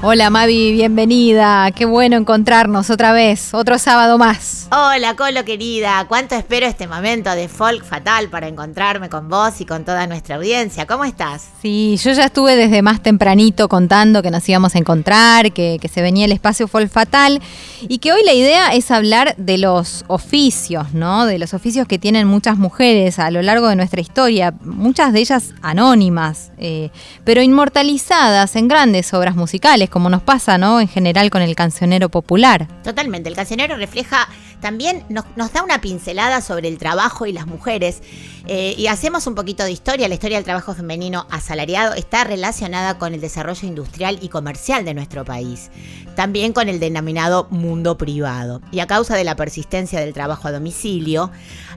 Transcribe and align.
Hola 0.00 0.30
Mavi, 0.30 0.70
bienvenida. 0.70 1.72
Qué 1.72 1.84
bueno 1.84 2.16
encontrarnos 2.16 2.88
otra 2.88 3.10
vez, 3.10 3.52
otro 3.52 3.78
sábado 3.78 4.16
más. 4.16 4.68
Hola, 4.70 5.16
Colo 5.16 5.44
querida. 5.44 6.04
¿Cuánto 6.06 6.36
espero 6.36 6.66
este 6.66 6.86
momento 6.86 7.30
de 7.30 7.48
folk 7.48 7.84
fatal 7.84 8.28
para 8.28 8.46
encontrarme 8.46 9.08
con 9.08 9.28
vos 9.28 9.60
y 9.60 9.66
con 9.66 9.84
toda 9.84 10.06
nuestra 10.06 10.36
audiencia? 10.36 10.86
¿Cómo 10.86 11.04
estás? 11.04 11.48
Sí, 11.62 11.98
yo 12.00 12.12
ya 12.12 12.26
estuve 12.26 12.54
desde 12.54 12.80
más 12.80 13.02
tempranito 13.02 13.68
contando 13.68 14.22
que 14.22 14.30
nos 14.30 14.48
íbamos 14.48 14.76
a 14.76 14.78
encontrar, 14.78 15.52
que, 15.52 15.78
que 15.80 15.88
se 15.88 16.00
venía 16.00 16.26
el 16.26 16.32
espacio 16.32 16.68
Folk 16.68 16.90
Fatal 16.90 17.42
y 17.80 17.98
que 17.98 18.12
hoy 18.12 18.22
la 18.24 18.34
idea 18.34 18.74
es 18.74 18.92
hablar 18.92 19.34
de 19.36 19.58
los 19.58 20.04
oficios, 20.06 20.94
¿no? 20.94 21.26
De 21.26 21.40
los 21.40 21.54
oficios 21.54 21.88
que 21.88 21.98
tienen 21.98 22.28
muchas 22.28 22.56
mujeres 22.56 23.18
a 23.18 23.32
lo 23.32 23.42
largo 23.42 23.66
de 23.66 23.74
nuestra 23.74 24.00
historia, 24.00 24.54
muchas 24.62 25.12
de 25.12 25.18
ellas 25.18 25.54
anónimas, 25.60 26.52
eh, 26.58 26.90
pero 27.24 27.42
inmortalizadas 27.42 28.54
en 28.54 28.68
grandes 28.68 29.12
obras 29.12 29.34
musicales, 29.34 29.87
como 29.88 30.10
nos 30.10 30.22
pasa, 30.22 30.58
¿no? 30.58 30.80
En 30.80 30.88
general 30.88 31.30
con 31.30 31.42
el 31.42 31.54
cancionero 31.56 32.08
popular. 32.08 32.68
Totalmente. 32.82 33.28
El 33.28 33.36
cancionero 33.36 33.76
refleja 33.76 34.28
también, 34.60 35.04
nos, 35.08 35.24
da 35.52 35.62
una 35.62 35.80
pincelada 35.80 36.40
sobre 36.40 36.68
el 36.68 36.78
trabajo 36.78 37.26
y 37.26 37.32
las 37.32 37.46
mujeres. 37.46 38.02
eh, 38.46 38.74
y 38.78 38.86
hacemos 38.86 39.26
un 39.26 39.34
poquito 39.34 39.64
de 39.64 39.72
historia. 39.72 40.08
La 40.08 40.14
historia 40.14 40.38
del 40.38 40.44
trabajo 40.44 40.74
femenino 40.74 41.26
asalariado 41.30 41.94
está 41.94 42.24
relacionada 42.24 42.98
con 42.98 43.14
el 43.14 43.20
desarrollo 43.20 43.68
industrial 43.68 44.18
y 44.22 44.28
comercial 44.28 44.84
de 44.84 44.94
nuestro 44.94 45.24
país. 45.24 45.70
También 46.16 46.52
con 46.52 46.68
el 46.68 46.80
denominado 46.80 47.46
mundo 47.50 47.98
privado. 47.98 48.60
Y 48.72 48.80
a 48.80 48.86
causa 48.86 49.16
de 49.16 49.24
la 49.24 49.36
persistencia 49.36 50.00
del 50.00 50.12
trabajo 50.12 50.48
a 50.48 50.52
domicilio 50.52 51.30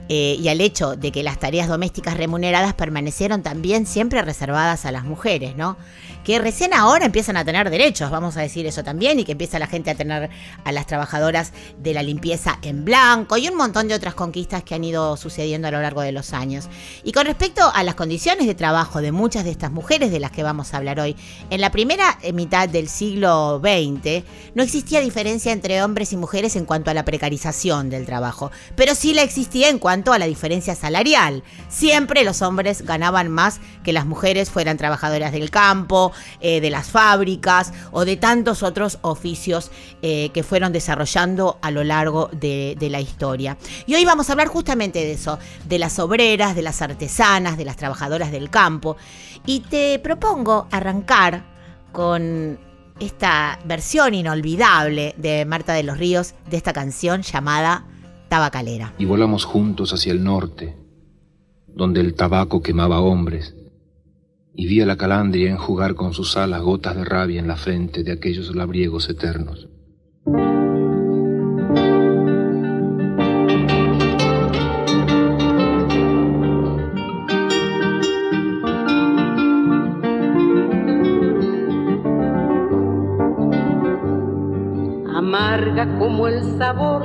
eh, 0.08 0.36
y 0.40 0.48
al 0.48 0.60
hecho 0.60 0.96
de 0.96 1.12
que 1.12 1.22
las 1.22 1.38
tareas 1.38 1.68
domésticas 1.68 2.16
remuneradas 2.16 2.74
permanecieron 2.74 3.42
también 3.42 3.86
siempre 3.86 4.20
reservadas 4.22 4.84
a 4.84 4.92
las 4.92 5.04
mujeres, 5.04 5.56
¿no? 5.56 5.76
Que 6.24 6.38
recién 6.38 6.74
ahora 6.74 7.06
empiezan 7.06 7.36
a 7.36 7.44
tener 7.44 7.70
derechos, 7.70 8.10
vamos 8.10 8.36
a 8.36 8.40
decir 8.40 8.66
eso 8.66 8.84
también, 8.84 9.18
y 9.18 9.24
que 9.24 9.32
empieza 9.32 9.58
la 9.58 9.66
gente 9.66 9.90
a 9.90 9.94
tener 9.94 10.30
a 10.64 10.72
las 10.72 10.86
trabajadoras 10.86 11.52
de 11.78 11.94
la 11.94 12.02
limpieza 12.02 12.58
en 12.62 12.84
blanco 12.84 13.36
y 13.36 13.48
un 13.48 13.56
montón 13.56 13.88
de 13.88 13.94
otras 13.94 14.14
conquistas 14.14 14.62
que 14.62 14.74
han 14.74 14.84
ido 14.84 15.16
sucediendo 15.16 15.68
a 15.68 15.70
lo 15.70 15.82
largo 15.82 16.02
de 16.02 16.12
los 16.12 16.32
años. 16.32 16.68
Y 17.04 17.12
con 17.12 17.26
respecto 17.26 17.70
a 17.72 17.82
las 17.82 17.94
condiciones 17.94 18.46
de 18.46 18.54
trabajo 18.54 19.00
de 19.00 19.12
muchas 19.12 19.44
de 19.44 19.50
estas 19.50 19.72
mujeres 19.72 20.10
de 20.10 20.20
las 20.20 20.30
que 20.30 20.42
vamos 20.42 20.72
a 20.72 20.76
hablar 20.76 21.00
hoy, 21.00 21.16
en 21.50 21.60
la 21.60 21.70
primera 21.70 22.18
eh, 22.22 22.32
mitad 22.32 22.68
del 22.68 22.88
siglo 22.88 23.60
XX 23.62 24.24
no 24.54 24.62
existía 24.62 25.00
diferencia 25.00 25.52
entre 25.52 25.82
hombres 25.82 26.12
y 26.12 26.16
mujeres 26.16 26.56
en 26.56 26.64
cuanto 26.64 26.90
a 26.90 26.94
la 26.94 27.04
precarización 27.04 27.90
del 27.90 28.06
trabajo, 28.06 28.50
pero 28.76 28.94
sí 28.94 29.14
la 29.14 29.22
existía 29.22 29.68
en 29.68 29.78
cuanto 29.78 30.12
a 30.12 30.18
la 30.18 30.26
diferencia 30.26 30.74
salarial. 30.74 31.42
Siempre 31.68 32.24
los 32.24 32.42
hombres 32.42 32.82
ganaban 32.82 33.28
más 33.28 33.60
que 33.82 33.92
las 33.92 34.06
mujeres 34.06 34.50
fueran 34.50 34.76
trabajadoras 34.76 35.32
del 35.32 35.50
campo, 35.50 36.11
eh, 36.40 36.60
de 36.60 36.70
las 36.70 36.88
fábricas 36.88 37.72
o 37.90 38.04
de 38.04 38.16
tantos 38.16 38.62
otros 38.62 38.98
oficios 39.02 39.70
eh, 40.02 40.30
que 40.32 40.42
fueron 40.42 40.72
desarrollando 40.72 41.58
a 41.62 41.70
lo 41.70 41.84
largo 41.84 42.28
de, 42.32 42.76
de 42.78 42.90
la 42.90 43.00
historia. 43.00 43.56
Y 43.86 43.94
hoy 43.94 44.04
vamos 44.04 44.28
a 44.28 44.32
hablar 44.32 44.48
justamente 44.48 44.98
de 45.00 45.12
eso, 45.12 45.38
de 45.68 45.78
las 45.78 45.98
obreras, 45.98 46.54
de 46.54 46.62
las 46.62 46.82
artesanas, 46.82 47.56
de 47.56 47.64
las 47.64 47.76
trabajadoras 47.76 48.32
del 48.32 48.50
campo. 48.50 48.96
Y 49.46 49.60
te 49.60 49.98
propongo 49.98 50.68
arrancar 50.70 51.44
con 51.92 52.58
esta 53.00 53.58
versión 53.64 54.14
inolvidable 54.14 55.14
de 55.18 55.44
Marta 55.44 55.72
de 55.72 55.82
los 55.82 55.98
Ríos 55.98 56.34
de 56.48 56.56
esta 56.56 56.72
canción 56.72 57.22
llamada 57.22 57.86
Tabacalera. 58.28 58.94
y 58.98 59.04
volamos 59.04 59.44
juntos 59.44 59.92
hacia 59.92 60.12
el 60.12 60.24
norte, 60.24 60.76
donde 61.66 62.00
el 62.00 62.14
tabaco 62.14 62.62
quemaba 62.62 63.00
hombres, 63.00 63.54
y 64.54 64.66
vi 64.66 64.80
a 64.80 64.86
la 64.86 64.96
calandria 64.96 65.50
enjugar 65.50 65.94
con 65.94 66.12
sus 66.12 66.36
alas 66.36 66.62
gotas 66.62 66.96
de 66.96 67.04
rabia 67.04 67.40
en 67.40 67.48
la 67.48 67.56
frente 67.56 68.02
de 68.02 68.12
aquellos 68.12 68.54
labriegos 68.54 69.08
eternos. 69.08 69.68
amarga 85.32 85.86
como 85.98 86.26
el 86.26 86.42
sabor 86.58 87.02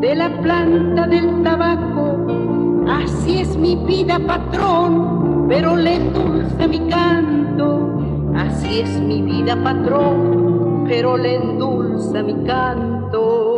de 0.00 0.14
la 0.14 0.40
planta 0.42 1.06
del 1.06 1.42
tabaco. 1.42 2.84
Así 2.88 3.40
es 3.40 3.56
mi 3.56 3.74
vida, 3.74 4.18
patrón, 4.18 5.27
pero 5.48 5.76
le 5.76 5.94
endulza 5.94 6.68
mi 6.68 6.78
canto. 6.88 8.02
Así 8.36 8.80
es 8.80 9.00
mi 9.00 9.22
vida, 9.22 9.56
patrón, 9.62 10.84
pero 10.86 11.16
le 11.16 11.36
endulza 11.36 12.22
mi 12.22 12.44
canto. 12.44 13.56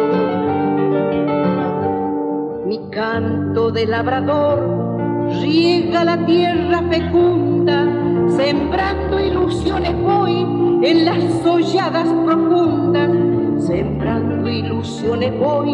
Mi 2.67 2.79
canto 2.91 3.73
de 3.73 3.87
labrador 3.87 5.29
riega 5.41 6.05
la 6.05 6.25
tierra 6.25 6.83
fecunda, 6.89 7.89
sembrando 8.37 9.21
ilusiones 9.21 9.95
voy 10.01 10.81
en 10.83 11.05
las 11.05 11.23
solladas 11.43 12.09
profundas, 12.25 13.11
sembrando 13.67 14.49
ilusiones 14.49 15.37
voy 15.39 15.73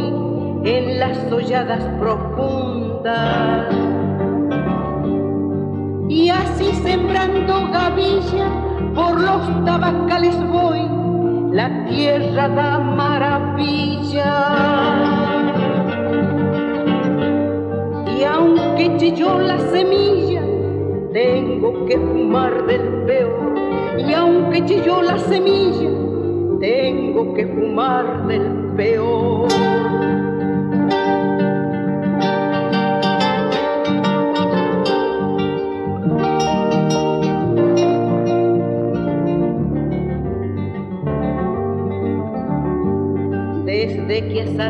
en 0.65 0.99
las 0.99 1.17
solladas 1.29 1.85
profundas. 2.01 3.86
Y 6.17 6.31
así 6.31 6.73
sembrando 6.83 7.69
gavilla 7.71 8.49
por 8.95 9.21
los 9.21 9.65
tabacales 9.67 10.35
voy, 10.49 10.81
la 11.53 11.85
tierra 11.85 12.49
da 12.49 12.79
maravilla. 12.79 14.33
Y 18.19 18.25
aunque 18.25 19.13
yo 19.15 19.41
la 19.41 19.59
semilla, 19.59 20.41
tengo 21.13 21.85
que 21.85 21.99
fumar 21.99 22.65
del 22.65 23.05
peor. 23.05 23.55
Y 23.99 24.15
aunque 24.15 24.65
yo 24.87 25.03
la 25.03 25.19
semilla, 25.19 25.91
tengo 26.61 27.35
que 27.35 27.47
fumar 27.47 28.27
del 28.27 28.73
peor. 28.75 29.49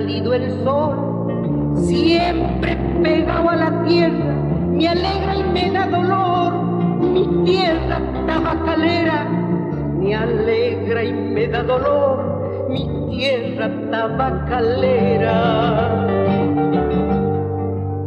Salido 0.07 0.35
el 0.35 0.53
sol, 0.63 1.75
siempre 1.85 2.77
pegado 3.03 3.51
a 3.51 3.57
la 3.57 3.83
tierra, 3.87 4.35
me 4.71 4.87
alegra 4.87 5.35
y 5.35 5.43
me 5.53 5.71
da 5.73 5.87
dolor. 5.89 6.53
Mi 7.01 7.27
tierra 7.45 8.01
tabacalera, 8.25 9.25
me 9.99 10.15
alegra 10.15 11.03
y 11.03 11.13
me 11.13 11.49
da 11.49 11.65
dolor. 11.65 12.69
Mi 12.71 12.89
tierra 13.11 13.69
tabacalera. 13.91 15.27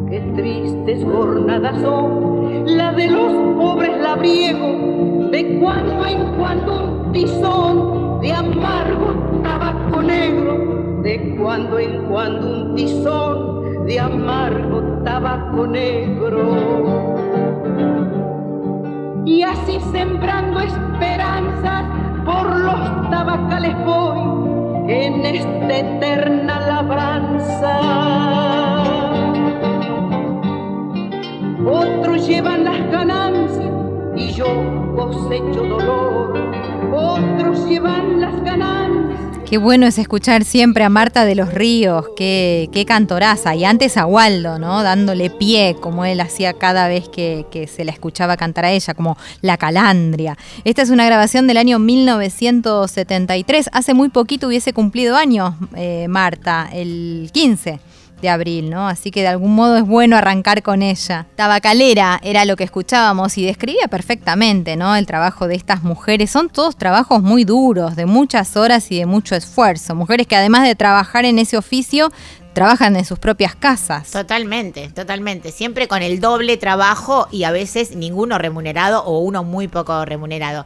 Qué 0.10 0.22
tristes 0.38 1.04
jornadas 1.04 1.82
son 1.82 2.78
la 2.78 2.94
de 2.94 3.08
los 3.10 3.34
pobres 3.58 4.00
labriegos, 4.00 5.32
de 5.32 5.60
cuando 5.60 6.06
en 6.06 6.38
cuando 6.38 6.82
un 6.82 7.12
tizón 7.12 8.22
de 8.22 8.32
amargo 8.32 9.42
tabaco 9.44 10.02
negro, 10.02 10.69
de 11.10 11.36
cuando 11.40 11.80
en 11.80 12.06
cuando 12.06 12.48
un 12.48 12.76
tizón 12.76 13.86
de 13.88 14.00
amargo 14.00 15.02
tabaco 15.04 15.66
negro. 15.66 16.44
Y 19.26 19.42
así 19.42 19.80
sembrando 19.92 20.60
esperanzas 20.60 21.86
por 22.24 22.46
los 22.60 23.10
tabacales 23.10 23.76
voy 23.86 24.20
en 24.88 25.26
esta 25.26 25.78
eterna 25.80 26.60
labranza. 26.68 27.80
Otros 31.66 32.28
llevan 32.28 32.66
las 32.66 32.92
ganancias 32.92 33.74
y 34.16 34.28
yo 34.34 34.46
cosecho 34.96 35.64
dolor. 35.64 36.34
Otros 36.94 37.68
llevan 37.68 38.22
las 38.22 38.44
ganancias. 38.44 38.99
Qué 39.50 39.58
bueno 39.58 39.88
es 39.88 39.98
escuchar 39.98 40.44
siempre 40.44 40.84
a 40.84 40.90
Marta 40.90 41.26
de 41.26 41.34
los 41.34 41.52
Ríos, 41.52 42.06
qué, 42.16 42.70
qué 42.72 42.86
cantoraza. 42.86 43.56
Y 43.56 43.66
antes 43.66 43.98
a 43.98 44.06
Waldo, 44.06 44.60
¿no? 44.60 44.84
Dándole 44.84 45.32
pie, 45.32 45.76
como 45.82 46.06
él 46.06 46.22
hacía 46.22 46.54
cada 46.54 46.88
vez 46.88 47.10
que, 47.10 47.68
se 47.68 47.84
la 47.84 47.92
escuchaba 47.92 48.38
cantar 48.38 48.66
a 48.66 48.72
ella, 48.72 48.94
como 48.94 49.18
La 49.42 49.58
Calandria. 49.58 50.38
Esta 50.66 50.84
es 50.84 50.92
una 50.92 51.08
grabación 51.08 51.48
del 51.48 51.58
año 51.58 51.80
1973. 51.80 53.72
Hace 53.74 53.96
muy 53.96 54.10
poquito 54.10 54.46
hubiese 54.46 54.72
cumplido 54.72 55.16
años, 55.16 55.56
eh, 55.76 56.06
Marta, 56.08 56.70
el 56.72 57.32
15 57.34 57.80
de 58.22 58.30
abril, 58.30 58.70
¿no? 58.70 58.88
Así 58.88 59.12
que 59.12 59.22
de 59.22 59.28
algún 59.28 59.56
modo 59.56 59.78
es 59.78 59.84
bueno 59.84 60.18
arrancar 60.18 60.64
con 60.64 60.82
ella. 60.82 61.28
Tabacalera 61.36 62.20
era 62.24 62.46
lo 62.46 62.56
que 62.56 62.64
escuchábamos 62.64 63.38
y 63.38 63.46
describía 63.46 63.88
perfectamente, 63.88 64.76
¿no? 64.76 64.96
El 64.96 65.06
trabajo 65.06 65.48
de 65.48 65.56
estas 65.56 65.84
mujeres. 65.84 66.32
Son 66.32 66.50
todos 66.50 66.78
trabajos 66.78 67.22
muy 67.22 67.44
duros, 67.44 67.96
de 67.96 68.06
muchas 68.06 68.56
horas 68.58 68.92
y 68.92 69.00
de 69.00 69.06
mucho 69.06 69.36
esfuerzo. 69.36 69.96
Mujeres 69.96 70.28
que 70.28 70.36
además 70.36 70.64
de 70.64 70.76
trabajar 70.76 71.26
en 71.26 71.40
ese 71.40 71.58
oficio, 71.58 72.12
trabajan 72.54 72.96
en 72.96 73.06
sus 73.06 73.20
propias 73.20 73.56
casas. 73.56 74.12
Totalmente, 74.12 74.90
totalmente. 74.90 75.52
Siempre 75.52 75.88
con 75.88 76.02
el 76.02 76.20
doble 76.20 76.58
trabajo 76.58 77.28
y 77.32 77.44
a 77.44 77.52
veces 77.52 77.96
ninguno 77.96 78.38
remunerado 78.38 79.04
o 79.06 79.20
uno 79.20 79.44
muy 79.44 79.68
poco 79.68 80.04
remunerado. 80.04 80.66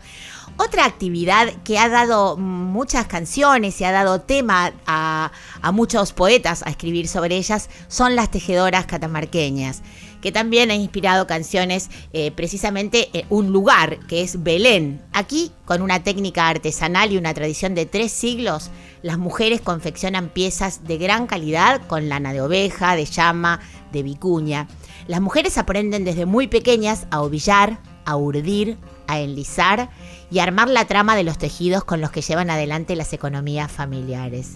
Otra 0.58 0.86
actividad 0.86 1.52
que 1.64 1.80
ha 1.80 1.90
dado 1.90 2.38
muchas 2.38 3.08
canciones 3.08 3.82
y 3.82 3.86
ha 3.86 3.92
dado 3.92 4.22
tema 4.22 4.72
a, 4.86 5.32
muchos 5.72 6.14
poetas 6.14 6.62
a 6.62 6.70
escribir 6.70 7.08
sobre 7.08 7.38
ellas 7.38 7.70
son 7.88 8.16
las 8.16 8.30
tejedoras 8.30 8.86
catamarqueñas, 8.86 9.82
que 10.22 10.32
también 10.32 10.70
ha 10.70 10.76
inspirado 10.76 11.26
canciones 11.26 11.90
eh, 12.14 12.30
precisamente 12.32 13.10
en 13.14 13.26
un 13.30 13.52
lugar 13.52 13.98
que 14.06 14.22
es 14.22 14.44
Belén. 14.44 15.02
Aquí, 15.12 15.52
con 15.66 15.82
una 15.82 16.04
técnica 16.04 16.48
artesanal 16.48 17.12
y 17.12 17.18
una 17.18 17.34
tradición 17.34 17.74
de 17.74 17.88
tres 17.88 18.12
siglos, 18.12 18.70
las 19.02 19.18
mujeres 19.18 19.60
confeccionan 19.60 20.30
piezas 20.30 20.84
de 20.84 21.00
gran 21.00 21.26
calidad 21.26 21.82
con 21.88 22.10
lana 22.10 22.32
de 22.32 22.42
oveja, 22.42 22.96
de 22.96 23.06
llama, 23.06 23.60
de 23.92 24.04
vicuña. 24.04 24.68
Las 25.08 25.20
mujeres 25.20 25.58
aprenden 25.58 26.06
desde 26.06 26.28
muy 26.28 26.48
pequeñas 26.48 27.08
a 27.10 27.22
ovillar, 27.22 27.80
a 28.06 28.18
urdir, 28.18 28.78
a 29.08 29.20
enlizar 29.20 29.90
y 30.34 30.40
armar 30.40 30.68
la 30.68 30.86
trama 30.86 31.16
de 31.16 31.24
los 31.24 31.38
tejidos 31.38 31.84
con 31.84 32.02
los 32.02 32.10
que 32.10 32.22
llevan 32.22 32.50
adelante 32.50 32.96
las 32.96 33.14
economías 33.14 33.72
familiares. 33.72 34.54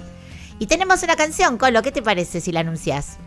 Y 0.58 0.66
tenemos 0.66 1.04
una 1.04 1.16
canción, 1.16 1.60
Colo, 1.60 1.84
¿qué 1.84 1.92
te 1.92 2.02
parece 2.02 2.42
si 2.42 2.52
la 2.52 2.62
anuncias? 2.62 3.20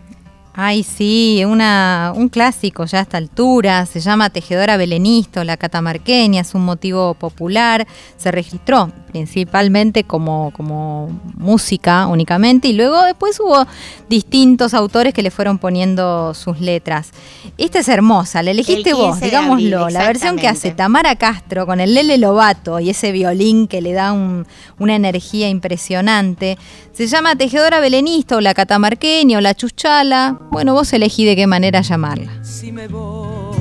Ay, 0.53 0.83
sí, 0.83 1.45
una, 1.47 2.13
un 2.17 2.29
clásico 2.29 2.85
ya 2.87 2.99
a 2.99 3.03
esta 3.03 3.19
altura, 3.19 3.87
se 3.87 4.01
llama 4.01 4.31
Tejedora 4.31 4.77
Belenista 4.77 5.43
o 5.43 5.45
la 5.45 5.57
Catamarqueña, 5.57 6.41
es 6.41 6.53
un 6.57 6.65
motivo 6.65 7.15
popular, 7.15 7.87
se 8.17 8.33
registró 8.33 8.91
principalmente 9.11 10.05
como, 10.05 10.53
como 10.57 11.09
música 11.37 12.07
únicamente 12.07 12.69
y 12.69 12.73
luego 12.73 13.03
después 13.03 13.39
hubo 13.41 13.67
distintos 14.09 14.75
autores 14.75 15.13
que 15.15 15.23
le 15.23 15.31
fueron 15.31 15.59
poniendo 15.59 16.33
sus 16.35 16.61
letras. 16.61 17.11
Esta 17.59 17.81
es 17.81 17.89
hermosa, 17.89 18.43
la 18.43 18.51
elegiste 18.53 18.91
El 18.91 18.97
vos, 18.97 19.07
15 19.13 19.21
de 19.21 19.27
digámoslo, 19.27 19.79
abril, 19.83 19.95
la 19.95 20.07
versión 20.07 20.37
que 20.37 20.49
hace. 20.49 20.71
Tamara 20.71 21.17
Castro 21.17 21.67
con 21.67 21.81
el 21.81 21.95
Lele 21.95 22.19
Lobato 22.19 22.79
y 22.81 22.91
ese 22.91 23.13
violín 23.13 23.67
que 23.67 23.81
le 23.81 23.93
da 23.93 24.13
un- 24.13 24.47
una 24.79 24.95
energía 24.97 25.49
impresionante. 25.49 26.57
Se 26.93 27.07
llama 27.07 27.35
Tejedora 27.37 27.81
Belenista 27.81 28.37
o 28.37 28.41
la 28.41 28.55
Catamarqueña 28.55 29.39
o 29.39 29.41
la 29.41 29.55
Chuchala. 29.55 30.39
Bueno, 30.51 30.75
vos 30.75 30.93
elegí 30.93 31.25
de 31.25 31.37
qué 31.37 31.47
manera 31.47 31.81
llamarla. 31.83 32.31
Si 32.45 32.73
me 32.73 32.89
voy, 32.89 33.57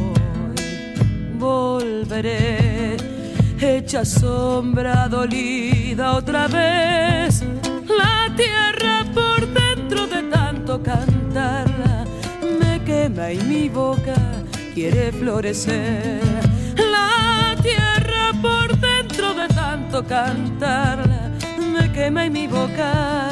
volveré, 1.37 2.78
hecha 3.61 4.05
sombra 4.05 5.07
dolida 5.07 6.13
otra 6.13 6.47
vez. 6.47 7.43
La 7.87 8.33
tierra 8.35 9.05
por 9.13 9.47
dentro 9.47 10.07
de 10.07 10.23
tanto 10.23 10.81
cantarla 10.81 12.05
me 12.59 12.83
quema 12.83 13.31
y 13.31 13.39
mi 13.39 13.69
boca 13.69 14.15
quiere 14.73 15.11
florecer. 15.11 16.21
La 16.77 17.55
tierra 17.61 18.31
por 18.41 18.77
dentro 18.79 19.33
de 19.33 19.47
tanto 19.49 20.05
cantarla 20.05 21.31
me 21.73 21.91
quema 21.91 22.25
y 22.25 22.29
mi 22.29 22.47
boca 22.47 23.29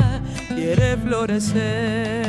quiere 0.49 0.97
florecer. 0.97 2.27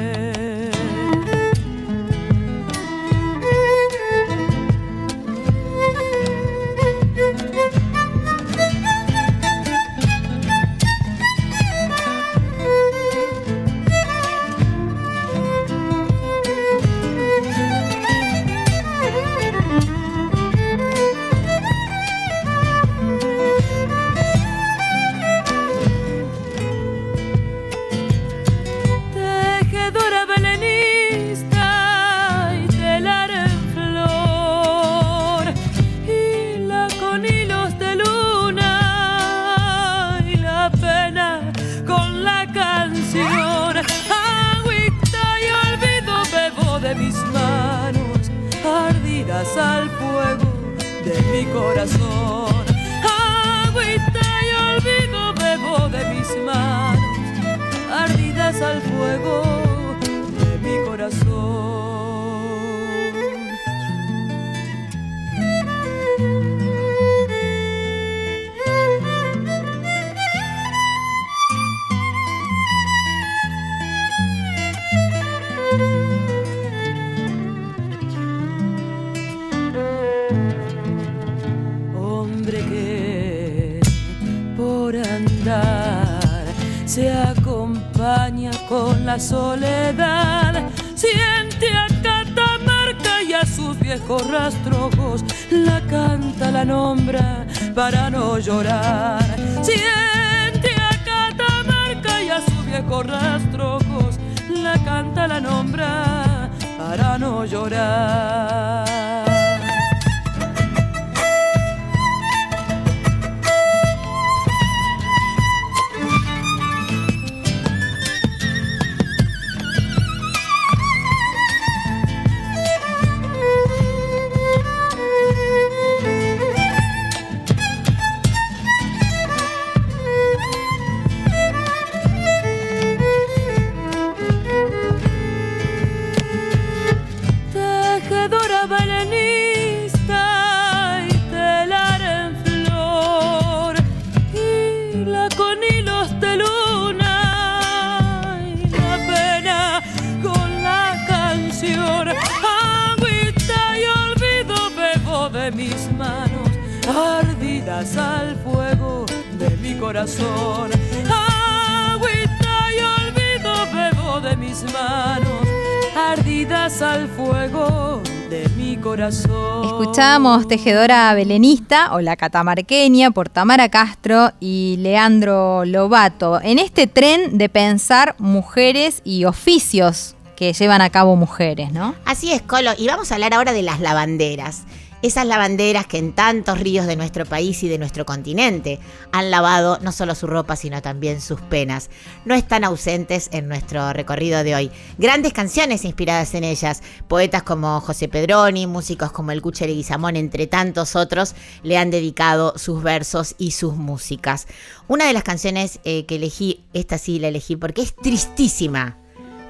Escuchábamos 169.99 170.47
Tejedora 170.47 171.13
Belenista 171.13 171.93
o 171.93 172.01
La 172.01 172.15
Catamarqueña 172.15 173.11
por 173.11 173.29
Tamara 173.29 173.69
Castro 173.69 174.31
y 174.39 174.77
Leandro 174.79 175.65
Lobato 175.65 176.41
en 176.41 176.61
este 176.61 176.87
tren 176.87 177.37
de 177.37 177.49
pensar 177.49 178.15
mujeres 178.21 179.03
y 179.03 179.25
oficios 179.25 180.15
que 180.37 180.53
llevan 180.53 180.83
a 180.83 180.91
cabo 180.91 181.17
mujeres, 181.17 181.73
¿no? 181.73 181.97
Así 182.05 182.33
es, 182.33 182.43
Colo. 182.43 182.71
Y 182.79 182.87
vamos 182.87 183.11
a 183.11 183.17
hablar 183.17 183.35
ahora 183.35 183.53
de 183.53 183.63
las 183.63 183.81
lavanderas. 183.81 184.63
Esas 185.01 185.27
lavanderas 185.27 185.87
que 185.87 185.99
en 185.99 186.13
tantos 186.13 186.59
ríos 186.59 186.87
de 186.87 186.97
nuestro 186.97 187.25
país 187.25 187.63
y 187.63 187.69
de 187.69 187.79
nuestro 187.79 188.05
continente 188.05 188.81
han 189.13 189.31
lavado 189.31 189.79
no 189.81 189.93
solo 189.93 190.17
su 190.17 190.27
ropa, 190.27 190.57
sino 190.57 190.83
también 190.83 191.21
sus 191.21 191.41
penas. 191.41 191.89
No 192.25 192.35
están 192.35 192.65
ausentes 192.65 193.29
en 193.31 193.47
nuestro 193.47 193.93
recorrido 193.93 194.43
de 194.43 194.57
hoy. 194.57 194.71
Grandes 194.99 195.33
canciones 195.33 195.85
inspiradas 195.85 196.35
en 196.35 196.43
ellas. 196.43 196.83
Poetas 197.07 197.45
como 197.45 197.81
José 197.81 198.09
Pedroni, 198.09 198.67
músicos 198.67 199.13
como 199.13 199.31
el 199.31 199.41
Cuchere 199.41 199.73
Guizamón, 199.73 200.17
entre 200.17 200.49
tantos 200.49 200.97
otros, 200.97 201.37
le 201.63 201.79
han 201.79 201.91
dedicado 201.91 202.55
sus 202.57 202.83
versos 202.83 203.37
y 203.39 203.53
sus 203.53 203.77
músicas. 203.77 204.49
Una 204.89 205.07
de 205.07 205.13
las 205.13 205.23
canciones 205.23 205.79
eh, 205.85 206.07
que 206.07 206.17
elegí, 206.17 206.65
esta 206.73 206.99
sí 206.99 207.21
la 207.21 207.29
elegí 207.29 207.55
porque 207.55 207.83
es 207.83 207.95
tristísima, 207.95 208.99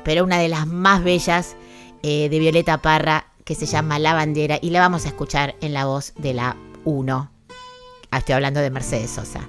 pero 0.05 0.25
una 0.25 0.39
de 0.39 0.49
las 0.49 0.67
más 0.67 1.03
bellas 1.03 1.57
eh, 2.03 2.29
de 2.29 2.39
Violeta 2.39 2.83
Parra 2.83 3.28
que 3.49 3.55
se 3.55 3.65
llama 3.65 3.99
La 3.99 4.13
Bandera 4.13 4.59
y 4.61 4.69
la 4.69 4.81
vamos 4.81 5.07
a 5.07 5.09
escuchar 5.09 5.55
en 5.63 5.73
la 5.73 5.87
voz 5.87 6.13
de 6.19 6.35
la 6.35 6.55
1. 6.85 7.31
Ah, 8.11 8.19
Estoy 8.19 8.35
hablando 8.35 8.61
de 8.61 8.69
Mercedes 8.71 9.11
Sosa. 9.11 9.41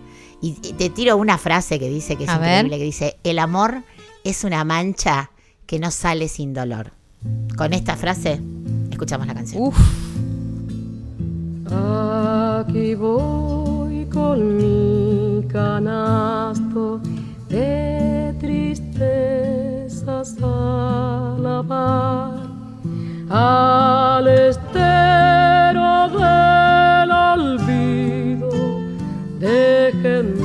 Y 0.41 0.53
te 0.53 0.89
tiro 0.89 1.17
una 1.17 1.37
frase 1.37 1.79
que 1.79 1.89
dice 1.89 2.15
que 2.15 2.23
es 2.23 2.29
A 2.29 2.37
ver. 2.37 2.59
increíble, 2.65 2.77
que 2.77 2.83
dice, 2.85 3.19
el 3.25 3.39
amor 3.39 3.83
es 4.23 4.45
una 4.45 4.63
mancha 4.63 5.31
que 5.65 5.79
no 5.79 5.91
sale 5.91 6.29
sin 6.29 6.53
dolor. 6.53 6.93
Con 7.57 7.73
esta 7.73 7.97
frase, 7.97 8.39
escuchamos 8.89 9.27
la 9.27 9.33
canción. 9.33 9.61
Uf, 9.63 9.77
Aquí 11.67 12.95
voy 12.95 14.05
con 14.05 14.57
mi 15.41 15.45
canasto 15.49 17.01
de 17.49 18.33
tristezas 18.39 20.37
a 20.41 21.35
lavar 21.37 22.28
al 23.29 24.27
estero 24.27 26.09
del 26.09 27.11
olvido. 27.11 28.49
Dejen, 29.39 30.35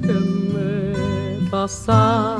déjenme 0.00 0.94
pasar. 1.50 2.37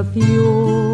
habitación. 0.00 0.89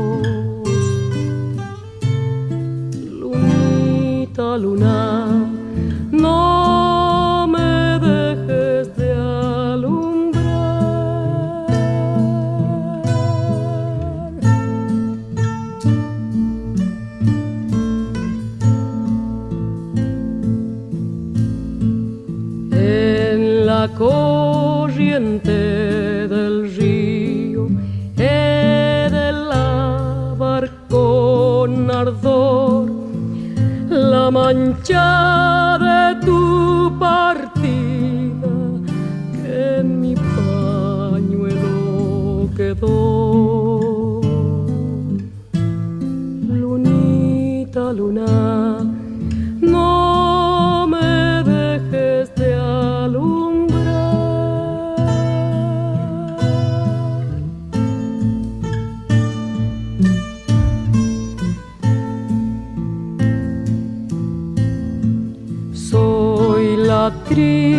Lunita, 47.77 47.93
luna, 47.93 48.27
no 49.61 50.87
me 50.89 51.43
dejes 51.45 52.35
de 52.35 52.55
alumbrar. 52.55 53.77
Soy 65.75 66.77
la 66.79 67.13
triste 67.29 67.76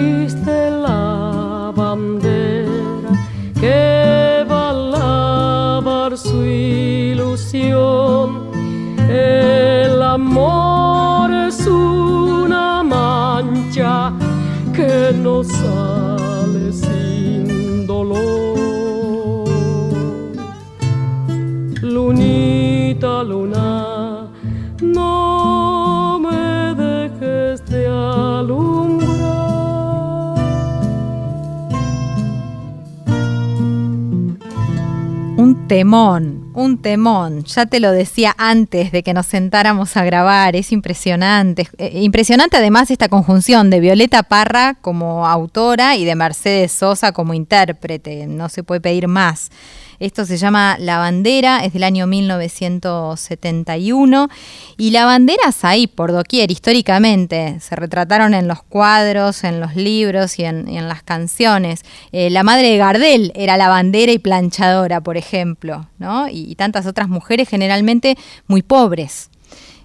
temón, 35.68 36.52
un 36.54 36.82
temón. 36.82 37.44
Ya 37.44 37.66
te 37.66 37.80
lo 37.80 37.92
decía 37.92 38.34
antes 38.38 38.92
de 38.92 39.04
que 39.04 39.14
nos 39.14 39.26
sentáramos 39.26 39.98
a 39.98 40.06
grabar, 40.06 40.56
es 40.56 40.72
impresionante. 40.72 41.68
Eh, 41.78 42.00
impresionante 42.02 42.58
además 42.58 42.90
esta 42.90 43.10
conjunción 43.10 43.70
de 43.70 43.82
Violeta 43.82 44.24
Parra 44.24 44.76
como 44.76 45.28
autora 45.28 45.98
y 45.98 46.06
de 46.06 46.16
Mercedes 46.16 46.72
Sosa 46.72 47.12
como 47.12 47.34
intérprete. 47.34 48.28
No 48.28 48.48
se 48.48 48.64
puede 48.64 48.80
pedir 48.80 49.08
más. 49.10 49.50
Esto 50.00 50.26
se 50.26 50.38
llama 50.38 50.78
La 50.80 51.00
Bandera, 51.00 51.66
es 51.66 51.74
del 51.74 51.84
año 51.84 52.06
1971 52.06 54.30
y 54.78 54.92
la 54.92 55.06
banderas 55.06 55.66
ahí 55.66 55.88
por 55.88 56.12
doquier 56.12 56.52
históricamente 56.52 57.60
se 57.60 57.76
retrataron 57.76 58.36
en 58.36 58.48
los 58.48 58.62
cuadros, 58.62 59.44
en 59.44 59.60
los 59.60 59.76
libros 59.76 60.38
y 60.38 60.44
en, 60.44 60.88
las 60.88 61.02
canciones. 61.02 61.82
Eh, 62.12 62.30
la 62.30 62.44
madre 62.44 62.70
de 62.70 62.78
Gardel 62.78 63.32
era 63.34 63.58
lavandera 63.58 64.12
y 64.12 64.20
planchadora, 64.20 65.02
por 65.02 65.18
ejemplo, 65.18 65.88
y, 66.32 66.54
tantas 66.56 66.86
otras 66.86 67.10
mujeres 67.10 67.50
generalmente 67.50 68.16
muy 68.48 68.62
pobres. 68.62 69.32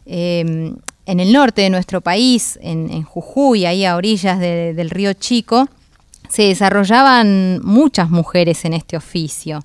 Eh, 0.04 0.74
en 1.06 1.20
el 1.20 1.32
norte 1.32 1.62
de 1.62 1.70
nuestro 1.70 2.02
país, 2.02 2.58
en, 2.62 3.02
Jujuy, 3.02 3.66
ahí 3.66 3.84
a 3.84 3.96
orillas 3.96 4.38
de- 4.38 4.72
del 4.74 4.90
río 4.90 5.14
Chico, 5.14 5.68
se 6.28 6.44
desarrollaban 6.44 7.60
muchas 7.62 8.08
mujeres 8.10 8.64
en 8.64 8.74
este 8.74 8.96
oficio. 8.96 9.64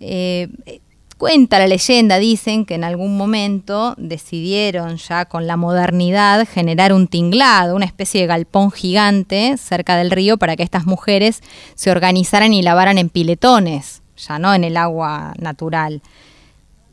Eh, 0.00 0.48
Cuenta 1.20 1.58
la 1.58 1.68
leyenda, 1.68 2.18
dicen 2.18 2.64
que 2.64 2.74
en 2.74 2.82
algún 2.82 3.18
momento 3.18 3.94
decidieron 3.98 4.96
ya 4.96 5.26
con 5.26 5.46
la 5.46 5.58
modernidad 5.58 6.48
generar 6.48 6.94
un 6.94 7.08
tinglado, 7.08 7.76
una 7.76 7.84
especie 7.84 8.22
de 8.22 8.26
galpón 8.26 8.70
gigante 8.70 9.58
cerca 9.58 9.96
del 9.98 10.10
río 10.10 10.38
para 10.38 10.56
que 10.56 10.62
estas 10.62 10.86
mujeres 10.86 11.42
se 11.74 11.90
organizaran 11.90 12.54
y 12.54 12.62
lavaran 12.62 12.96
en 12.96 13.10
piletones, 13.10 14.00
ya 14.16 14.38
no 14.38 14.54
en 14.54 14.64
el 14.64 14.78
agua 14.78 15.34
natural. 15.38 16.00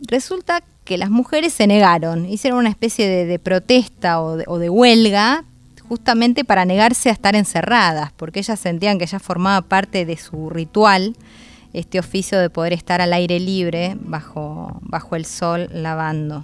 Resulta 0.01 0.61
que 0.83 0.97
las 0.97 1.09
mujeres 1.09 1.53
se 1.53 1.65
negaron, 1.65 2.25
hicieron 2.25 2.59
una 2.59 2.69
especie 2.69 3.07
de, 3.07 3.39
protesta 3.39 4.21
o 4.21 4.35
de, 4.35 4.43
o 4.45 4.59
de 4.59 4.69
huelga 4.69 5.45
justamente 5.87 6.43
para 6.43 6.65
negarse 6.65 7.07
a 7.07 7.13
estar 7.13 7.37
encerradas, 7.37 8.11
porque 8.17 8.39
ellas 8.39 8.59
sentían 8.59 8.99
que 8.99 9.05
ya 9.05 9.19
formaba 9.19 9.61
parte 9.61 10.05
de 10.05 10.17
su 10.17 10.49
ritual 10.49 11.15
este 11.79 11.99
oficio 11.99 12.39
de 12.39 12.49
poder 12.49 12.73
estar 12.73 13.01
al 13.01 13.13
aire 13.13 13.39
libre 13.39 13.95
bajo, 13.99 14.79
bajo 14.81 15.15
el 15.15 15.25
sol 15.25 15.69
lavando. 15.71 16.43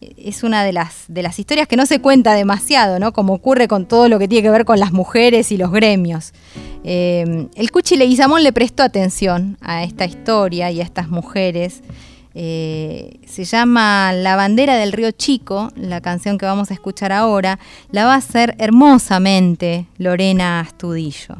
Es 0.00 0.42
una 0.42 0.62
de 0.62 0.72
las, 0.72 1.04
de 1.08 1.22
las 1.22 1.38
historias 1.38 1.66
que 1.66 1.76
no 1.76 1.86
se 1.86 2.00
cuenta 2.00 2.34
demasiado, 2.34 2.98
¿no? 2.98 3.12
Como 3.12 3.34
ocurre 3.34 3.66
con 3.66 3.86
todo 3.86 4.08
lo 4.08 4.18
que 4.18 4.28
tiene 4.28 4.42
que 4.42 4.50
ver 4.50 4.64
con 4.64 4.78
las 4.78 4.92
mujeres 4.92 5.50
y 5.52 5.56
los 5.56 5.72
gremios. 5.72 6.32
Eh, 6.84 7.48
el 7.54 7.70
Cuchi 7.70 7.96
Leguizamón 7.96 8.42
le 8.42 8.52
prestó 8.52 8.82
atención 8.82 9.56
a 9.60 9.84
esta 9.84 10.04
historia 10.04 10.70
y 10.70 10.80
a 10.80 10.84
estas 10.84 11.08
mujeres. 11.08 11.82
Eh, 12.34 13.20
se 13.26 13.44
llama 13.44 14.12
La 14.12 14.36
bandera 14.36 14.76
del 14.76 14.92
río 14.92 15.10
Chico, 15.10 15.70
la 15.74 16.02
canción 16.02 16.36
que 16.36 16.44
vamos 16.44 16.70
a 16.70 16.74
escuchar 16.74 17.10
ahora. 17.10 17.58
La 17.90 18.04
va 18.04 18.12
a 18.12 18.18
hacer 18.18 18.54
hermosamente 18.58 19.86
Lorena 19.96 20.60
Astudillo. 20.60 21.36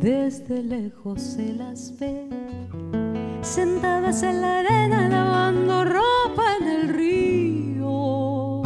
Desde 0.00 0.62
lejos 0.62 1.20
se 1.20 1.52
las 1.54 1.92
ve, 1.98 2.28
sentadas 3.42 4.22
en 4.22 4.40
la 4.40 4.60
arena 4.60 5.08
lavando 5.08 5.84
ropa 5.84 6.56
en 6.60 6.68
el 6.68 6.88
río. 6.88 8.62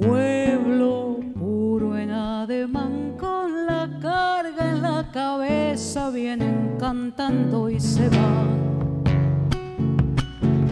Pueblo 0.00 1.20
puro 1.38 1.98
en 1.98 2.12
ademán 2.12 3.18
con 3.18 3.66
la 3.66 3.90
carga 4.00 4.70
en 4.70 4.80
la 4.80 5.10
cabeza 5.12 6.08
vienen 6.08 6.76
cantando 6.80 7.68
y 7.68 7.78
se 7.78 8.08
van. 8.08 9.02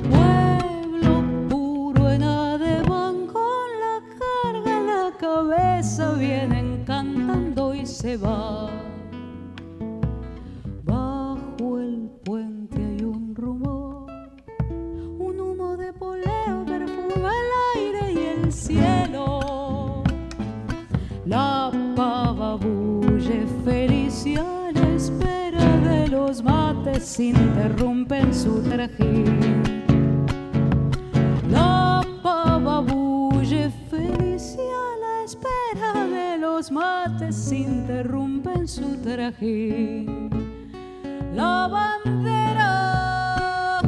Pueblo 0.09 1.23
puro 1.51 2.11
en 2.11 2.23
ademán 2.23 3.27
con 3.27 3.69
la 3.79 4.01
carga 4.19 4.79
en 4.79 4.87
la 4.87 5.13
cabeza 5.19 6.13
vienen 6.15 6.83
cantando 6.87 7.75
y 7.75 7.85
se 7.85 8.17
van. 8.17 8.88
El 11.77 12.09
puente 12.25 12.77
hay 12.83 13.05
un 13.05 13.35
rumor, 13.35 14.07
un 15.19 15.39
humo 15.39 15.77
de 15.77 15.93
poleo 15.93 16.65
perfuma 16.65 17.31
el 17.43 17.51
aire 17.77 18.13
y 18.13 18.27
el 18.27 18.53
cielo. 18.53 20.03
La 21.27 21.71
pava 21.95 22.57
bulle 22.57 23.47
feliz 23.65 24.25
y 24.25 24.37
a 24.37 24.73
la 24.73 24.89
espera 24.97 25.77
de 25.81 26.09
los 26.09 26.43
mates 26.43 27.21
interrumpen 27.21 28.33
su 28.33 28.63
trajín. 28.63 29.85
La 31.51 32.03
pava 32.23 32.81
bulle 32.81 33.71
feliz 33.91 34.57
y 34.57 34.69
a 34.85 34.89
la 35.05 35.25
espera 35.25 36.07
de 36.07 36.39
los 36.39 36.73
mates 36.73 37.53
interrumpen 37.53 38.67
su 38.67 38.97
trajín. 39.03 40.48
La 41.39 41.69
bandera, 41.69 42.67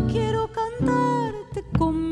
quiero 0.09 0.49
cantarte 0.53 1.65
con 1.77 2.10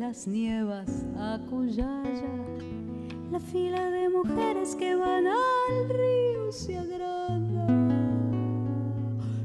las 0.00 0.26
nievas 0.26 1.04
a 1.18 1.38
Cuyaya, 1.50 2.32
la 3.30 3.38
fila 3.38 3.90
de 3.90 4.08
mujeres 4.08 4.74
que 4.74 4.94
van 4.94 5.26
al 5.26 5.88
río 5.90 6.50
se 6.50 6.78
agranda. 6.78 7.66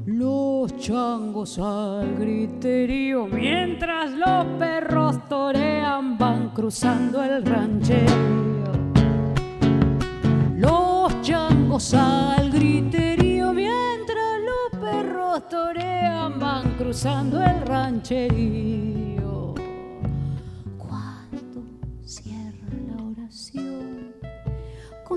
Los 0.06 0.74
changos 0.78 1.58
al 1.58 2.16
griterío, 2.16 3.26
mientras 3.26 4.12
los 4.12 4.46
perros 4.58 5.28
torean, 5.28 6.16
van 6.16 6.48
cruzando 6.54 7.22
el 7.22 7.44
ranchero. 7.44 8.14
Los 10.56 11.20
changos 11.20 11.92
al 11.92 12.50
griterío, 12.50 13.52
mientras 13.52 14.40
los 14.40 14.80
perros 14.80 15.46
torean, 15.50 16.40
van 16.40 16.72
cruzando 16.78 17.42
el 17.42 17.60
rancherío. 17.60 19.05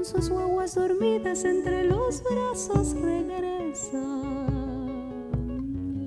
Sus 0.10 0.28
guaguas 0.28 0.74
dormidas 0.74 1.46
entre 1.46 1.84
los 1.84 2.24
brazos 2.24 2.96
regresan. 3.00 4.02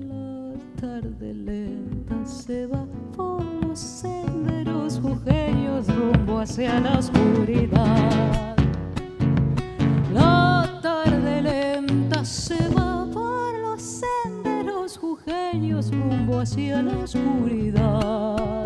La 0.09 0.81
tarde 0.81 1.33
lenta 1.33 2.25
se 2.25 2.67
va 2.67 2.85
por 3.15 3.45
los 3.65 3.79
senderos 3.79 4.99
jujeños 4.99 5.87
rumbo 5.87 6.39
hacia 6.39 6.81
la 6.81 6.99
oscuridad. 6.99 8.57
La 10.13 10.79
tarde 10.81 11.41
lenta 11.41 12.25
se 12.25 12.57
va 12.75 13.07
por 13.09 13.57
los 13.57 13.81
senderos 13.81 14.97
jujeños 14.97 15.91
rumbo 15.91 16.41
hacia 16.41 16.81
la 16.81 16.97
oscuridad. 16.97 18.62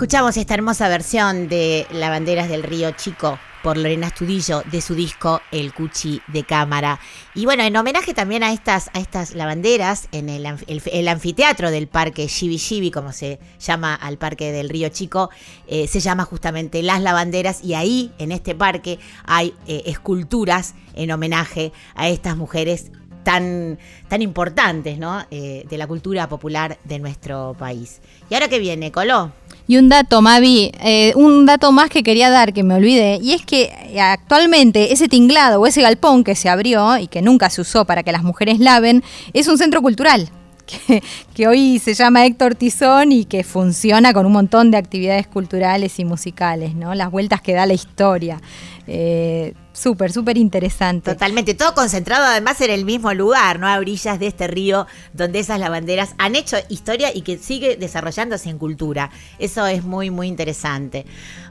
Escuchamos 0.00 0.38
esta 0.38 0.54
hermosa 0.54 0.88
versión 0.88 1.46
de 1.48 1.86
La 1.90 2.08
Banderas 2.08 2.48
del 2.48 2.62
Río 2.62 2.90
Chico 2.92 3.38
por 3.62 3.76
Lorena 3.76 4.06
Astudillo 4.06 4.62
de 4.72 4.80
su 4.80 4.94
disco 4.94 5.42
El 5.52 5.74
Cuchi 5.74 6.22
de 6.28 6.42
Cámara. 6.42 6.98
Y 7.34 7.44
bueno, 7.44 7.64
en 7.64 7.76
homenaje 7.76 8.14
también 8.14 8.42
a 8.42 8.50
estas, 8.50 8.88
a 8.94 8.98
estas 8.98 9.34
lavanderas, 9.34 10.08
en 10.12 10.30
el- 10.30 10.46
el 10.90 11.06
anfiteatro 11.08 11.70
del 11.70 11.86
parque 11.86 12.28
Shibi 12.28 12.56
Shibi, 12.56 12.90
como 12.90 13.12
se 13.12 13.40
llama 13.58 13.94
al 13.94 14.16
parque 14.16 14.52
del 14.52 14.70
Río 14.70 14.88
Chico, 14.88 15.28
eh, 15.66 15.86
se 15.86 16.00
llama 16.00 16.24
justamente 16.24 16.82
Las 16.82 17.02
Lavanderas 17.02 17.62
y 17.62 17.74
ahí, 17.74 18.10
en 18.18 18.32
este 18.32 18.54
parque, 18.54 18.98
hay 19.26 19.52
eh, 19.66 19.82
esculturas 19.84 20.76
en 20.94 21.10
homenaje 21.10 21.72
a 21.94 22.08
estas 22.08 22.38
mujeres 22.38 22.90
tan, 23.22 23.78
tan 24.08 24.22
importantes 24.22 24.96
¿no? 24.96 25.26
Eh, 25.30 25.66
de 25.68 25.76
la 25.76 25.86
cultura 25.86 26.26
popular 26.26 26.78
de 26.84 26.98
nuestro 27.00 27.54
país. 27.58 28.00
¿Y 28.30 28.34
ahora 28.34 28.48
qué 28.48 28.58
viene, 28.58 28.90
Coló? 28.92 29.32
Y 29.70 29.76
un 29.76 29.88
dato, 29.88 30.20
Mavi, 30.20 30.72
eh, 30.80 31.12
un 31.14 31.46
dato 31.46 31.70
más 31.70 31.90
que 31.90 32.02
quería 32.02 32.28
dar, 32.28 32.52
que 32.52 32.64
me 32.64 32.74
olvidé, 32.74 33.20
y 33.22 33.34
es 33.34 33.46
que 33.46 33.70
eh, 33.92 34.00
actualmente 34.00 34.92
ese 34.92 35.06
tinglado 35.06 35.60
o 35.60 35.66
ese 35.68 35.80
galpón 35.80 36.24
que 36.24 36.34
se 36.34 36.48
abrió 36.48 36.98
y 36.98 37.06
que 37.06 37.22
nunca 37.22 37.50
se 37.50 37.60
usó 37.60 37.84
para 37.84 38.02
que 38.02 38.10
las 38.10 38.24
mujeres 38.24 38.58
laven, 38.58 39.04
es 39.32 39.46
un 39.46 39.58
centro 39.58 39.80
cultural. 39.80 40.28
Que, 41.34 41.46
hoy 41.46 41.78
se 41.78 41.94
llama 41.94 42.26
Héctor 42.26 42.56
Tizón 42.56 43.12
y 43.12 43.26
que 43.26 43.44
funciona 43.44 44.12
con 44.12 44.26
un 44.26 44.32
montón 44.32 44.72
de 44.72 44.76
actividades 44.76 45.28
culturales 45.28 46.00
y 46.00 46.04
musicales, 46.04 46.74
¿no? 46.74 46.96
Las 46.96 47.12
vueltas 47.12 47.40
que 47.40 47.54
da 47.54 47.64
la 47.64 47.74
historia. 47.74 48.40
Eh, 48.88 49.54
súper, 49.80 50.12
súper 50.12 50.36
interesante. 50.36 51.12
Totalmente, 51.12 51.54
todo 51.54 51.74
concentrado 51.74 52.24
además 52.24 52.60
en 52.60 52.70
el 52.70 52.84
mismo 52.84 53.12
lugar, 53.14 53.58
¿no? 53.58 53.66
A 53.66 53.78
orillas 53.78 54.18
de 54.18 54.26
este 54.26 54.46
río 54.46 54.86
donde 55.12 55.40
esas 55.40 55.58
lavanderas 55.58 56.14
han 56.18 56.36
hecho 56.36 56.56
historia 56.68 57.10
y 57.14 57.22
que 57.22 57.38
sigue 57.38 57.76
desarrollándose 57.76 58.50
en 58.50 58.58
cultura. 58.58 59.10
Eso 59.38 59.66
es 59.66 59.84
muy, 59.84 60.10
muy 60.10 60.28
interesante. 60.28 61.06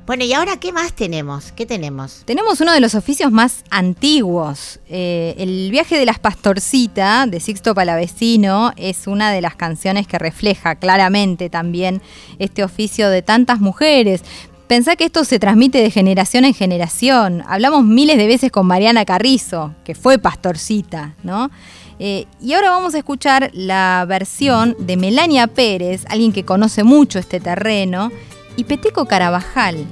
Bueno, 0.05 0.23
¿y 0.23 0.33
ahora 0.33 0.57
qué 0.57 0.71
más 0.71 0.93
tenemos? 0.93 1.51
¿Qué 1.51 1.67
tenemos? 1.67 2.23
Tenemos 2.25 2.61
uno 2.61 2.73
de 2.73 2.79
los 2.79 2.95
oficios 2.95 3.31
más 3.31 3.63
antiguos. 3.69 4.79
Eh, 4.89 5.35
el 5.37 5.69
viaje 5.69 5.97
de 5.97 6.05
las 6.05 6.17
pastorcitas 6.17 7.29
de 7.29 7.39
Sixto 7.39 7.75
Palavecino 7.75 8.73
es 8.75 9.05
una 9.05 9.31
de 9.31 9.41
las 9.41 9.55
canciones 9.55 10.07
que 10.07 10.17
refleja 10.17 10.75
claramente 10.75 11.49
también 11.49 12.01
este 12.39 12.63
oficio 12.63 13.09
de 13.09 13.21
tantas 13.21 13.59
mujeres. 13.59 14.23
Pensá 14.69 14.95
que 14.95 15.05
esto 15.05 15.25
se 15.25 15.39
transmite 15.39 15.81
de 15.81 15.89
generación 15.89 16.45
en 16.45 16.53
generación. 16.53 17.43
Hablamos 17.47 17.83
miles 17.83 18.17
de 18.17 18.27
veces 18.27 18.51
con 18.51 18.67
Mariana 18.67 19.03
Carrizo, 19.03 19.73
que 19.83 19.95
fue 19.95 20.19
pastorcita, 20.19 21.15
¿no? 21.23 21.49
Eh, 21.97 22.27
y 22.39 22.53
ahora 22.53 22.69
vamos 22.69 22.93
a 22.93 22.99
escuchar 22.99 23.49
la 23.51 24.05
versión 24.07 24.75
de 24.77 24.95
Melania 24.95 25.47
Pérez, 25.47 26.05
alguien 26.07 26.31
que 26.31 26.45
conoce 26.45 26.83
mucho 26.83 27.17
este 27.17 27.39
terreno, 27.39 28.11
y 28.57 28.65
Peteco 28.65 29.07
Carabajal. 29.07 29.87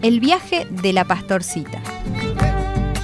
El 0.00 0.20
viaje 0.20 0.64
de 0.70 0.92
la 0.92 1.04
pastorcita. 1.04 1.82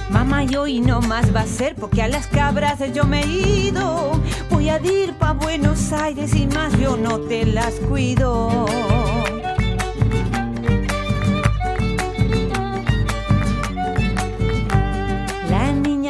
Mamá, 0.09 0.45
y 0.45 0.55
hoy 0.55 0.79
no 0.79 1.01
más 1.01 1.35
va 1.35 1.41
a 1.41 1.47
ser 1.47 1.75
porque 1.75 2.01
a 2.01 2.07
las 2.07 2.27
cabras 2.27 2.79
yo 2.93 3.03
me 3.03 3.23
he 3.23 3.27
ido. 3.67 4.21
Voy 4.49 4.69
a 4.69 4.79
ir 4.81 5.11
pa' 5.15 5.33
Buenos 5.33 5.91
Aires 5.91 6.33
y 6.33 6.47
más 6.47 6.71
yo 6.79 6.95
no 6.95 7.19
te 7.19 7.45
las 7.45 7.73
cuido. 7.89 8.65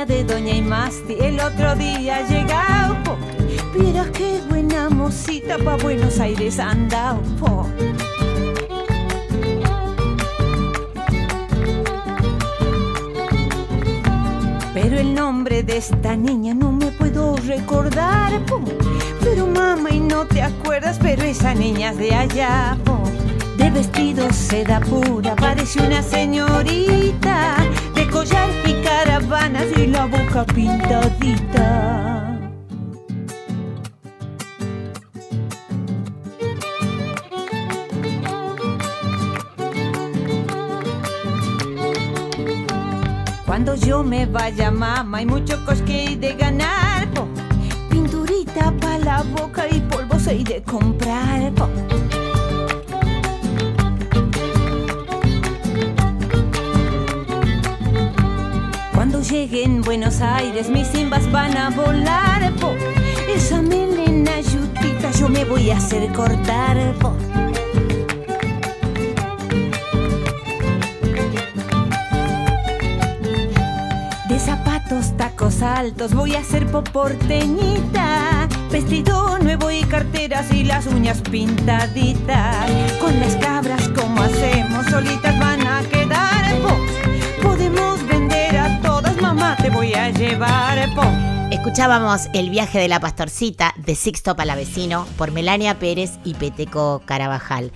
De 0.07 0.23
Doña 0.23 0.55
Imasti 0.55 1.15
el 1.19 1.39
otro 1.39 1.75
día 1.75 2.21
llegado. 2.27 2.95
po. 3.03 3.17
Qué 4.13 4.39
buena 4.49 4.89
mocita 4.89 5.57
pa' 5.57 5.77
Buenos 5.77 6.19
Aires 6.19 6.59
anda. 6.59 7.17
po. 7.39 7.67
Pero 14.73 14.99
el 14.99 15.15
nombre 15.15 15.63
de 15.63 15.77
esta 15.77 16.15
niña 16.15 16.53
no 16.53 16.71
me 16.71 16.91
puedo 16.91 17.35
recordar, 17.37 18.39
po. 18.45 18.61
Pero 19.21 19.47
mamá, 19.47 19.89
y 19.89 19.99
no 19.99 20.25
te 20.25 20.41
acuerdas, 20.41 20.99
pero 21.01 21.23
esa 21.23 21.55
niña 21.55 21.91
es 21.91 21.97
de 21.97 22.13
allá. 22.13 22.77
Vestido 23.75 24.31
seda 24.31 24.79
pura, 24.79 25.35
parece 25.35 25.85
una 25.85 26.01
señorita. 26.01 27.57
De 27.93 28.07
collar 28.07 28.49
y 28.65 28.73
caravanas 28.81 29.65
y 29.75 29.87
la 29.87 30.05
boca 30.05 30.45
pintadita. 30.45 32.39
Cuando 43.45 43.75
yo 43.75 44.03
me 44.05 44.25
vaya, 44.25 44.71
mamá, 44.71 45.17
hay 45.17 45.25
mucho 45.25 45.65
cosque 45.65 46.15
de 46.17 46.33
ganar, 46.35 47.11
po. 47.11 47.27
Pinturita 47.89 48.71
pa' 48.79 48.99
la 48.99 49.21
boca 49.37 49.67
y 49.69 49.81
polvos 49.81 50.27
hay 50.27 50.45
de 50.45 50.63
comprar, 50.63 51.51
po. 51.55 51.67
Cuando 59.35 59.51
llegue 59.51 59.65
en 59.65 59.81
Buenos 59.81 60.21
Aires, 60.21 60.69
mis 60.69 60.87
simbas 60.87 61.29
van 61.29 61.57
a 61.57 61.69
volar. 61.69 62.53
Esa 63.27 63.61
melena 63.61 64.39
yutita 64.39 65.11
yo 65.11 65.27
me 65.27 65.43
voy 65.43 65.71
a 65.71 65.77
hacer 65.77 66.09
cortar. 66.13 66.77
De 74.29 74.39
zapatos, 74.39 75.17
tacos 75.17 75.61
altos, 75.61 76.13
voy 76.13 76.35
a 76.35 76.43
ser 76.43 76.65
poporteñita. 76.67 78.47
Vestido 78.71 79.37
nuevo 79.39 79.69
y 79.69 79.83
carteras 79.83 80.49
y 80.53 80.63
las 80.63 80.87
uñas 80.87 81.19
pintaditas. 81.29 82.71
Con 83.01 83.19
las 83.19 83.35
cabras, 83.35 83.89
como 83.89 84.21
hacemos, 84.21 84.85
solitas 84.85 85.37
van 85.39 85.67
a 85.67 85.81
quedar. 85.89 86.55
po. 86.61 87.49
Podemos 87.49 87.94
te 89.65 89.71
voy 89.71 89.95
a 89.95 90.11
llevar. 90.11 90.77
Escuchábamos 91.49 92.27
El 92.35 92.51
viaje 92.51 92.77
de 92.77 92.87
la 92.87 92.99
pastorcita 92.99 93.73
de 93.77 93.95
Sixto 93.95 94.35
Palavecino 94.35 95.07
por 95.17 95.31
Melania 95.31 95.79
Pérez 95.79 96.19
y 96.23 96.35
Peteco 96.35 97.01
Carabajal. 97.03 97.71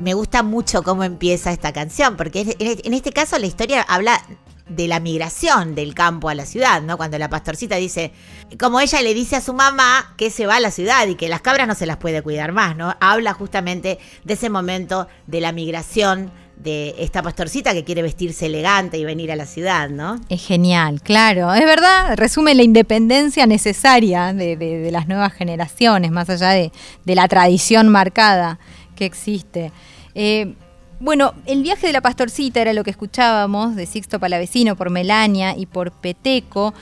Me 0.00 0.14
gusta 0.14 0.42
mucho 0.42 0.82
cómo 0.82 1.04
empieza 1.04 1.52
esta 1.52 1.72
canción, 1.72 2.16
porque 2.16 2.56
en 2.58 2.92
este 2.92 3.12
caso 3.12 3.38
la 3.38 3.46
historia 3.46 3.82
habla 3.82 4.20
de 4.68 4.88
la 4.88 4.98
migración 4.98 5.76
del 5.76 5.94
campo 5.94 6.28
a 6.28 6.34
la 6.34 6.44
ciudad, 6.44 6.82
¿no? 6.82 6.96
Cuando 6.96 7.18
la 7.18 7.30
pastorcita 7.30 7.76
dice, 7.76 8.12
como 8.58 8.80
ella 8.80 9.00
le 9.00 9.14
dice 9.14 9.36
a 9.36 9.40
su 9.40 9.54
mamá 9.54 10.14
que 10.16 10.30
se 10.30 10.44
va 10.44 10.56
a 10.56 10.60
la 10.60 10.72
ciudad 10.72 11.06
y 11.06 11.14
que 11.14 11.28
las 11.28 11.40
cabras 11.40 11.68
no 11.68 11.76
se 11.76 11.86
las 11.86 11.98
puede 11.98 12.20
cuidar 12.20 12.50
más, 12.50 12.76
¿no? 12.76 12.96
Habla 12.98 13.32
justamente 13.32 14.00
de 14.24 14.34
ese 14.34 14.50
momento 14.50 15.06
de 15.28 15.40
la 15.40 15.52
migración 15.52 16.32
de 16.62 16.94
esta 16.98 17.22
pastorcita 17.22 17.72
que 17.72 17.84
quiere 17.84 18.02
vestirse 18.02 18.46
elegante 18.46 18.98
y 18.98 19.04
venir 19.04 19.30
a 19.30 19.36
la 19.36 19.46
ciudad, 19.46 19.88
¿no? 19.90 20.20
Es 20.28 20.44
genial, 20.44 21.00
claro. 21.02 21.54
Es 21.54 21.64
verdad, 21.64 22.16
resume 22.16 22.54
la 22.54 22.62
independencia 22.62 23.46
necesaria 23.46 24.32
de, 24.32 24.56
de- 24.56 24.90
las 24.90 25.06
nuevas 25.08 25.32
generaciones, 25.32 26.10
más 26.10 26.28
allá 26.30 26.50
de, 26.50 26.72
de 27.04 27.14
la 27.14 27.28
tradición 27.28 27.88
marcada 27.88 28.58
que 28.96 29.04
existe. 29.04 29.70
Eh, 30.14 30.54
bueno, 31.00 31.32
el 31.46 31.62
viaje 31.62 31.86
de 31.86 31.92
la 31.92 32.00
pastorcita 32.00 32.60
era 32.60 32.72
lo 32.72 32.82
que 32.82 32.90
escuchábamos 32.90 33.76
de 33.76 33.86
Sixto 33.86 34.18
Palavecino 34.18 34.74
por 34.74 34.90
Melania 34.90 35.54
y 35.56 35.66
por 35.66 35.92
Peteco, 35.92 36.74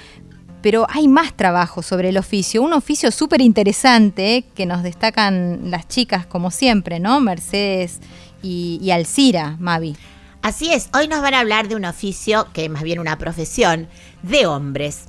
pero 0.63 0.87
hay 0.89 1.07
más 1.07 1.35
trabajo 1.37 1.83
sobre 1.83 2.09
el 2.09 2.17
oficio, 2.17 2.63
un 2.63 2.73
oficio 2.73 3.11
súper 3.11 3.43
interesante 3.43 4.45
que 4.55 4.65
nos 4.65 4.83
destacan 4.83 5.71
las 5.71 5.87
chicas 5.87 6.25
como 6.27 6.51
siempre, 6.51 6.99
¿no? 6.99 7.21
Mercedes 7.21 8.01
y, 8.47 8.91
Alcira, 8.91 9.57
Mavi. 9.59 9.97
Así 10.43 10.73
es, 10.73 10.89
hoy 10.95 11.09
nos 11.09 11.23
van 11.23 11.35
a 11.35 11.41
hablar 11.41 11.69
de 11.69 11.75
un 11.75 11.85
oficio, 11.85 12.47
que 12.53 12.67
es 12.67 12.71
más 12.71 12.85
bien 12.85 13.01
una 13.01 13.19
profesión, 13.19 13.89
de 14.23 14.47
hombres. 14.47 15.09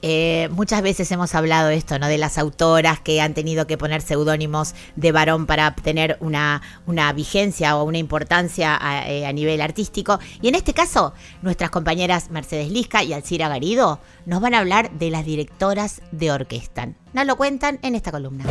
Eh, 0.00 0.48
muchas 0.52 0.80
veces 0.80 1.10
hemos 1.10 1.34
hablado 1.34 1.68
de 1.68 1.74
esto, 1.74 1.98
¿no? 1.98 2.06
De 2.06 2.18
las 2.18 2.38
autoras 2.38 3.00
que 3.00 3.20
han 3.20 3.34
tenido 3.34 3.66
que 3.66 3.76
poner 3.76 4.00
seudónimos 4.00 4.74
de 4.94 5.10
varón 5.10 5.46
para 5.46 5.74
tener 5.74 6.16
una, 6.20 6.62
una 6.86 7.12
vigencia 7.12 7.76
o 7.76 7.82
una 7.82 7.98
importancia 7.98 8.78
a, 8.80 9.10
eh, 9.10 9.26
a 9.26 9.32
nivel 9.32 9.60
artístico. 9.60 10.20
Y 10.40 10.48
en 10.48 10.54
este 10.54 10.72
caso, 10.72 11.14
nuestras 11.42 11.70
compañeras 11.70 12.30
Mercedes 12.30 12.70
Lisca 12.70 13.02
y 13.02 13.12
Alcira 13.12 13.48
Garido 13.48 14.00
nos 14.24 14.40
van 14.40 14.54
a 14.54 14.60
hablar 14.60 14.92
de 14.92 15.10
las 15.10 15.24
directoras 15.24 16.00
de 16.12 16.30
orquesta. 16.30 16.90
Nos 17.12 17.26
lo 17.26 17.36
cuentan 17.36 17.80
en 17.82 17.96
esta 17.96 18.12
columna. 18.12 18.44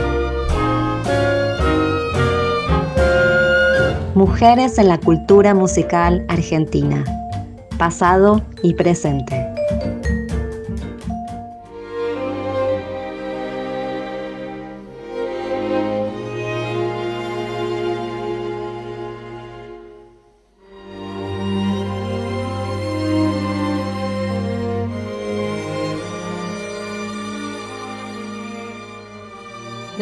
Mujeres 4.17 4.79
en 4.79 4.87
la 4.87 4.99
cultura 4.99 5.53
musical 5.53 6.25
argentina. 6.27 7.03
Pasado 7.77 8.41
y 8.63 8.73
presente. 8.73 9.56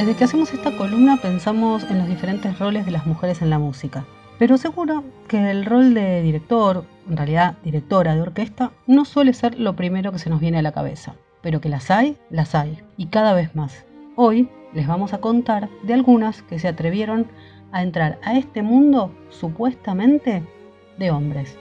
Desde 0.05 0.19
que 0.19 0.23
hacemos 0.25 0.53
esta 0.53 0.77
columna 0.77 1.17
pensamos 1.17 1.83
en 1.85 1.97
los 1.97 2.07
diferentes 2.07 2.59
roles 2.59 2.85
de 2.85 2.91
las 2.91 3.07
mujeres 3.07 3.41
en 3.41 3.49
la 3.49 3.57
música. 3.57 4.05
Pero 4.37 4.59
seguro 4.59 5.03
que 5.27 5.49
el 5.49 5.65
rol 5.65 5.95
de 5.95 6.21
director, 6.21 6.85
en 7.09 7.17
realidad 7.17 7.55
directora 7.63 8.13
de 8.13 8.21
orquesta, 8.21 8.71
no 8.85 9.03
suele 9.05 9.33
ser 9.33 9.59
lo 9.59 9.75
primero 9.75 10.11
que 10.11 10.19
se 10.19 10.29
nos 10.29 10.39
viene 10.39 10.59
a 10.59 10.61
la 10.61 10.73
cabeza. 10.73 11.15
Pero 11.41 11.59
que 11.59 11.69
las 11.69 11.89
hay, 11.89 12.17
las 12.29 12.53
hay, 12.53 12.83
y 12.97 13.07
cada 13.07 13.33
vez 13.33 13.55
más. 13.55 13.83
Hoy 14.15 14.47
les 14.75 14.85
vamos 14.85 15.11
a 15.13 15.21
contar 15.21 15.69
de 15.81 15.95
algunas 15.95 16.43
que 16.43 16.59
se 16.59 16.67
atrevieron 16.67 17.25
a 17.71 17.81
entrar 17.81 18.19
a 18.21 18.37
este 18.37 18.61
mundo 18.61 19.11
supuestamente 19.31 20.43
de 20.99 21.09
hombres. 21.09 21.57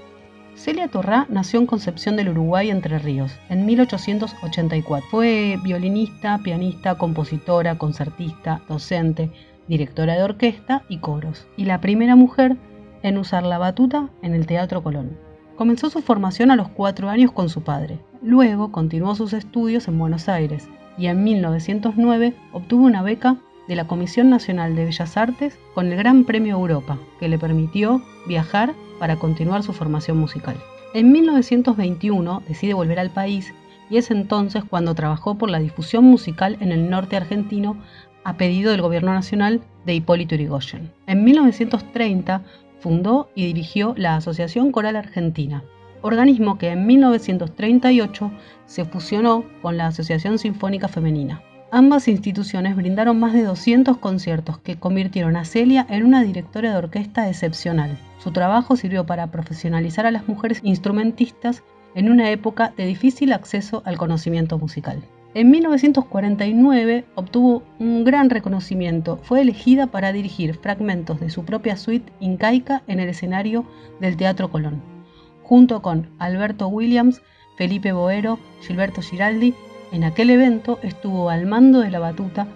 Celia 0.57 0.89
Torrá 0.89 1.27
nació 1.29 1.61
en 1.61 1.67
Concepción 1.67 2.17
del 2.17 2.29
Uruguay, 2.29 2.71
Entre 2.71 2.99
Ríos, 2.99 3.33
en 3.49 3.67
1884. 3.67 5.09
Fue 5.11 5.59
violinista, 5.63 6.39
pianista, 6.43 6.97
compositora, 6.97 7.77
concertista, 7.77 8.63
docente, 8.69 9.31
directora 9.69 10.15
de 10.15 10.23
orquesta 10.23 10.83
y 10.89 10.99
coros, 10.99 11.47
y 11.57 11.65
la 11.65 11.81
primera 11.81 12.17
mujer 12.17 12.57
en 13.03 13.19
usar 13.19 13.43
la 13.43 13.59
batuta 13.59 14.09
en 14.23 14.35
el 14.35 14.47
Teatro 14.47 14.83
Colón. 14.83 15.19
Comenzó 15.57 15.91
su 15.91 16.01
formación 16.03 16.51
a 16.51 16.57
los 16.57 16.69
cuatro 16.69 17.11
años 17.11 17.33
con 17.33 17.49
su 17.49 17.63
padre. 17.63 17.99
Luego 18.23 18.73
continuó 18.73 19.15
sus 19.15 19.33
estudios 19.33 19.89
en 19.89 19.99
Buenos 19.99 20.29
Aires 20.29 20.69
y 20.97 21.07
en 21.07 21.23
1909 21.25 22.35
obtuvo 22.53 22.85
una 22.85 23.03
beca 23.03 23.37
de 23.69 23.77
la 23.77 23.87
Comisión 23.87 24.31
Nacional 24.31 24.77
de 24.77 24.85
Bellas 24.85 25.17
Artes 25.17 25.59
con 25.75 25.91
el 25.91 25.97
Gran 25.97 26.25
Premio 26.25 26.57
Europa, 26.57 26.99
que 27.19 27.29
le 27.29 27.39
permitió 27.39 28.03
viajar 28.27 28.75
para 28.99 29.17
continuar 29.17 29.63
su 29.63 29.73
formación 29.73 30.19
musical. 30.19 30.57
En 30.95 31.11
1921 31.13 32.43
decide 32.47 32.75
volver 32.75 32.99
al 33.01 33.11
país 33.11 33.53
y 33.91 33.97
es 33.97 34.11
entonces 34.11 34.65
cuando 34.65 34.95
trabajó 34.95 35.37
por 35.37 35.51
la 35.51 35.59
difusión 35.59 36.05
musical 36.05 36.57
en 36.61 36.73
el 36.73 36.89
norte 36.89 37.17
argentino 37.17 37.77
a 38.25 38.37
pedido 38.37 38.71
del 38.71 38.83
gobierno 38.83 39.13
nacional 39.13 39.61
de 39.85 39.95
Hipólito 39.95 40.35
Yrigoyen. 40.35 40.91
En 41.07 41.25
1930 41.25 42.43
fundó 42.81 43.29
y 43.35 43.47
dirigió 43.47 43.95
la 43.97 44.17
Asociación 44.17 44.73
Coral 44.73 44.97
Argentina, 44.97 45.65
organismo 46.03 46.59
que 46.59 46.69
en 46.69 46.87
1938 46.87 48.31
se 48.67 48.85
fusionó 48.85 49.45
con 49.63 49.77
la 49.77 49.89
Asociación 49.89 50.39
Sinfónica 50.39 50.89
Femenina. 50.89 51.43
Ambas 51.77 52.07
instituciones 52.07 52.77
brindaron 52.77 53.19
más 53.19 53.33
de 53.33 53.43
200 53.43 53.99
conciertos 53.99 54.59
que 54.59 54.77
convirtieron 54.77 55.35
a 55.35 55.45
Celia 55.45 55.85
en 55.91 56.05
una 56.05 56.23
directora 56.23 56.71
de 56.71 56.77
orquesta 56.77 57.29
excepcional. 57.29 57.99
Su 58.19 58.31
trabajo 58.31 58.77
sirvió 58.77 59.07
para 59.07 59.33
profesionalizar 59.33 60.07
a 60.07 60.13
las 60.13 60.29
mujeres 60.29 60.61
instrumentistas 60.63 61.65
en 61.97 62.13
una 62.13 62.31
época 62.31 62.73
de 62.77 62.87
difícil 62.87 63.33
acceso 63.33 63.83
al 63.87 63.99
conocimiento 63.99 64.57
musical. 64.57 65.03
En 65.35 65.51
1949 65.51 67.07
obtuvo 67.17 67.65
un 67.81 68.05
gran 68.05 68.31
reconocimiento. 68.31 69.19
Fue 69.25 69.41
elegida 69.41 69.89
para 69.89 70.13
dirigir 70.13 70.55
fragmentos 70.55 71.19
de 71.19 71.29
su 71.29 71.45
propia 71.45 71.77
suite 71.77 72.13
incaica 72.21 72.85
en 72.87 73.01
el 73.01 73.09
escenario 73.09 73.67
del 73.99 74.17
Teatro 74.17 74.49
Colón, 74.49 74.81
junto 75.43 75.83
con 75.83 76.09
Alberto 76.21 76.69
Williams, 76.69 77.21
Felipe 77.57 77.91
Boero, 77.91 78.39
Gilberto 78.61 79.03
Giraldi 79.03 79.57
en 79.95 80.03
aquel 80.03 80.31
evento 80.31 80.81
estuvo 80.83 81.31
al 81.31 81.47
mando 81.47 81.79
de 81.79 81.91
la 81.91 82.01
batuta 82.01 82.49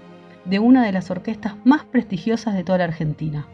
de 0.44 0.58
una 0.58 0.84
de 0.84 0.90
las 0.90 1.08
orquestas 1.08 1.54
más 1.64 1.84
prestigiosas 1.84 2.54
de 2.54 2.64
toda 2.64 2.78
la 2.78 2.84
Argentina. 2.84 3.46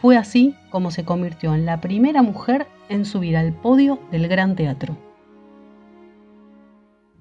Fue 0.00 0.16
así 0.16 0.54
como 0.70 0.90
se 0.90 1.04
convirtió 1.04 1.54
en 1.54 1.66
la 1.66 1.82
primera 1.82 2.22
mujer 2.22 2.66
en 2.88 3.04
subir 3.04 3.36
al 3.36 3.52
podio 3.52 4.00
del 4.10 4.26
Gran 4.28 4.56
Teatro. 4.56 4.96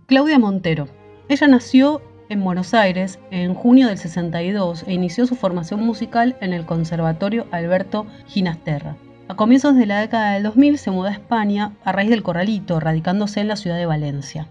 Claudia 0.05 0.39
Montero. 0.39 0.87
Ella 1.27 1.47
nació 1.47 2.01
en 2.29 2.45
Buenos 2.45 2.73
Aires 2.73 3.19
en 3.29 3.53
junio 3.53 3.87
del 3.87 3.97
62 3.97 4.85
e 4.87 4.93
inició 4.93 5.27
su 5.27 5.35
formación 5.35 5.85
musical 5.85 6.37
en 6.39 6.53
el 6.53 6.65
Conservatorio 6.65 7.45
Alberto 7.51 8.05
Ginasterra. 8.27 8.95
A 9.27 9.35
comienzos 9.35 9.75
de 9.75 9.85
la 9.85 9.99
década 9.99 10.35
del 10.35 10.43
2000 10.43 10.77
se 10.77 10.91
mudó 10.91 11.09
a 11.09 11.11
España 11.11 11.73
a 11.83 11.91
raíz 11.91 12.09
del 12.09 12.23
Corralito, 12.23 12.79
radicándose 12.79 13.41
en 13.41 13.49
la 13.49 13.57
ciudad 13.57 13.77
de 13.77 13.85
Valencia. 13.85 14.47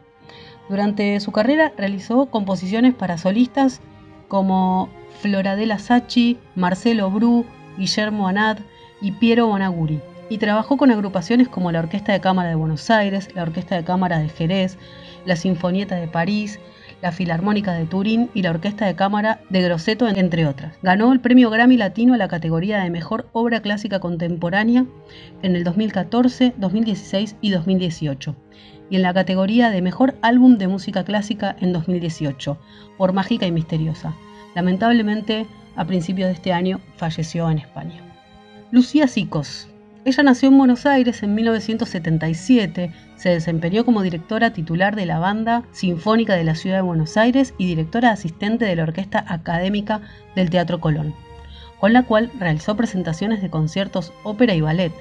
Durante 0.68 1.20
su 1.20 1.30
carrera 1.30 1.72
realizó 1.76 2.26
composiciones 2.26 2.94
para 2.94 3.18
solistas 3.18 3.80
como 4.28 4.88
Floradela 5.20 5.78
Sachi, 5.78 6.38
Marcelo 6.54 7.10
Bru, 7.10 7.44
Guillermo 7.76 8.28
Anad 8.28 8.58
y 9.00 9.12
Piero 9.12 9.46
Bonaguri, 9.46 10.00
y 10.30 10.38
trabajó 10.38 10.76
con 10.76 10.90
agrupaciones 10.90 11.48
como 11.48 11.70
la 11.70 11.80
Orquesta 11.80 12.12
de 12.12 12.20
Cámara 12.20 12.48
de 12.48 12.54
Buenos 12.54 12.90
Aires, 12.90 13.28
la 13.34 13.42
Orquesta 13.42 13.76
de 13.76 13.84
Cámara 13.84 14.18
de 14.18 14.30
Jerez, 14.30 14.78
la 15.26 15.36
Sinfonieta 15.36 15.96
de 15.96 16.08
París, 16.08 16.58
la 17.02 17.12
Filarmónica 17.12 17.74
de 17.74 17.84
Turín 17.84 18.30
y 18.32 18.40
la 18.40 18.50
Orquesta 18.50 18.86
de 18.86 18.94
Cámara 18.94 19.40
de 19.50 19.60
Grosseto, 19.60 20.08
entre 20.08 20.46
otras. 20.46 20.74
Ganó 20.82 21.12
el 21.12 21.20
premio 21.20 21.50
Grammy 21.50 21.76
Latino 21.76 22.14
a 22.14 22.16
la 22.16 22.28
categoría 22.28 22.82
de 22.82 22.88
Mejor 22.88 23.28
Obra 23.32 23.60
Clásica 23.60 24.00
Contemporánea 24.00 24.86
en 25.42 25.56
el 25.56 25.64
2014, 25.64 26.54
2016 26.56 27.36
y 27.42 27.50
2018 27.50 28.34
en 28.96 29.02
la 29.02 29.14
categoría 29.14 29.70
de 29.70 29.82
Mejor 29.82 30.14
Álbum 30.22 30.58
de 30.58 30.68
Música 30.68 31.04
Clásica 31.04 31.56
en 31.60 31.72
2018, 31.72 32.58
por 32.96 33.12
Mágica 33.12 33.46
y 33.46 33.52
Misteriosa. 33.52 34.14
Lamentablemente, 34.54 35.46
a 35.76 35.84
principios 35.84 36.28
de 36.28 36.34
este 36.34 36.52
año 36.52 36.80
falleció 36.96 37.50
en 37.50 37.58
España. 37.58 38.00
Lucía 38.70 39.08
Sicos. 39.08 39.68
Ella 40.04 40.22
nació 40.22 40.50
en 40.50 40.58
Buenos 40.58 40.84
Aires 40.84 41.22
en 41.22 41.34
1977, 41.34 42.92
se 43.16 43.28
desempeñó 43.30 43.84
como 43.84 44.02
directora 44.02 44.52
titular 44.52 44.94
de 44.96 45.06
la 45.06 45.18
Banda 45.18 45.62
Sinfónica 45.72 46.34
de 46.34 46.44
la 46.44 46.54
Ciudad 46.54 46.76
de 46.76 46.82
Buenos 46.82 47.16
Aires 47.16 47.54
y 47.56 47.66
directora 47.66 48.10
asistente 48.10 48.66
de 48.66 48.76
la 48.76 48.82
Orquesta 48.82 49.24
Académica 49.26 50.02
del 50.36 50.50
Teatro 50.50 50.78
Colón, 50.80 51.14
con 51.80 51.94
la 51.94 52.02
cual 52.02 52.30
realizó 52.38 52.76
presentaciones 52.76 53.40
de 53.40 53.48
conciertos, 53.48 54.12
ópera 54.24 54.54
y 54.54 54.60
ballet, 54.60 54.92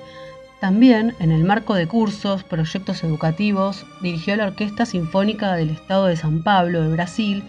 también, 0.63 1.13
en 1.19 1.33
el 1.33 1.43
marco 1.43 1.75
de 1.75 1.89
cursos, 1.89 2.45
proyectos 2.45 3.03
educativos, 3.03 3.85
dirigió 4.01 4.37
la 4.37 4.45
Orquesta 4.45 4.85
Sinfónica 4.85 5.55
del 5.55 5.69
Estado 5.69 6.05
de 6.05 6.15
San 6.15 6.41
Pablo 6.41 6.81
de 6.81 6.87
Brasil, 6.87 7.43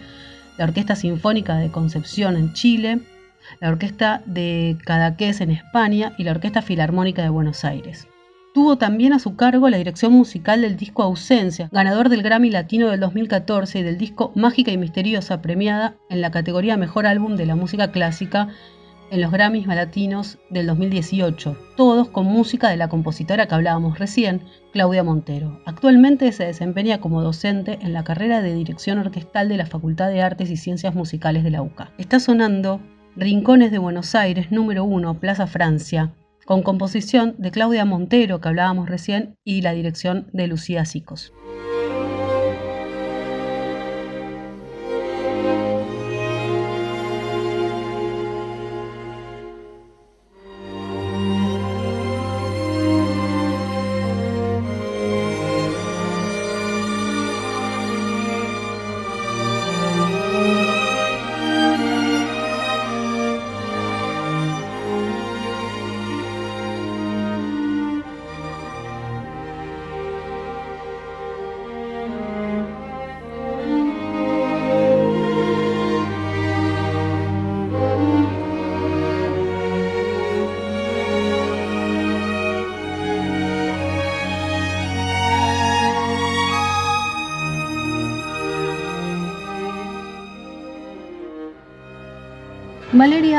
la 0.57 0.65
Orquesta 0.65 0.97
Sinfónica 0.97 1.55
de 1.55 1.71
Concepción 1.71 2.35
en 2.35 2.51
Chile, 2.51 2.99
la 3.61 3.69
Orquesta 3.69 4.21
de 4.25 4.77
Cadaqués 4.83 5.39
en 5.39 5.51
España 5.51 6.11
y 6.17 6.25
la 6.25 6.31
Orquesta 6.31 6.61
Filarmónica 6.61 7.21
de 7.21 7.29
Buenos 7.29 7.63
Aires. 7.63 8.05
Tuvo 8.53 8.77
también 8.77 9.13
a 9.13 9.19
su 9.19 9.37
cargo 9.37 9.69
la 9.69 9.77
dirección 9.77 10.11
musical 10.11 10.61
del 10.61 10.75
disco 10.75 11.01
Ausencia, 11.01 11.69
ganador 11.71 12.09
del 12.09 12.21
Grammy 12.21 12.49
Latino 12.49 12.89
del 12.89 12.99
2014 12.99 13.79
y 13.79 13.83
del 13.83 13.97
disco 13.97 14.33
Mágica 14.35 14.71
y 14.71 14.77
Misteriosa, 14.77 15.41
premiada 15.41 15.95
en 16.09 16.19
la 16.19 16.31
categoría 16.31 16.75
Mejor 16.75 17.05
Álbum 17.05 17.37
de 17.37 17.45
la 17.45 17.55
Música 17.55 17.93
Clásica 17.93 18.49
en 19.15 19.21
los 19.21 19.31
Grammys 19.31 19.65
Latinos 19.65 20.39
del 20.49 20.67
2018, 20.67 21.57
todos 21.77 22.09
con 22.09 22.25
música 22.25 22.69
de 22.69 22.75
la 22.75 22.89
compositora 22.89 23.47
que 23.47 23.55
hablábamos 23.55 23.97
recién, 23.97 24.41
Claudia 24.73 25.05
Montero. 25.05 25.61
Actualmente 25.65 26.29
se 26.33 26.43
desempeña 26.43 26.99
como 26.99 27.21
docente 27.21 27.79
en 27.81 27.93
la 27.93 28.03
carrera 28.03 28.41
de 28.41 28.53
dirección 28.53 28.99
orquestal 28.99 29.47
de 29.47 29.55
la 29.55 29.67
Facultad 29.67 30.09
de 30.09 30.21
Artes 30.21 30.51
y 30.51 30.57
Ciencias 30.57 30.95
Musicales 30.95 31.45
de 31.45 31.51
la 31.51 31.61
UCA. 31.61 31.91
Está 31.97 32.19
sonando 32.19 32.81
Rincones 33.15 33.71
de 33.71 33.77
Buenos 33.77 34.15
Aires, 34.15 34.51
número 34.51 34.83
1, 34.83 35.17
Plaza 35.21 35.47
Francia, 35.47 36.11
con 36.45 36.61
composición 36.61 37.35
de 37.37 37.51
Claudia 37.51 37.85
Montero, 37.85 38.41
que 38.41 38.49
hablábamos 38.49 38.89
recién, 38.89 39.37
y 39.45 39.61
la 39.61 39.71
dirección 39.71 40.27
de 40.33 40.47
Lucía 40.47 40.83
Sicos. 40.83 41.31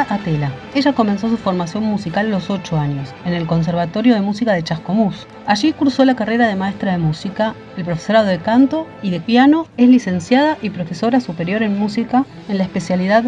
Atela. 0.08 0.52
Ella 0.74 0.92
comenzó 0.92 1.28
su 1.28 1.36
formación 1.36 1.84
musical 1.84 2.26
a 2.26 2.30
los 2.30 2.50
8 2.50 2.78
años, 2.78 3.14
en 3.24 3.32
el 3.32 3.46
Conservatorio 3.46 4.14
de 4.14 4.20
Música 4.20 4.52
de 4.52 4.62
Chascomús. 4.62 5.26
Allí 5.46 5.72
cursó 5.72 6.04
la 6.04 6.16
carrera 6.16 6.46
de 6.46 6.56
maestra 6.56 6.92
de 6.92 6.98
música, 6.98 7.54
el 7.76 7.84
profesorado 7.84 8.26
de 8.26 8.38
canto 8.38 8.86
y 9.02 9.10
de 9.10 9.20
piano, 9.20 9.66
es 9.76 9.88
licenciada 9.88 10.58
y 10.62 10.70
profesora 10.70 11.20
superior 11.20 11.62
en 11.62 11.78
música 11.78 12.24
en 12.48 12.58
la 12.58 12.64
especialidad 12.64 13.24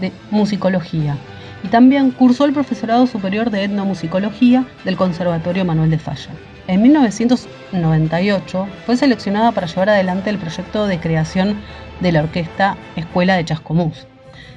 de 0.00 0.12
musicología 0.30 1.16
y 1.64 1.68
también 1.68 2.10
cursó 2.10 2.44
el 2.44 2.52
profesorado 2.52 3.06
superior 3.06 3.50
de 3.50 3.64
etnomusicología 3.64 4.64
del 4.84 4.96
Conservatorio 4.96 5.64
Manuel 5.64 5.90
de 5.90 5.98
Falla. 5.98 6.30
En 6.66 6.82
1998 6.82 8.68
fue 8.86 8.96
seleccionada 8.96 9.52
para 9.52 9.66
llevar 9.66 9.88
adelante 9.90 10.30
el 10.30 10.38
proyecto 10.38 10.86
de 10.86 11.00
creación 11.00 11.56
de 12.00 12.12
la 12.12 12.20
orquesta 12.20 12.76
Escuela 12.96 13.36
de 13.36 13.44
Chascomús. 13.46 14.06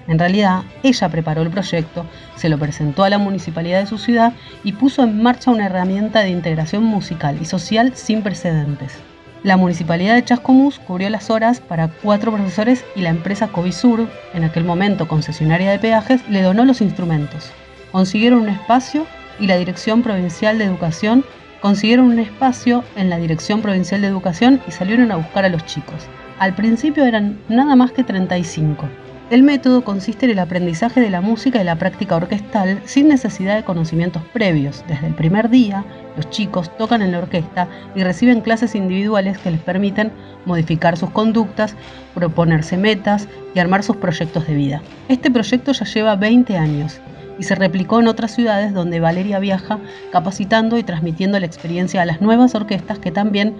En 0.08 0.20
realidad, 0.20 0.64
ella 0.84 1.10
preparó 1.10 1.42
el 1.42 1.50
proyecto, 1.50 2.06
se 2.36 2.50
lo 2.50 2.58
presentó 2.58 3.04
a 3.04 3.10
la 3.10 3.18
municipalidad 3.18 3.82
de 3.82 3.88
su 3.88 3.98
ciudad 3.98 4.34
y 4.64 4.72
puso 4.72 5.04
en 5.04 5.22
marcha 5.22 5.52
una 5.52 5.66
herramienta 5.66 6.22
de 6.22 6.30
integración 6.30 6.84
musical 6.84 7.38
y 7.42 7.46
social 7.46 7.92
sin 7.96 8.22
precedentes. 8.22 8.94
La 9.44 9.58
municipalidad 9.58 10.16
de 10.16 10.24
Chascomús 10.24 10.80
cubrió 10.80 11.10
las 11.10 11.30
horas 11.30 11.60
para 11.60 11.90
cuatro 11.90 12.32
profesores 12.32 12.84
y 12.96 13.02
la 13.02 13.10
empresa 13.10 13.50
Covisur, 13.50 14.08
en 14.34 14.44
aquel 14.44 14.64
momento 14.64 15.08
concesionaria 15.08 15.72
de 15.72 15.80
peajes, 15.80 16.28
le 16.28 16.42
donó 16.42 16.66
los 16.66 16.82
instrumentos. 16.82 17.52
Consiguieron 17.92 18.42
un 18.42 18.50
espacio 18.50 19.06
y 19.40 19.48
la 19.48 19.58
Dirección 19.58 20.02
Provincial 20.02 20.58
de 20.58 20.66
Educación 20.66 21.24
consiguieron 21.62 22.08
un 22.08 22.20
espacio 22.20 22.84
en 22.96 23.10
la 23.10 23.18
Dirección 23.18 23.62
Provincial 23.62 24.02
de 24.02 24.08
Educación 24.08 24.62
y 24.68 24.72
salieron 24.72 25.12
a 25.12 25.16
buscar 25.16 25.46
a 25.46 25.50
los 25.50 25.66
chicos. 25.66 26.08
Al 26.40 26.54
principio 26.56 27.06
eran 27.06 27.40
nada 27.50 27.76
más 27.76 27.92
que 27.92 28.04
35. 28.04 28.88
El 29.30 29.44
método 29.44 29.84
consiste 29.84 30.26
en 30.26 30.32
el 30.32 30.40
aprendizaje 30.40 31.02
de 31.02 31.10
la 31.10 31.20
música 31.20 31.60
y 31.60 31.66
la 31.66 31.76
práctica 31.76 32.16
orquestal 32.16 32.82
sin 32.86 33.10
necesidad 33.10 33.58
de 33.58 33.66
conocimientos 33.66 34.24
previos. 34.32 34.86
Desde 34.88 35.08
el 35.08 35.16
primer 35.16 35.50
día, 35.50 35.84
los 36.16 36.30
chicos 36.30 36.72
tocan 36.78 37.02
en 37.02 37.12
la 37.12 37.20
orquesta 37.20 37.68
y 37.94 38.04
reciben 38.04 38.40
clases 38.40 38.74
individuales 38.74 39.38
que 39.38 39.52
les 39.52 39.60
permiten 39.60 40.14
modificar 40.46 40.96
sus 40.96 41.10
conductas, 41.10 41.76
proponerse 42.16 42.78
metas 42.78 43.28
y 43.54 43.60
armar 43.60 43.84
sus 43.84 43.98
proyectos 43.98 44.48
de 44.48 44.56
vida. 44.56 44.82
Este 45.10 45.30
proyecto 45.30 45.74
ya 45.74 45.86
lleva 45.86 46.16
20 46.16 46.56
años 46.56 47.02
y 47.38 47.44
se 47.44 47.56
replicó 47.56 48.00
en 48.00 48.08
otras 48.08 48.34
ciudades 48.34 48.74
donde 48.74 49.02
Valeria 49.02 49.40
viaja 49.40 49.80
capacitando 50.10 50.78
y 50.78 50.84
transmitiendo 50.84 51.38
la 51.38 51.48
experiencia 51.48 52.02
a 52.02 52.06
las 52.06 52.22
nuevas 52.22 52.56
orquestas 52.56 53.00
que 53.00 53.12
también 53.12 53.58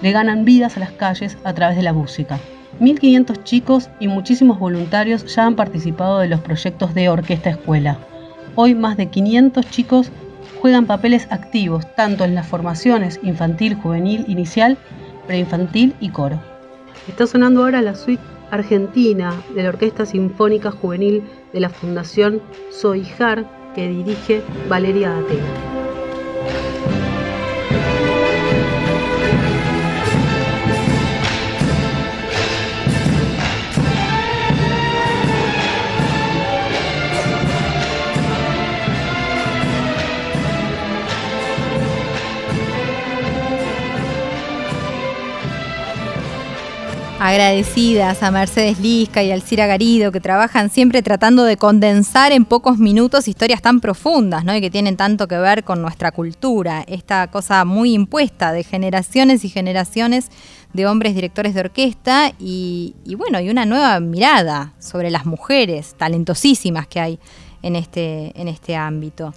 le 0.00 0.12
ganan 0.12 0.44
vidas 0.44 0.76
a 0.76 0.80
las 0.80 0.92
calles 0.92 1.38
a 1.42 1.54
través 1.54 1.76
de 1.76 1.82
la 1.82 1.92
música. 1.92 2.38
1.500 2.80 3.42
chicos 3.44 3.90
y 3.98 4.08
muchísimos 4.08 4.58
voluntarios 4.58 5.24
ya 5.34 5.46
han 5.46 5.56
participado 5.56 6.20
de 6.20 6.28
los 6.28 6.40
proyectos 6.40 6.94
de 6.94 7.08
Orquesta 7.08 7.50
Escuela. 7.50 7.98
Hoy 8.54 8.74
más 8.74 8.96
de 8.96 9.08
500 9.08 9.68
chicos 9.70 10.10
juegan 10.60 10.86
papeles 10.86 11.26
activos 11.30 11.86
tanto 11.94 12.24
en 12.24 12.34
las 12.34 12.46
formaciones 12.46 13.18
infantil, 13.22 13.74
juvenil, 13.74 14.24
inicial, 14.28 14.76
preinfantil 15.26 15.94
y 16.00 16.10
coro. 16.10 16.40
Está 17.08 17.26
sonando 17.26 17.62
ahora 17.62 17.82
la 17.82 17.94
suite 17.94 18.22
argentina 18.50 19.32
de 19.54 19.62
la 19.62 19.70
Orquesta 19.70 20.06
Sinfónica 20.06 20.70
Juvenil 20.70 21.22
de 21.52 21.60
la 21.60 21.68
Fundación 21.68 22.40
Soijar 22.70 23.44
que 23.74 23.88
dirige 23.88 24.42
Valeria 24.68 25.16
Atena. 25.18 25.77
Agradecidas 47.20 48.22
a 48.22 48.30
Mercedes 48.30 48.78
Lisca 48.78 49.22
y 49.22 49.32
Alcira 49.32 49.66
Garido, 49.66 50.12
que 50.12 50.20
trabajan 50.20 50.70
siempre 50.70 51.02
tratando 51.02 51.42
de 51.44 51.56
condensar 51.56 52.30
en 52.30 52.44
pocos 52.44 52.78
minutos 52.78 53.26
historias 53.26 53.60
tan 53.60 53.80
profundas 53.80 54.44
¿no? 54.44 54.54
y 54.54 54.60
que 54.60 54.70
tienen 54.70 54.96
tanto 54.96 55.26
que 55.26 55.36
ver 55.36 55.64
con 55.64 55.82
nuestra 55.82 56.12
cultura. 56.12 56.84
Esta 56.86 57.26
cosa 57.28 57.64
muy 57.64 57.92
impuesta 57.92 58.52
de 58.52 58.62
generaciones 58.62 59.44
y 59.44 59.48
generaciones 59.48 60.30
de 60.72 60.86
hombres 60.86 61.14
directores 61.14 61.54
de 61.54 61.60
orquesta 61.60 62.32
y, 62.38 62.94
y 63.04 63.16
bueno, 63.16 63.40
y 63.40 63.50
una 63.50 63.66
nueva 63.66 63.98
mirada 63.98 64.74
sobre 64.78 65.10
las 65.10 65.26
mujeres 65.26 65.96
talentosísimas 65.98 66.86
que 66.86 67.00
hay 67.00 67.18
en 67.62 67.74
este, 67.74 68.32
en 68.40 68.46
este 68.46 68.76
ámbito. 68.76 69.34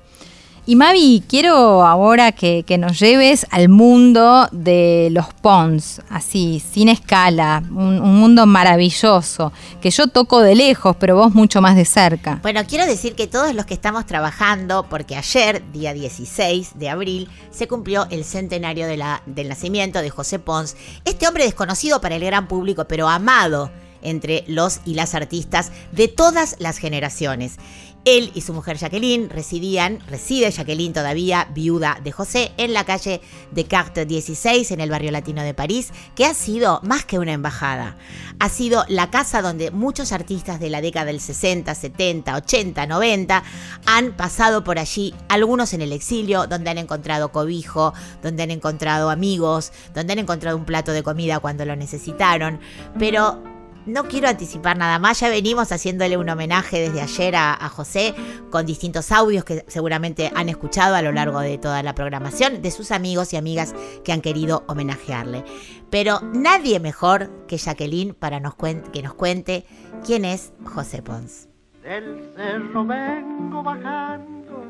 Y 0.64 0.76
Mavi, 0.76 1.24
quiero 1.28 1.84
ahora 1.84 2.34
que, 2.34 2.64
nos 2.78 3.00
lleves 3.00 3.48
al 3.50 3.68
mundo 3.68 4.48
de 4.52 5.10
los 5.12 5.34
Pons, 5.34 6.02
así, 6.08 6.62
sin 6.72 6.88
escala, 6.88 7.64
un, 7.72 8.00
mundo 8.00 8.46
maravilloso, 8.46 9.52
que 9.82 9.90
yo 9.90 10.06
toco 10.06 10.40
de 10.40 10.54
lejos, 10.54 10.96
pero 11.00 11.16
vos 11.16 11.34
mucho 11.34 11.62
más 11.62 11.76
de 11.76 11.84
cerca. 11.84 12.40
Bueno, 12.44 12.62
quiero 12.68 12.86
decir 12.86 13.16
que 13.16 13.26
todos 13.26 13.56
los 13.56 13.66
que 13.66 13.74
estamos 13.74 14.06
trabajando, 14.06 14.86
porque 14.88 15.16
ayer, 15.16 15.64
día 15.72 15.96
16 15.96 16.74
de 16.76 16.90
abril, 16.90 17.28
se 17.50 17.68
cumplió 17.68 18.06
el 18.12 18.24
centenario 18.24 18.86
del 18.86 19.50
nacimiento 19.50 20.00
de 20.00 20.12
José 20.12 20.38
Pons, 20.38 20.76
este 21.06 21.28
hombre 21.28 21.44
desconocido 21.44 22.02
para 22.02 22.16
el 22.16 22.24
gran 22.24 22.48
público, 22.48 22.86
pero 22.86 23.10
amado 23.10 23.72
entre 24.04 24.44
los 24.48 24.82
y 24.86 24.96
las 24.96 25.16
artistas 25.16 25.72
de 25.92 26.08
todas 26.08 26.56
las 26.60 26.78
generaciones. 26.78 27.58
Él 28.04 28.32
y 28.34 28.42
su 28.42 28.54
mujer 28.54 28.78
Jacqueline 28.78 29.30
residían, 29.30 30.00
reside 30.08 30.50
Jacqueline 30.50 30.92
todavía, 30.92 31.48
viuda 31.54 32.00
de 32.04 32.12
José, 32.12 32.52
en 32.58 32.74
la 32.74 32.84
calle 32.84 33.22
Descartes 33.52 34.08
16, 34.08 34.72
en 34.72 34.82
el 34.82 34.90
barrio 34.90 35.12
latino 35.12 35.44
de 35.44 35.54
París, 35.54 35.92
que 36.16 36.26
ha 36.26 36.34
sido 36.34 36.80
más 36.84 37.06
que 37.06 37.20
una 37.20 37.34
embajada. 37.34 37.98
Ha 38.40 38.50
sido 38.50 38.86
la 38.88 39.12
casa 39.12 39.44
donde 39.44 39.70
muchos 39.70 40.12
artistas 40.12 40.60
de 40.60 40.72
la 40.72 40.82
década 40.82 41.06
del 41.06 41.20
60, 41.20 41.76
70, 41.76 42.36
80, 42.38 42.88
90 42.88 43.44
han 43.86 44.18
pasado 44.18 44.64
por 44.64 44.80
allí, 44.80 45.14
algunos 45.30 45.74
en 45.74 45.82
el 45.82 45.92
exilio, 45.92 46.48
donde 46.48 46.72
han 46.72 46.80
encontrado 46.80 47.32
cobijo, 47.32 47.94
donde 48.24 48.42
han 48.42 48.52
encontrado 48.52 49.12
amigos, 49.12 49.72
donde 49.94 50.14
han 50.14 50.20
encontrado 50.20 50.58
un 50.58 50.66
plato 50.66 50.92
de 50.92 51.04
comida 51.04 51.40
cuando 51.40 51.66
lo 51.66 51.76
necesitaron, 51.76 52.60
pero 52.98 53.61
no 53.86 54.04
quiero 54.06 54.28
anticipar 54.28 54.78
nada 54.78 55.00
más, 55.00 55.20
ya 55.20 55.30
venimos 55.30 55.72
haciéndole 55.72 56.18
un 56.18 56.30
homenaje 56.30 56.80
desde 56.80 57.02
ayer 57.02 57.36
a, 57.36 57.70
José 57.70 58.14
con 58.50 58.66
distintos 58.66 59.12
audios 59.12 59.46
que 59.46 59.64
seguramente 59.68 60.32
han 60.36 60.50
escuchado 60.50 60.96
a 60.96 61.02
lo 61.02 61.12
largo 61.12 61.40
de 61.40 61.58
toda 61.58 61.82
la 61.84 61.96
programación 61.96 62.62
de 62.62 62.72
sus 62.72 62.92
amigos 62.92 63.34
y 63.34 63.38
amigas 63.38 63.74
que 64.04 64.12
han 64.12 64.22
querido 64.22 64.64
homenajearle. 64.68 65.44
Pero 65.90 66.20
nadie 66.34 66.80
mejor 66.80 67.46
que 67.48 67.58
Jacqueline 67.58 68.14
para 68.14 68.40
nos 68.40 68.56
que 68.56 69.02
nos 69.02 69.14
cuente 69.14 69.66
quién 70.06 70.26
es 70.26 70.54
José 70.66 71.02
Pons. 71.02 71.48
Del 71.84 72.32
cerro 72.36 72.86
vengo 72.86 73.64
bajando, 73.64 74.64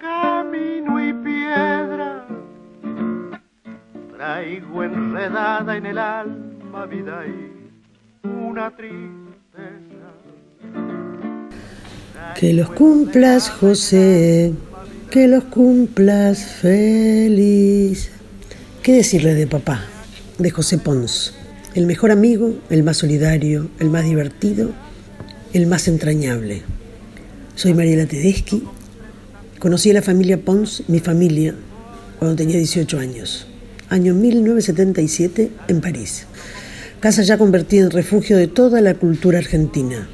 camino 0.00 1.00
y 1.00 1.12
piedra, 1.12 2.26
traigo 4.16 4.84
enredada 4.84 5.76
en 5.76 5.86
el 5.86 5.98
alma 5.98 6.86
vida 6.86 7.26
y 7.26 7.59
una 8.22 8.74
tristeza. 8.76 9.10
Que 12.34 12.52
los 12.52 12.70
cumplas, 12.70 13.50
José, 13.50 14.52
que 15.10 15.28
los 15.28 15.44
cumplas 15.44 16.44
feliz. 16.44 18.10
¿Qué 18.82 18.92
decirle 18.92 19.34
de 19.34 19.46
papá? 19.46 19.84
De 20.38 20.50
José 20.50 20.78
Pons, 20.78 21.34
el 21.74 21.86
mejor 21.86 22.10
amigo, 22.10 22.54
el 22.70 22.82
más 22.82 22.98
solidario, 22.98 23.68
el 23.78 23.90
más 23.90 24.04
divertido, 24.04 24.70
el 25.52 25.66
más 25.66 25.88
entrañable. 25.88 26.62
Soy 27.56 27.74
Mariela 27.74 28.06
Tedeschi. 28.06 28.62
Conocí 29.58 29.90
a 29.90 29.94
la 29.94 30.02
familia 30.02 30.42
Pons, 30.42 30.84
mi 30.88 31.00
familia, 31.00 31.54
cuando 32.18 32.36
tenía 32.36 32.56
18 32.56 32.98
años. 32.98 33.46
Año 33.90 34.14
1977 34.14 35.50
en 35.68 35.80
París 35.80 36.26
casa 37.00 37.22
ya 37.22 37.38
convertida 37.38 37.84
en 37.84 37.90
refugio 37.90 38.36
de 38.36 38.46
toda 38.46 38.82
la 38.82 38.92
cultura 38.92 39.38
argentina. 39.38 40.06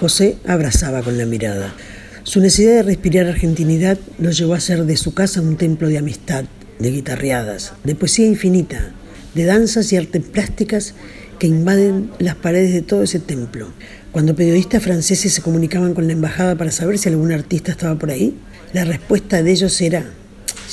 José 0.00 0.38
abrazaba 0.46 1.02
con 1.02 1.18
la 1.18 1.26
mirada. 1.26 1.74
Su 2.22 2.40
necesidad 2.40 2.76
de 2.76 2.82
respirar 2.82 3.26
argentinidad 3.26 3.98
lo 4.18 4.30
llevó 4.30 4.54
a 4.54 4.56
hacer 4.56 4.86
de 4.86 4.96
su 4.96 5.12
casa 5.12 5.42
un 5.42 5.58
templo 5.58 5.88
de 5.88 5.98
amistad, 5.98 6.44
de 6.78 6.90
guitarreadas, 6.90 7.74
de 7.84 7.94
poesía 7.94 8.26
infinita, 8.26 8.92
de 9.34 9.44
danzas 9.44 9.92
y 9.92 9.98
artes 9.98 10.22
plásticas 10.24 10.94
que 11.38 11.48
invaden 11.48 12.10
las 12.18 12.36
paredes 12.36 12.72
de 12.72 12.80
todo 12.80 13.02
ese 13.02 13.18
templo. 13.18 13.68
Cuando 14.10 14.34
periodistas 14.34 14.82
franceses 14.82 15.34
se 15.34 15.42
comunicaban 15.42 15.92
con 15.92 16.06
la 16.06 16.14
embajada 16.14 16.56
para 16.56 16.70
saber 16.70 16.96
si 16.96 17.10
algún 17.10 17.32
artista 17.32 17.72
estaba 17.72 17.98
por 17.98 18.10
ahí, 18.10 18.38
la 18.72 18.84
respuesta 18.84 19.42
de 19.42 19.52
ellos 19.52 19.78
era, 19.82 20.06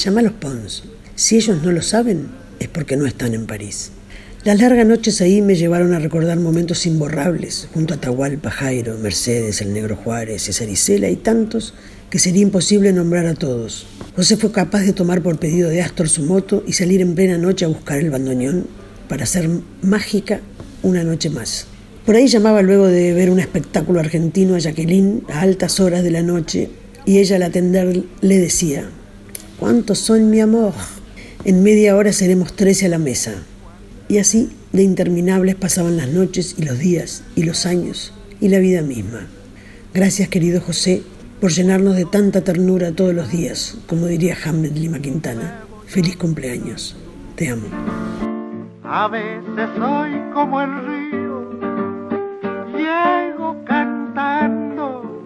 llámalos 0.02 0.34
Pons. 0.34 0.86
Si 1.16 1.36
ellos 1.36 1.62
no 1.62 1.74
lo 1.74 1.82
saben, 1.82 2.30
es 2.60 2.70
porque 2.70 2.96
no 2.96 3.06
están 3.06 3.34
en 3.34 3.46
París. 3.46 3.92
Las 4.46 4.58
largas 4.62 4.88
noches 4.88 5.20
ahí 5.20 5.42
me 5.42 5.56
llevaron 5.56 5.94
a 5.94 6.00
recordar 6.00 6.40
momentos 6.40 6.86
imborrables, 6.86 7.68
junto 7.74 7.94
a 7.94 7.98
Tahualpa, 7.98 8.50
Jairo, 8.50 8.98
Mercedes, 8.98 9.60
el 9.60 9.74
Negro 9.74 9.98
Juárez, 9.98 10.44
César 10.44 10.70
Isela 10.70 11.10
y 11.10 11.18
tantos 11.18 11.74
que 12.10 12.20
sería 12.20 12.44
imposible 12.44 12.94
nombrar 12.94 13.26
a 13.26 13.34
todos. 13.34 13.86
José 14.16 14.38
fue 14.38 14.54
capaz 14.54 14.84
de 14.84 14.94
tomar 14.94 15.22
por 15.22 15.40
pedido 15.40 15.70
de 15.70 15.82
Astor 15.82 16.08
su 16.08 16.24
moto 16.24 16.64
y 16.66 16.72
salir 16.72 17.02
en 17.02 17.16
plena 17.16 17.38
noche 17.38 17.66
a 17.66 17.68
buscar 17.68 18.00
el 18.00 18.12
bandoneón 18.12 18.66
para 19.10 19.26
hacer 19.26 19.50
mágica 19.82 20.40
una 20.84 21.04
noche 21.04 21.30
más. 21.30 21.68
Por 22.06 22.16
ahí 22.16 22.28
llamaba 22.28 22.62
luego 22.62 22.88
de 22.88 23.14
ver 23.14 23.32
un 23.32 23.42
espectáculo 23.42 24.00
argentino 24.00 24.56
a 24.56 24.60
Jacqueline 24.60 25.24
a 25.34 25.42
altas 25.42 25.82
horas 25.82 26.02
de 26.02 26.12
la 26.12 26.22
noche 26.22 26.70
y 27.06 27.18
ella 27.18 27.36
al 27.36 27.44
atender 27.44 28.04
le 28.22 28.38
decía, 28.38 28.90
¿cuántos 29.60 30.00
son 30.00 30.30
mi 30.30 30.40
amor? 30.40 30.72
En 31.44 31.62
media 31.62 31.98
hora 31.98 32.14
seremos 32.14 32.56
trece 32.56 32.86
a 32.86 32.90
la 32.90 33.00
mesa. 33.00 33.44
Y 34.10 34.18
así 34.18 34.50
de 34.74 34.82
interminables 34.84 35.56
pasaban 35.56 35.96
las 35.96 36.10
noches 36.10 36.56
y 36.58 36.64
los 36.64 36.80
días 36.80 37.24
y 37.36 37.44
los 37.44 37.66
años 37.66 38.12
y 38.42 38.50
la 38.50 38.60
vida 38.60 38.82
misma. 38.82 39.28
Gracias 39.94 40.30
querido 40.30 40.62
José 40.62 41.04
por 41.40 41.52
llenarnos 41.52 41.96
de 41.96 42.06
tanta 42.06 42.44
ternura 42.44 42.92
todos 42.92 43.14
los 43.14 43.32
días, 43.32 43.78
como 43.88 44.08
diría 44.08 44.36
Hamlet 44.44 44.76
Lima 44.76 45.00
Quintana. 45.00 45.64
Feliz 45.86 46.18
cumpleaños. 46.18 46.98
Te 47.36 47.50
amo. 47.50 47.68
A 48.84 49.08
veces 49.08 49.70
soy 49.78 50.12
como 50.34 50.62
el 50.62 50.72
río, 50.88 51.60
llego 52.76 53.64
cantando 53.66 55.24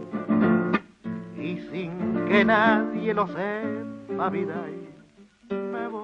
y 1.38 1.58
sin 1.72 1.92
que 2.28 2.44
nadie 2.44 3.14
lo 3.14 3.26
sepa, 3.28 4.30
vida 4.30 4.66
y 5.50 5.54
me 5.54 5.88
voy. 5.88 6.03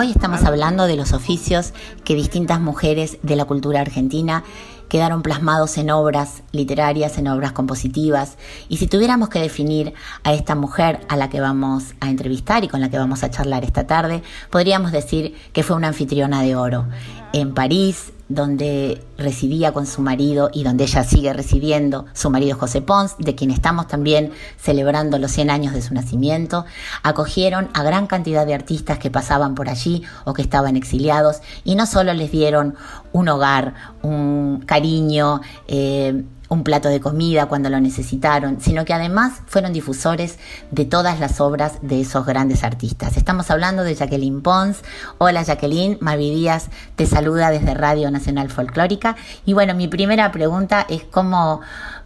Hoy 0.00 0.12
estamos 0.12 0.44
hablando 0.44 0.86
de 0.86 0.96
los 0.96 1.12
oficios 1.12 1.74
que 2.04 2.14
distintas 2.14 2.58
mujeres 2.58 3.18
de 3.20 3.36
la 3.36 3.44
cultura 3.44 3.82
argentina 3.82 4.44
quedaron 4.88 5.20
plasmados 5.20 5.76
en 5.76 5.90
obras 5.90 6.42
literarias, 6.52 7.18
en 7.18 7.28
obras 7.28 7.52
compositivas. 7.52 8.38
Y 8.70 8.78
si 8.78 8.86
tuviéramos 8.86 9.28
que 9.28 9.42
definir 9.42 9.92
a 10.24 10.32
esta 10.32 10.54
mujer 10.54 11.00
a 11.10 11.18
la 11.18 11.28
que 11.28 11.42
vamos 11.42 11.92
a 12.00 12.08
entrevistar 12.08 12.64
y 12.64 12.68
con 12.68 12.80
la 12.80 12.88
que 12.88 12.96
vamos 12.96 13.22
a 13.22 13.30
charlar 13.30 13.62
esta 13.62 13.86
tarde, 13.86 14.22
podríamos 14.48 14.90
decir 14.90 15.34
que 15.52 15.62
fue 15.62 15.76
una 15.76 15.88
anfitriona 15.88 16.40
de 16.40 16.56
oro. 16.56 16.86
En 17.32 17.54
París, 17.54 18.12
donde 18.28 19.04
residía 19.18 19.72
con 19.72 19.86
su 19.86 20.02
marido 20.02 20.50
y 20.52 20.64
donde 20.64 20.84
ella 20.84 21.04
sigue 21.04 21.32
residiendo, 21.32 22.06
su 22.12 22.30
marido 22.30 22.56
José 22.56 22.82
Pons, 22.82 23.16
de 23.18 23.34
quien 23.34 23.50
estamos 23.50 23.86
también 23.86 24.32
celebrando 24.56 25.18
los 25.18 25.30
100 25.32 25.50
años 25.50 25.72
de 25.74 25.82
su 25.82 25.94
nacimiento, 25.94 26.64
acogieron 27.02 27.68
a 27.74 27.82
gran 27.82 28.06
cantidad 28.06 28.46
de 28.46 28.54
artistas 28.54 28.98
que 28.98 29.10
pasaban 29.10 29.54
por 29.54 29.68
allí 29.68 30.02
o 30.24 30.32
que 30.32 30.42
estaban 30.42 30.76
exiliados 30.76 31.40
y 31.64 31.74
no 31.74 31.86
solo 31.86 32.14
les 32.14 32.32
dieron 32.32 32.74
un 33.12 33.28
hogar, 33.28 33.74
un 34.02 34.62
cariño, 34.66 35.40
eh, 35.68 36.24
un 36.50 36.64
plato 36.64 36.88
de 36.88 37.00
comida 37.00 37.46
cuando 37.46 37.70
lo 37.70 37.80
necesitaron, 37.80 38.60
sino 38.60 38.84
que 38.84 38.92
además 38.92 39.40
fueron 39.46 39.72
difusores 39.72 40.36
de 40.72 40.84
todas 40.84 41.20
las 41.20 41.40
obras 41.40 41.78
de 41.80 42.00
esos 42.00 42.26
grandes 42.26 42.64
artistas. 42.64 43.16
Estamos 43.16 43.52
hablando 43.52 43.84
de 43.84 43.94
Jacqueline 43.94 44.42
Pons. 44.42 44.82
Hola 45.18 45.44
Jacqueline, 45.44 45.96
Mavi 46.00 46.34
Díaz 46.34 46.68
te 46.96 47.06
saluda 47.06 47.50
desde 47.50 47.72
Radio 47.74 48.10
Nacional 48.10 48.50
Folclórica. 48.50 49.14
Y 49.46 49.52
bueno, 49.52 49.74
mi 49.74 49.86
primera 49.86 50.32
pregunta 50.32 50.84
es 50.88 51.04
cómo, 51.04 51.60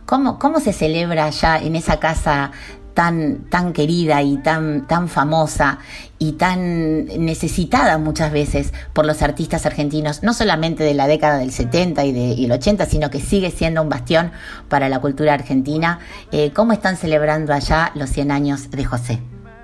cómo, 0.04 0.38
cómo 0.38 0.60
se 0.60 0.74
celebra 0.74 1.24
allá 1.24 1.56
en 1.58 1.74
esa 1.74 1.98
casa 1.98 2.52
tan, 2.94 3.50
tan 3.50 3.72
querida 3.72 4.22
y 4.22 4.38
tan, 4.38 4.86
tan 4.86 5.08
famosa 5.08 5.80
y 6.18 6.32
tan 6.32 7.06
necesitada 7.06 7.98
muchas 7.98 8.32
veces 8.32 8.72
por 8.92 9.04
los 9.04 9.20
artistas 9.20 9.66
argentinos, 9.66 10.22
no 10.22 10.32
solamente 10.32 10.84
de 10.84 10.94
la 10.94 11.06
década 11.06 11.38
del 11.38 11.52
70 11.52 12.04
y, 12.04 12.12
de, 12.12 12.20
y 12.20 12.44
el 12.46 12.52
80, 12.52 12.86
sino 12.86 13.10
que 13.10 13.20
sigue 13.20 13.50
siendo 13.50 13.82
un 13.82 13.88
bastión 13.88 14.32
para 14.68 14.88
la 14.88 15.00
cultura 15.00 15.34
argentina. 15.34 15.98
Eh, 16.32 16.52
¿Cómo 16.54 16.72
están 16.72 16.96
celebrando 16.96 17.52
allá 17.52 17.92
los 17.94 18.10
100 18.10 18.30
años 18.30 18.70
de 18.70 18.84
José? 18.84 19.20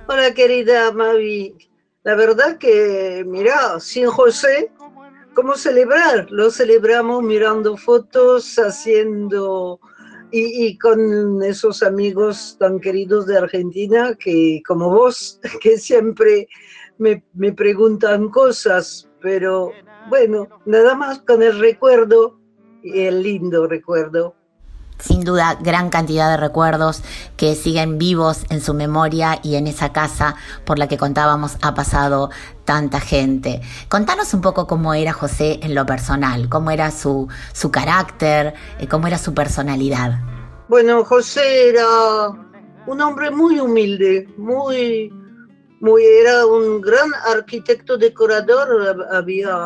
Hola 0.09 0.35
querida 0.35 0.91
Mavi, 0.93 1.55
la 2.03 2.15
verdad 2.15 2.59
que, 2.59 3.25
mira, 3.27 3.79
sin 3.79 4.09
José, 4.09 4.73
¿cómo 5.35 5.55
celebrar? 5.55 6.27
Lo 6.31 6.51
celebramos 6.51 7.23
mirando 7.23 7.77
fotos, 7.77 8.59
haciendo 8.59 9.79
y, 10.33 10.67
y, 10.67 10.79
con 10.79 11.43
esos 11.43 11.83
amigos 11.83 12.57
tan 12.59 12.81
queridos 12.81 13.27
de 13.27 13.39
Argentina 13.39 14.15
que, 14.19 14.63
como 14.67 14.91
vos, 14.91 15.41
que 15.61 15.79
siempre 15.79 16.49
me, 16.99 17.25
me, 17.35 17.53
preguntan 17.53 18.29
cosas, 18.29 19.09
pero 19.21 19.73
bueno, 20.09 20.49
nada 20.67 20.95
más 20.95 21.21
con 21.23 21.43
el 21.43 21.59
recuerdo, 21.59 22.39
el 22.83 23.23
lindo 23.23 23.67
recuerdo. 23.67 24.35
Sin 25.01 25.25
duda, 25.25 25.57
gran 25.61 25.91
cantidad 25.91 26.31
de 26.31 26.37
recuerdos 26.37 27.03
que 27.37 27.55
siguen 27.55 27.99
vivos 27.99 28.45
en 28.51 28.61
su 28.61 28.75
memoria 28.75 29.41
y 29.43 29.57
en 29.57 29.67
esa 29.67 29.93
casa 29.93 30.37
por 30.65 30.79
la 30.79 30.89
que 30.89 30.99
contábamos 30.99 31.57
ha 31.63 31.75
pasado 31.75 32.31
tanta 32.65 33.01
gente. 33.01 33.61
Contanos 33.89 34.35
un 34.35 34.43
poco 34.43 34.67
cómo 34.67 34.95
era 34.95 35.13
José 35.13 35.59
en 35.63 35.75
lo 35.75 35.87
personal, 35.87 36.49
cómo 36.49 36.71
era 36.71 36.91
su, 36.91 37.29
su 37.53 37.71
carácter, 37.71 38.55
eh, 38.79 38.87
cómo 38.87 39.07
era 39.07 39.19
su 39.19 39.35
personalidad. 39.35 40.21
Bueno, 40.69 41.05
José 41.05 41.71
era 41.71 41.87
un 42.87 43.01
hombre 43.01 43.31
muy 43.31 43.59
humilde, 43.59 44.29
muy, 44.37 45.13
muy, 45.81 46.05
era 46.05 46.47
un 46.47 46.81
gran 46.81 47.11
arquitecto 47.27 47.97
decorador, 47.97 49.07
había, 49.13 49.57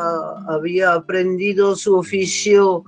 había 0.48 0.94
aprendido 0.94 1.76
su 1.76 1.98
oficio 1.98 2.84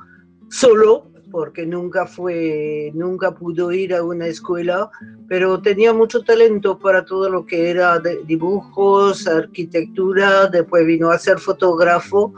solo, 0.49 1.11
porque 1.30 1.66
nunca 1.66 2.06
fue, 2.06 2.90
nunca 2.94 3.32
pudo 3.32 3.72
ir 3.72 3.94
a 3.94 4.02
una 4.02 4.26
escuela, 4.26 4.90
pero 5.28 5.60
tenía 5.60 5.92
mucho 5.92 6.22
talento 6.22 6.78
para 6.78 7.04
todo 7.04 7.28
lo 7.28 7.44
que 7.44 7.70
era 7.70 7.98
dibujos, 7.98 9.26
arquitectura, 9.26 10.46
después 10.46 10.86
vino 10.86 11.10
a 11.10 11.18
ser 11.18 11.38
fotógrafo. 11.38 12.32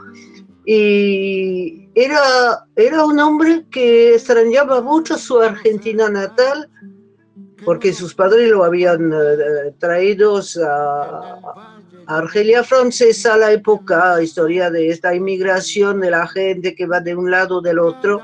Y 0.65 1.89
era, 1.95 2.65
era 2.75 3.05
un 3.05 3.19
hombre 3.19 3.65
que 3.71 4.15
extrañaba 4.15 4.81
mucho 4.81 5.17
su 5.17 5.39
Argentina 5.39 6.09
natal, 6.09 6.69
porque 7.65 7.93
sus 7.93 8.13
padres 8.13 8.49
lo 8.49 8.63
habían 8.63 9.11
uh, 9.11 9.71
traído 9.79 10.41
a, 10.65 11.78
Argelia 12.09 12.63
francesa 12.63 13.37
la 13.37 13.51
época, 13.51 14.19
historia 14.21 14.71
de 14.71 14.89
esta 14.89 15.13
inmigración 15.13 15.99
de 15.99 16.09
la 16.09 16.27
gente 16.27 16.73
que 16.73 16.87
va 16.87 16.99
de 16.99 17.15
un 17.15 17.29
lado 17.29 17.61
del 17.61 17.77
otro. 17.77 18.23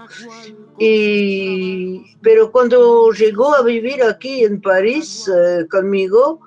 Y, 0.80 2.18
pero 2.24 2.52
cuando 2.52 3.12
llegó 3.12 3.54
a 3.54 3.62
vivir 3.62 4.02
aquí 4.02 4.44
en 4.44 4.60
París 4.60 5.28
uh, 5.28 5.68
conmigo, 5.70 6.40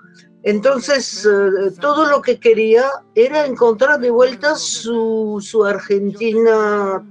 entonces, 0.43 1.27
eh, 1.27 1.71
todo 1.81 2.07
lo 2.07 2.23
que 2.23 2.41
quería 2.41 2.91
era 3.15 3.47
encontrar 3.47 4.01
de 4.01 4.11
vuelta 4.11 4.57
su, 4.57 5.39
su, 5.41 5.65
Argentina 5.65 7.05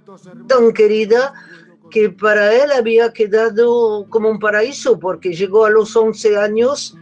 tan 0.47 0.73
querida 0.73 1.33
que 1.89 2.09
para 2.09 2.53
él 2.53 2.71
había 2.71 3.13
quedado 3.13 4.07
como 4.09 4.29
un 4.29 4.39
paraíso, 4.39 4.99
porque 4.99 5.33
llegó 5.33 5.65
a 5.65 5.69
los 5.69 5.95
11 5.95 6.37
años 6.37 6.97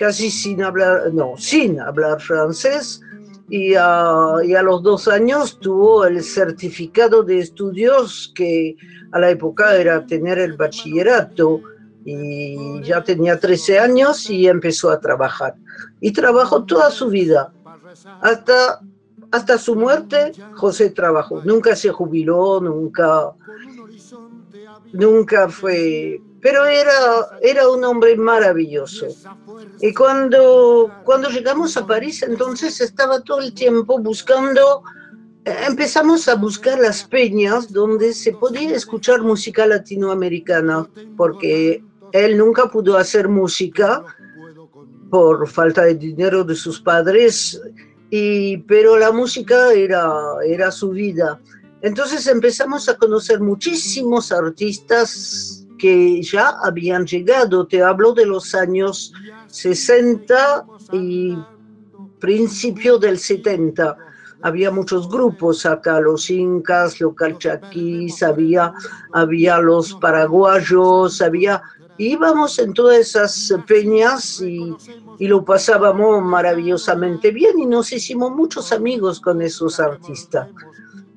casi 0.00 0.30
sin 0.30 0.62
hablar, 0.62 1.12
no, 1.12 1.34
sin 1.36 1.78
hablar 1.78 2.22
francés, 2.22 3.02
y 3.50 3.74
a, 3.74 4.36
y 4.42 4.54
a 4.54 4.62
los 4.62 4.82
dos 4.82 5.06
años 5.08 5.60
tuvo 5.60 6.06
el 6.06 6.24
certificado 6.24 7.22
de 7.22 7.40
estudios 7.40 8.32
que 8.34 8.76
a 9.12 9.18
la 9.18 9.28
época 9.28 9.76
era 9.76 10.06
tener 10.06 10.38
el 10.38 10.56
bachillerato 10.56 11.60
y 12.06 12.82
ya 12.82 13.04
tenía 13.04 13.38
13 13.38 13.78
años 13.78 14.30
y 14.30 14.48
empezó 14.48 14.88
a 14.90 14.98
trabajar. 14.98 15.54
Y 16.00 16.12
trabajó 16.12 16.64
toda 16.64 16.90
su 16.90 17.08
vida. 17.08 17.52
Hasta, 18.22 18.80
hasta 19.30 19.58
su 19.58 19.76
muerte, 19.76 20.32
José 20.54 20.88
trabajó. 20.90 21.42
Nunca 21.44 21.76
se 21.76 21.90
jubiló, 21.90 22.58
nunca, 22.62 23.32
nunca 24.94 25.50
fue... 25.50 26.22
Pero 26.42 26.64
era, 26.64 27.38
era 27.42 27.68
un 27.68 27.84
hombre 27.84 28.16
maravilloso. 28.16 29.08
Y 29.80 29.92
cuando, 29.92 30.90
cuando 31.04 31.28
llegamos 31.28 31.76
a 31.76 31.86
París, 31.86 32.22
entonces 32.22 32.80
estaba 32.80 33.20
todo 33.20 33.40
el 33.40 33.52
tiempo 33.52 33.98
buscando 33.98 34.82
empezamos 35.44 36.28
a 36.28 36.34
buscar 36.34 36.78
las 36.78 37.04
peñas 37.04 37.72
donde 37.72 38.12
se 38.12 38.32
podía 38.32 38.76
escuchar 38.76 39.22
música 39.22 39.66
latinoamericana, 39.66 40.88
porque 41.16 41.82
él 42.12 42.38
nunca 42.38 42.70
pudo 42.70 42.96
hacer 42.96 43.28
música 43.28 44.04
por 45.10 45.48
falta 45.48 45.84
de 45.84 45.94
dinero 45.94 46.44
de 46.44 46.54
sus 46.54 46.80
padres, 46.80 47.60
y, 48.10 48.58
pero 48.58 48.96
la 48.96 49.12
música 49.12 49.72
era, 49.72 50.12
era 50.44 50.70
su 50.70 50.90
vida. 50.90 51.40
Entonces 51.82 52.26
empezamos 52.26 52.88
a 52.88 52.96
conocer 52.96 53.40
muchísimos 53.40 54.32
artistas 54.32 55.59
que 55.80 56.22
ya 56.22 56.56
habían 56.62 57.06
llegado. 57.06 57.66
Te 57.66 57.82
hablo 57.82 58.12
de 58.12 58.26
los 58.26 58.54
años 58.54 59.12
60 59.48 60.66
y 60.92 61.36
principio 62.18 62.98
del 62.98 63.18
70 63.18 63.96
había 64.42 64.70
muchos 64.70 65.08
grupos 65.08 65.66
acá, 65.66 66.00
los 66.00 66.30
incas, 66.30 67.00
los 67.00 67.14
calchaquís, 67.14 68.22
había, 68.22 68.72
había 69.12 69.58
los 69.58 69.94
paraguayos, 69.94 71.20
había 71.20 71.62
íbamos 71.98 72.58
en 72.58 72.72
todas 72.72 72.96
esas 72.98 73.54
peñas 73.66 74.40
y, 74.40 74.74
y, 75.18 75.28
lo 75.28 75.44
pasábamos 75.44 76.22
maravillosamente 76.22 77.30
bien 77.30 77.58
y 77.58 77.66
nos 77.66 77.92
hicimos 77.92 78.32
muchos 78.32 78.72
amigos 78.72 79.20
con 79.20 79.42
esos 79.42 79.78
artistas. 79.78 80.48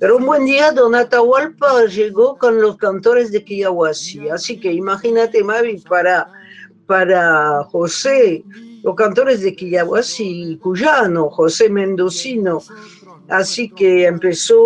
Pero 0.04 0.18
un 0.18 0.26
buen 0.26 0.44
día 0.44 0.74
Don 0.74 0.96
Atahualpa 0.96 1.86
llegó 1.86 2.38
con 2.38 2.62
los 2.62 2.76
cantores 2.76 3.32
de 3.32 3.42
Quillahuasi. 3.42 4.28
Así 4.28 4.60
que 4.60 4.74
imagínate, 4.74 5.42
Mavi, 5.42 5.78
para, 5.78 6.30
para 6.86 7.64
José, 7.72 8.44
los 8.84 8.96
cantores 8.96 9.40
de 9.40 9.56
Quillahuasi 9.56 10.60
cuyano, 10.62 11.30
José 11.30 11.70
Mendocino. 11.70 12.62
Así 13.30 13.70
que 13.70 14.06
empezó, 14.06 14.58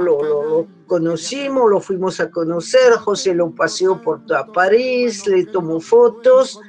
lo, 0.00 0.22
lo, 0.22 0.44
lo, 0.46 0.66
conocimos, 0.86 1.70
lo 1.70 1.80
fuimos 1.80 2.20
a 2.20 2.30
conocer, 2.30 2.92
José 2.98 3.34
lo 3.34 3.50
paseó 3.50 4.02
por 4.02 4.26
toda 4.26 4.52
París, 4.52 5.26
le 5.26 5.46
tomó 5.46 5.80
fotos 5.80 6.60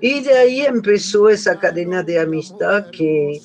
y 0.00 0.20
de 0.20 0.32
ahí 0.34 0.60
empezó 0.60 1.28
esa 1.28 1.58
cadena 1.58 2.02
de 2.02 2.18
amistad 2.18 2.90
que, 2.90 3.40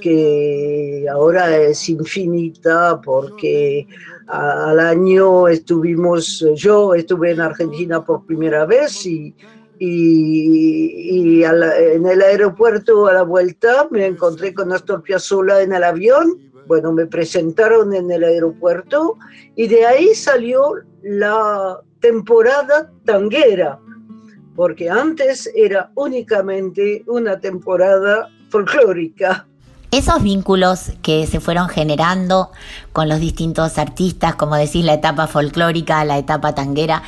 que 0.00 1.06
ahora 1.10 1.56
es 1.56 1.88
infinita 1.88 3.00
porque 3.00 3.86
al 4.28 4.80
año 4.80 5.48
estuvimos, 5.48 6.44
yo 6.54 6.94
estuve 6.94 7.32
en 7.32 7.40
Argentina 7.40 8.04
por 8.04 8.24
primera 8.26 8.66
vez 8.66 9.06
y, 9.06 9.34
y, 9.78 11.38
y 11.38 11.44
en 11.44 12.06
el 12.06 12.22
aeropuerto 12.22 13.06
a 13.06 13.12
la 13.12 13.22
vuelta 13.22 13.88
me 13.90 14.06
encontré 14.06 14.54
con 14.54 14.72
Astor 14.72 15.02
Piazzolla 15.02 15.62
en 15.62 15.72
el 15.72 15.84
avión. 15.84 16.40
Bueno, 16.66 16.92
me 16.92 17.06
presentaron 17.06 17.94
en 17.94 18.10
el 18.10 18.24
aeropuerto 18.24 19.16
y 19.54 19.68
de 19.68 19.86
ahí 19.86 20.14
salió 20.16 20.74
la 21.02 21.80
temporada 22.00 22.90
tanguera, 23.04 23.78
porque 24.56 24.90
antes 24.90 25.50
era 25.54 25.90
únicamente 25.94 27.04
una 27.06 27.38
temporada 27.38 28.28
folclórica. 28.48 29.46
Esos 29.92 30.22
vínculos 30.22 30.92
que 31.02 31.26
se 31.26 31.38
fueron 31.38 31.68
generando 31.68 32.50
con 32.92 33.08
los 33.08 33.20
distintos 33.20 33.78
artistas, 33.78 34.34
como 34.34 34.56
decís, 34.56 34.84
la 34.84 34.94
etapa 34.94 35.28
folclórica, 35.28 36.04
la 36.04 36.18
etapa 36.18 36.54
tanguera, 36.54 37.02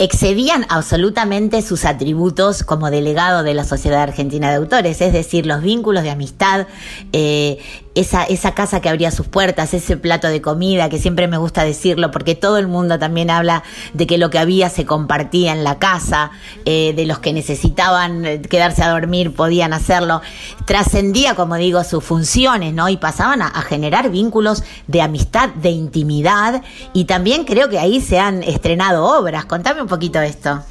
excedían 0.00 0.64
absolutamente 0.70 1.60
sus 1.60 1.84
atributos 1.84 2.62
como 2.62 2.90
delegado 2.90 3.42
de 3.42 3.52
la 3.52 3.64
Sociedad 3.64 4.02
Argentina 4.02 4.48
de 4.48 4.56
Autores, 4.56 4.98
es 5.02 5.12
decir, 5.12 5.44
los 5.44 5.60
vínculos 5.60 6.02
de 6.02 6.10
amistad, 6.10 6.66
eh, 7.12 7.58
esa, 7.94 8.24
esa 8.24 8.54
casa 8.54 8.80
que 8.80 8.88
abría 8.88 9.10
sus 9.10 9.26
puertas, 9.26 9.74
ese 9.74 9.96
plato 9.96 10.28
de 10.28 10.40
comida, 10.40 10.88
que 10.88 10.98
siempre 10.98 11.26
me 11.26 11.36
gusta 11.36 11.64
decirlo, 11.64 12.10
porque 12.10 12.34
todo 12.34 12.58
el 12.58 12.68
mundo 12.68 12.98
también 12.98 13.30
habla 13.30 13.62
de 13.94 14.06
que 14.06 14.18
lo 14.18 14.30
que 14.30 14.38
había 14.38 14.68
se 14.68 14.86
compartía 14.86 15.52
en 15.52 15.64
la 15.64 15.78
casa, 15.78 16.30
eh, 16.64 16.92
de 16.94 17.06
los 17.06 17.18
que 17.18 17.32
necesitaban 17.32 18.24
eh, 18.24 18.42
quedarse 18.42 18.82
a 18.82 18.90
dormir 18.90 19.34
podían 19.34 19.72
hacerlo, 19.72 20.20
trascendía, 20.66 21.34
como 21.34 21.56
digo, 21.56 21.82
sus 21.84 22.04
funciones, 22.04 22.72
¿no? 22.74 22.88
Y 22.88 22.96
pasaban 22.96 23.42
a, 23.42 23.48
a 23.48 23.62
generar 23.62 24.10
vínculos 24.10 24.62
de 24.86 25.02
amistad, 25.02 25.50
de 25.50 25.70
intimidad, 25.70 26.62
y 26.92 27.04
también 27.04 27.44
creo 27.44 27.68
que 27.68 27.78
ahí 27.78 28.00
se 28.00 28.18
han 28.18 28.42
estrenado 28.42 29.04
obras. 29.04 29.46
Contame 29.46 29.82
un 29.82 29.88
poquito 29.88 30.20
esto. 30.20 30.62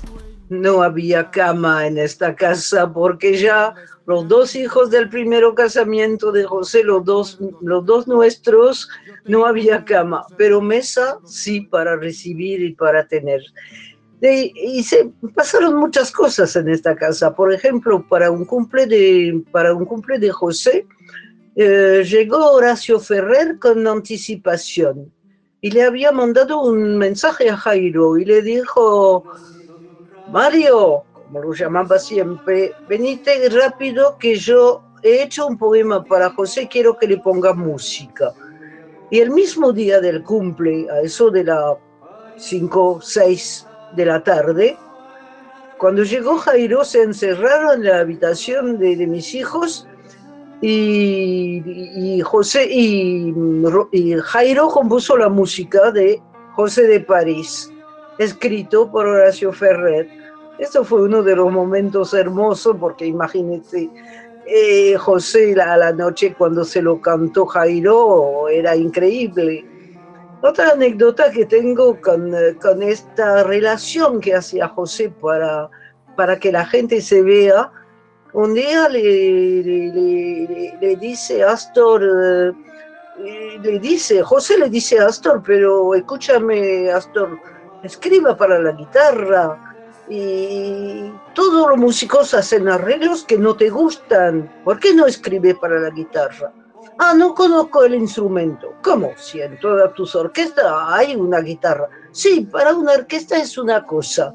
No 0.49 0.81
había 0.81 1.29
cama 1.29 1.87
en 1.87 1.97
esta 1.97 2.35
casa 2.35 2.91
porque 2.91 3.37
ya 3.37 3.73
los 4.05 4.27
dos 4.27 4.55
hijos 4.55 4.89
del 4.89 5.07
primero 5.07 5.53
casamiento 5.53 6.31
de 6.31 6.43
José, 6.43 6.83
los 6.83 7.05
dos, 7.05 7.39
los 7.61 7.85
dos 7.85 8.07
nuestros, 8.07 8.89
no 9.25 9.45
había 9.45 9.85
cama, 9.85 10.25
pero 10.37 10.59
mesa 10.59 11.19
sí 11.25 11.61
para 11.61 11.95
recibir 11.95 12.61
y 12.61 12.73
para 12.73 13.07
tener. 13.07 13.41
Y 14.21 14.83
se 14.83 15.11
pasaron 15.35 15.75
muchas 15.75 16.11
cosas 16.11 16.55
en 16.55 16.69
esta 16.69 16.95
casa. 16.95 17.35
Por 17.35 17.53
ejemplo, 17.53 18.05
para 18.09 18.31
un 18.31 18.45
cumple 18.45 18.87
de, 18.87 19.43
para 19.51 19.73
un 19.73 19.85
cumple 19.85 20.17
de 20.17 20.31
José, 20.31 20.87
eh, 21.55 22.03
llegó 22.03 22.53
Horacio 22.53 22.99
Ferrer 22.99 23.59
con 23.59 23.85
anticipación 23.87 25.11
y 25.61 25.71
le 25.71 25.83
había 25.83 26.11
mandado 26.11 26.61
un 26.61 26.97
mensaje 26.97 27.49
a 27.49 27.57
Jairo 27.57 28.17
y 28.17 28.25
le 28.25 28.41
dijo, 28.41 29.23
Mario, 30.31 31.03
como 31.13 31.41
lo 31.41 31.53
llamaba 31.53 31.97
siempre, 31.97 32.73
venite 32.87 33.49
rápido 33.49 34.17
que 34.17 34.35
yo 34.35 34.83
he 35.01 35.23
hecho 35.23 35.47
un 35.47 35.57
poema 35.57 36.03
para 36.03 36.29
José, 36.31 36.67
quiero 36.67 36.97
que 36.97 37.07
le 37.07 37.17
ponga 37.17 37.53
música. 37.53 38.31
Y 39.09 39.19
el 39.19 39.31
mismo 39.31 39.71
día 39.71 39.99
del 39.99 40.23
cumple, 40.23 40.87
a 40.91 41.01
eso 41.01 41.31
de 41.31 41.45
las 41.45 41.77
5, 42.37 42.99
6 43.01 43.67
de 43.95 44.05
la 44.05 44.23
tarde, 44.23 44.77
cuando 45.79 46.03
llegó 46.03 46.37
Jairo 46.37 46.83
se 46.83 47.01
encerraron 47.01 47.79
en 47.79 47.85
la 47.85 47.99
habitación 47.99 48.77
de, 48.77 48.95
mis 49.07 49.33
hijos 49.33 49.87
y, 50.61 52.21
José 52.23 52.67
y, 52.69 53.33
y 53.91 54.13
Jairo 54.13 54.67
compuso 54.67 55.17
la 55.17 55.29
música 55.29 55.89
de 55.91 56.21
José 56.53 56.85
de 56.85 56.99
París, 56.99 57.71
escrito 58.19 58.91
por 58.91 59.07
Horacio 59.07 59.53
Ferrer. 59.53 60.18
Esto 60.59 60.83
fue 60.83 61.03
uno 61.03 61.23
de 61.23 61.37
los 61.37 61.51
momentos 61.51 62.13
hermosos 62.13 62.75
porque 62.79 63.05
imagínense, 63.05 63.89
eh, 64.45 64.95
José 64.97 65.59
a 65.61 65.77
la 65.77 65.93
noche 65.93 66.35
cuando 66.37 66.65
se 66.65 66.81
lo 66.81 66.99
cantó 66.99 67.45
Jairo 67.45 68.49
era 68.49 68.75
increíble. 68.75 69.65
Otra 70.41 70.71
anécdota 70.71 71.31
que 71.31 71.45
tengo 71.45 71.99
con, 72.01 72.33
con 72.61 72.83
esta 72.83 73.43
relación 73.43 74.19
que 74.19 74.35
hacía 74.35 74.67
José 74.67 75.09
para, 75.21 75.69
para 76.15 76.37
que 76.37 76.51
la 76.51 76.65
gente 76.65 76.99
se 76.99 77.21
vea, 77.21 77.71
un 78.33 78.53
día 78.53 78.89
le, 78.89 79.63
le, 79.63 79.91
le, 79.93 80.77
le 80.79 80.95
dice 80.97 81.43
Astor, 81.43 82.03
eh, 82.03 83.59
le 83.61 83.79
dice, 83.79 84.21
José 84.23 84.57
le 84.57 84.69
dice 84.69 84.99
a 84.99 85.07
Astor, 85.07 85.41
pero 85.45 85.93
escúchame 85.95 86.91
Astor, 86.91 87.37
escriba 87.83 88.35
para 88.35 88.59
la 88.59 88.71
guitarra, 88.71 89.68
y 90.09 91.13
todos 91.35 91.69
los 91.69 91.77
músicos 91.77 92.33
hacen 92.33 92.67
arreglos 92.67 93.23
que 93.23 93.37
no 93.37 93.55
te 93.55 93.69
gustan. 93.69 94.51
¿Por 94.63 94.79
qué 94.79 94.93
no 94.93 95.05
escribes 95.05 95.55
para 95.59 95.79
la 95.79 95.91
guitarra? 95.91 96.51
Ah, 96.97 97.13
no 97.15 97.35
conozco 97.35 97.83
el 97.83 97.95
instrumento. 97.95 98.73
¿Cómo? 98.83 99.11
Si 99.15 99.39
en 99.39 99.59
todas 99.59 99.93
tus 99.93 100.15
orquestas 100.15 100.65
hay 100.87 101.15
una 101.15 101.39
guitarra. 101.39 101.87
Sí, 102.11 102.47
para 102.51 102.73
una 102.73 102.93
orquesta 102.93 103.37
es 103.37 103.57
una 103.57 103.85
cosa, 103.85 104.33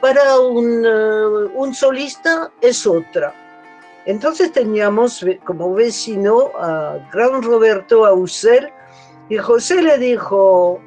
para 0.00 0.38
un, 0.38 0.86
uh, 0.86 1.50
un 1.54 1.74
solista 1.74 2.50
es 2.60 2.86
otra. 2.86 3.34
Entonces 4.06 4.52
teníamos 4.52 5.24
como 5.44 5.74
vecino 5.74 6.50
a 6.58 6.96
gran 7.12 7.42
Roberto 7.42 8.06
Ausel 8.06 8.70
y 9.28 9.36
José 9.36 9.82
le 9.82 9.98
dijo, 9.98 10.80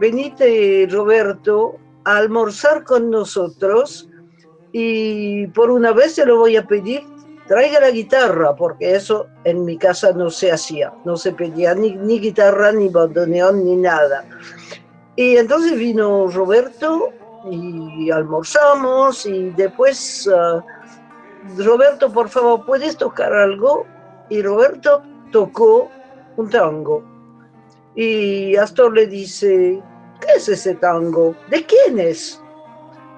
venite 0.00 0.88
Roberto, 0.90 1.76
a 2.04 2.16
almorzar 2.16 2.84
con 2.84 3.10
nosotros 3.10 4.08
y 4.72 5.46
por 5.48 5.70
una 5.70 5.92
vez 5.92 6.14
se 6.14 6.26
lo 6.26 6.38
voy 6.38 6.56
a 6.56 6.66
pedir, 6.66 7.04
traiga 7.46 7.80
la 7.80 7.90
guitarra, 7.90 8.54
porque 8.56 8.94
eso 8.94 9.26
en 9.44 9.64
mi 9.64 9.76
casa 9.76 10.12
no 10.12 10.30
se 10.30 10.50
hacía, 10.50 10.92
no 11.04 11.16
se 11.16 11.32
pedía 11.32 11.74
ni, 11.74 12.18
guitarra, 12.18 12.72
ni 12.72 12.88
bandoneón, 12.88 13.64
ni 13.64 13.76
nada. 13.76 14.24
Y 15.16 15.36
entonces 15.36 15.78
vino 15.78 16.26
Roberto 16.28 17.10
y 17.50 18.10
almorzamos 18.10 19.26
y 19.26 19.50
después, 19.50 20.26
uh, 20.26 20.60
Roberto, 21.62 22.12
por 22.12 22.28
favor, 22.28 22.64
¿puedes 22.66 22.96
tocar 22.96 23.32
algo? 23.32 23.86
Y 24.28 24.42
Roberto 24.42 25.02
tocó 25.30 25.90
un 26.36 26.50
tango. 26.50 27.04
Y 27.94 28.56
Astor 28.56 28.92
le 28.92 29.06
dice, 29.06 29.80
¿Qué 30.24 30.38
es 30.38 30.48
ese 30.48 30.74
tango? 30.76 31.34
¿De 31.50 31.64
quién 31.66 31.98
es? 31.98 32.40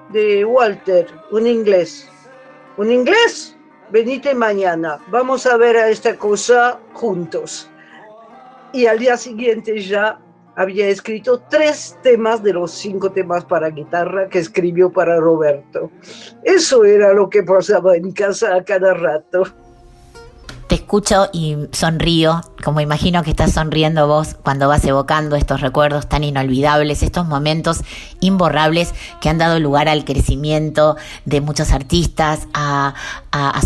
De 0.09 0.43
Walter, 0.43 1.07
un 1.31 1.47
inglés. 1.47 2.09
¿Un 2.75 2.91
inglés? 2.91 3.55
Venite 3.91 4.35
mañana, 4.35 4.99
vamos 5.09 5.45
a 5.45 5.55
ver 5.55 5.77
a 5.77 5.89
esta 5.89 6.17
cosa 6.17 6.79
juntos. 6.93 7.69
Y 8.73 8.87
al 8.87 8.99
día 8.99 9.15
siguiente 9.15 9.79
ya 9.79 10.19
había 10.57 10.89
escrito 10.89 11.41
tres 11.49 11.97
temas 12.03 12.43
de 12.43 12.51
los 12.51 12.71
cinco 12.71 13.09
temas 13.11 13.45
para 13.45 13.69
guitarra 13.69 14.27
que 14.27 14.39
escribió 14.39 14.91
para 14.91 15.17
Roberto. 15.17 15.89
Eso 16.43 16.83
era 16.83 17.13
lo 17.13 17.29
que 17.29 17.43
pasaba 17.43 17.95
en 17.95 18.11
casa 18.11 18.55
a 18.55 18.63
cada 18.65 18.93
rato. 18.93 19.43
Te 20.67 20.75
escucho 20.75 21.29
y 21.31 21.55
sonrío, 21.71 22.41
como 22.61 22.81
imagino 22.81 23.23
que 23.23 23.29
estás 23.29 23.53
sonriendo 23.53 24.05
vos 24.05 24.35
cuando 24.43 24.67
vas 24.67 24.83
evocando 24.83 25.37
estos 25.37 25.61
recuerdos 25.61 26.09
tan 26.09 26.25
inolvidables, 26.25 27.03
estos 27.03 27.25
momentos 27.25 27.79
imborrables 28.19 28.93
que 29.21 29.29
han 29.29 29.37
dado 29.37 29.59
lugar 29.59 29.87
al 29.87 30.03
crecimiento 30.03 30.97
de 31.23 31.39
muchos 31.39 31.71
artistas, 31.71 32.47
a, 32.53 32.93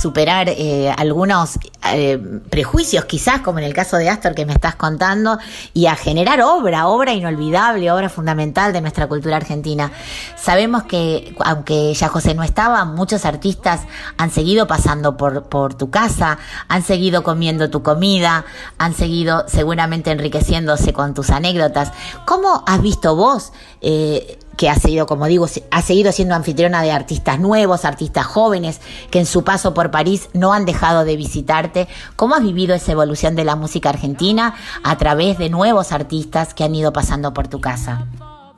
superar 0.01 0.49
eh, 0.49 0.93
algunos 0.97 1.57
eh, 1.93 2.17
prejuicios 2.49 3.05
quizás, 3.05 3.39
como 3.39 3.59
en 3.59 3.65
el 3.65 3.73
caso 3.73 3.95
de 3.95 4.09
Astor 4.09 4.35
que 4.35 4.45
me 4.45 4.51
estás 4.51 4.75
contando, 4.75 5.39
y 5.73 5.85
a 5.85 5.95
generar 5.95 6.41
obra, 6.41 6.87
obra 6.87 7.13
inolvidable, 7.13 7.89
obra 7.89 8.09
fundamental 8.09 8.73
de 8.73 8.81
nuestra 8.81 9.07
cultura 9.07 9.37
argentina. 9.37 9.91
Sabemos 10.35 10.83
que, 10.83 11.35
aunque 11.45 11.93
ya 11.93 12.09
José 12.09 12.33
no 12.33 12.43
estaba, 12.43 12.83
muchos 12.83 13.23
artistas 13.23 13.81
han 14.17 14.29
seguido 14.31 14.67
pasando 14.67 15.15
por, 15.15 15.43
por 15.43 15.73
tu 15.75 15.89
casa, 15.89 16.37
han 16.67 16.83
seguido 16.91 17.23
comiendo 17.23 17.69
tu 17.69 17.83
comida, 17.83 18.43
han 18.77 18.93
seguido 18.93 19.45
seguramente 19.47 20.11
enriqueciéndose 20.11 20.91
con 20.91 21.13
tus 21.13 21.29
anécdotas. 21.29 21.93
¿Cómo 22.25 22.65
has 22.67 22.81
visto 22.81 23.15
vos, 23.15 23.53
eh, 23.79 24.37
que 24.57 24.69
has 24.69 24.81
seguido, 24.81 25.05
como 25.05 25.27
digo, 25.27 25.45
has 25.71 25.85
seguido 25.85 26.11
siendo 26.11 26.35
anfitriona 26.35 26.81
de 26.81 26.91
artistas 26.91 27.39
nuevos, 27.39 27.85
artistas 27.85 28.25
jóvenes, 28.25 28.81
que 29.09 29.19
en 29.19 29.25
su 29.25 29.45
paso 29.45 29.73
por 29.73 29.89
París 29.89 30.27
no 30.33 30.51
han 30.51 30.65
dejado 30.65 31.05
de 31.05 31.15
visitarte? 31.15 31.87
¿Cómo 32.17 32.35
has 32.35 32.43
vivido 32.43 32.75
esa 32.75 32.91
evolución 32.91 33.37
de 33.37 33.45
la 33.45 33.55
música 33.55 33.87
argentina 33.87 34.55
a 34.83 34.97
través 34.97 35.37
de 35.37 35.49
nuevos 35.49 35.93
artistas 35.93 36.53
que 36.53 36.65
han 36.65 36.75
ido 36.75 36.91
pasando 36.91 37.33
por 37.33 37.47
tu 37.47 37.61
casa? 37.61 38.05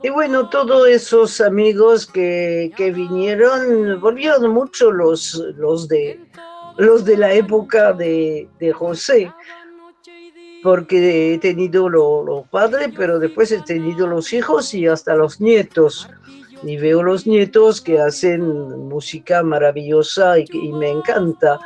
Y 0.02 0.10
bueno, 0.10 0.50
todos 0.50 0.88
esos 0.88 1.40
amigos 1.40 2.06
que, 2.06 2.72
que 2.76 2.90
vinieron, 2.90 4.00
volvieron 4.00 4.50
mucho 4.52 4.90
los, 4.90 5.34
los, 5.56 5.88
de, 5.88 6.20
los 6.76 7.04
de 7.04 7.16
la 7.16 7.32
época 7.32 7.92
de, 7.92 8.48
de 8.58 8.72
José, 8.72 9.32
porque 10.62 11.34
he 11.34 11.38
tenido 11.38 11.88
los 11.88 12.48
padres, 12.48 12.88
pero 12.96 13.18
después 13.18 13.52
he 13.52 13.60
tenido 13.60 14.06
los 14.06 14.32
hijos 14.32 14.72
y 14.74 14.86
hasta 14.86 15.14
los 15.14 15.40
nietos. 15.40 16.08
Y 16.62 16.78
veo 16.78 17.02
los 17.02 17.26
nietos 17.26 17.82
que 17.82 18.00
hacen 18.00 18.88
música 18.88 19.42
maravillosa 19.42 20.38
y, 20.38 20.46
y 20.52 20.72
me 20.72 20.88
encanta. 20.88 21.60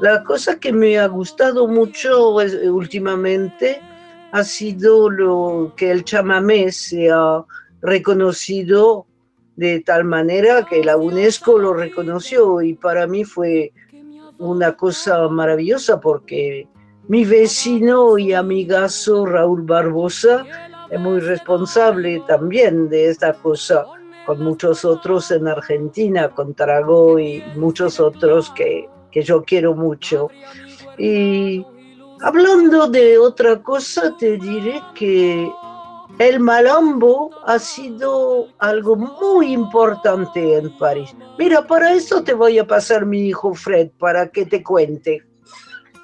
La 0.00 0.24
cosa 0.24 0.58
que 0.58 0.72
me 0.72 0.98
ha 0.98 1.06
gustado 1.06 1.68
mucho 1.68 2.40
es, 2.40 2.54
últimamente 2.54 3.82
ha 4.32 4.42
sido 4.44 5.10
lo 5.10 5.74
que 5.76 5.90
el 5.90 6.04
chamamé 6.04 6.72
sea 6.72 7.44
reconocido 7.82 9.06
de 9.56 9.80
tal 9.80 10.04
manera 10.04 10.64
que 10.64 10.82
la 10.82 10.96
UNESCO 10.96 11.58
lo 11.58 11.74
reconoció 11.74 12.62
y 12.62 12.74
para 12.74 13.06
mí 13.06 13.24
fue 13.24 13.72
una 14.40 14.72
cosa 14.72 15.28
maravillosa 15.28 16.00
porque 16.00 16.66
mi 17.08 17.24
vecino 17.24 18.18
y 18.18 18.32
amigazo 18.32 19.26
Raúl 19.26 19.62
Barbosa 19.62 20.44
es 20.90 20.98
muy 20.98 21.20
responsable 21.20 22.22
también 22.26 22.88
de 22.88 23.10
esta 23.10 23.32
cosa, 23.34 23.84
con 24.26 24.42
muchos 24.42 24.84
otros 24.84 25.30
en 25.30 25.46
Argentina, 25.46 26.28
con 26.30 26.54
Taragó 26.54 27.18
y 27.18 27.42
muchos 27.56 28.00
otros 28.00 28.50
que, 28.50 28.88
que 29.10 29.22
yo 29.22 29.42
quiero 29.44 29.74
mucho. 29.74 30.28
Y 30.98 31.64
hablando 32.22 32.88
de 32.88 33.18
otra 33.18 33.62
cosa, 33.62 34.16
te 34.18 34.36
diré 34.36 34.80
que 34.94 35.50
el 36.20 36.38
malambo 36.38 37.30
ha 37.46 37.58
sido 37.58 38.48
algo 38.58 38.94
muy 38.94 39.54
importante 39.54 40.58
en 40.58 40.76
París. 40.76 41.16
Mira, 41.38 41.66
para 41.66 41.94
eso 41.94 42.22
te 42.22 42.34
voy 42.34 42.58
a 42.58 42.66
pasar 42.66 43.06
mi 43.06 43.28
hijo 43.28 43.54
Fred 43.54 43.88
para 43.98 44.30
que 44.30 44.44
te 44.44 44.62
cuente. 44.62 45.24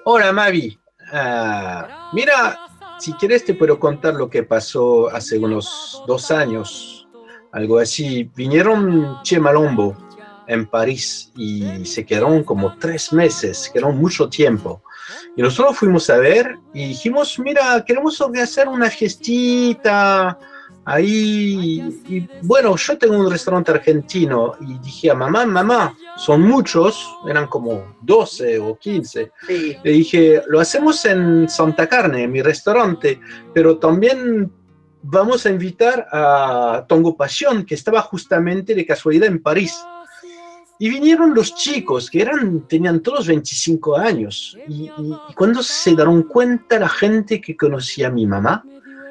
Hola, 0.05 0.33
Mavi. 0.33 0.79
Ah, 1.13 2.09
mira, 2.15 2.59
si 2.99 3.13
quieres 3.13 3.45
te 3.45 3.53
puedo 3.53 3.79
contar 3.79 4.15
lo 4.15 4.31
que 4.31 4.43
pasó 4.43 5.11
hace 5.11 5.39
unos 5.39 6.03
dos 6.07 6.31
años, 6.31 7.07
algo 7.53 7.79
así. 7.79 8.31
Vinieron 8.35 9.19
Che 9.23 9.39
Malombo 9.39 9.95
en 10.47 10.65
París 10.65 11.31
y 11.37 11.85
se 11.85 12.07
quedaron 12.07 12.43
como 12.43 12.79
tres 12.79 13.13
meses, 13.13 13.71
quedaron 13.71 13.99
mucho 13.99 14.31
tiempo. 14.31 14.83
Y 15.37 15.43
nosotros 15.43 15.77
fuimos 15.77 16.09
a 16.11 16.19
ver 16.19 16.59
y 16.73 16.89
dijimos, 16.89 17.39
mira, 17.39 17.85
queremos 17.85 18.21
hacer 18.41 18.69
una 18.69 18.91
fiestita 18.91 20.39
ahí. 20.87 22.01
Y 22.09 22.29
bueno, 22.43 22.75
yo 22.77 22.97
tengo 22.97 23.19
un 23.19 23.31
restaurante 23.31 23.73
argentino 23.73 24.55
y 24.61 24.79
dije 24.79 25.11
a 25.11 25.15
mamá, 25.15 25.45
mamá, 25.45 25.95
son 26.17 26.43
muchos, 26.43 27.07
eran 27.29 27.47
como 27.49 27.97
12 28.03 28.59
o 28.61 28.79
15. 28.79 29.33
Le 29.49 29.91
dije, 29.91 30.43
lo 30.49 30.61
hacemos 30.61 31.05
en 31.05 31.49
Santa 31.49 31.87
Carne, 31.87 32.23
en 32.23 32.33
mi 32.33 32.41
restaurante, 32.41 33.21
pero 33.53 33.79
también 33.79 34.51
vamos 35.03 35.45
a 35.45 35.51
invitar 35.51 36.07
a 36.11 36.85
Tongo 36.89 37.17
Pasión, 37.17 37.65
que 37.65 37.75
estaba 37.75 38.01
justamente 38.03 38.75
de 38.75 38.87
casualidad 38.87 39.29
en 39.29 39.43
París. 39.43 39.77
Y 40.79 40.91
vinieron 40.91 41.35
los 41.35 41.55
chicos, 41.55 42.11
que 42.11 42.23
eran, 42.23 42.67
tenían 42.69 43.01
todos 43.01 43.27
25 43.27 43.97
años. 43.97 44.59
Y, 44.69 44.85
y, 44.85 44.91
y, 45.31 45.35
cuando 45.35 45.63
se 45.63 45.95
dieron 45.95 46.23
cuenta 46.25 46.79
la 46.79 46.89
gente 46.89 47.41
que 47.41 47.57
conocía 47.57 48.09
a 48.09 48.11
mi 48.11 48.27
mamá, 48.27 48.63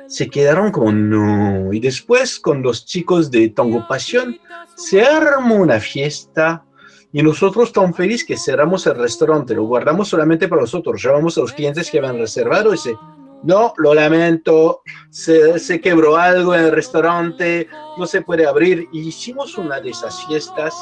se 0.07 0.29
quedaron 0.29 0.71
como 0.71 0.91
no. 0.91 1.73
Y 1.73 1.79
después 1.79 2.39
con 2.39 2.61
los 2.61 2.85
chicos 2.85 3.31
de 3.31 3.49
Tango 3.49 3.87
Pasión, 3.87 4.37
se 4.75 5.01
armó 5.03 5.55
una 5.55 5.79
fiesta. 5.79 6.63
Y 7.11 7.23
nosotros 7.23 7.71
tan 7.71 7.93
felices 7.93 8.27
que 8.27 8.37
cerramos 8.37 8.85
el 8.87 8.95
restaurante, 8.95 9.55
lo 9.55 9.63
guardamos 9.63 10.09
solamente 10.09 10.49
para 10.49 10.63
nosotros, 10.63 11.01
llamamos 11.01 11.37
a 11.37 11.41
los 11.41 11.53
clientes 11.53 11.89
que 11.89 11.97
habían 11.97 12.17
reservado 12.17 12.69
y 12.69 12.71
dice, 12.73 12.97
no, 13.41 13.73
lo 13.77 13.93
lamento, 13.93 14.81
se, 15.11 15.57
se, 15.59 15.79
quebró 15.79 16.17
algo 16.17 16.53
en 16.55 16.65
el 16.65 16.71
restaurante, 16.71 17.69
no 17.97 18.05
se 18.05 18.21
puede 18.21 18.45
abrir. 18.45 18.89
Y 18.91 19.07
hicimos 19.07 19.57
una 19.57 19.79
de 19.79 19.91
esas 19.91 20.25
fiestas 20.25 20.73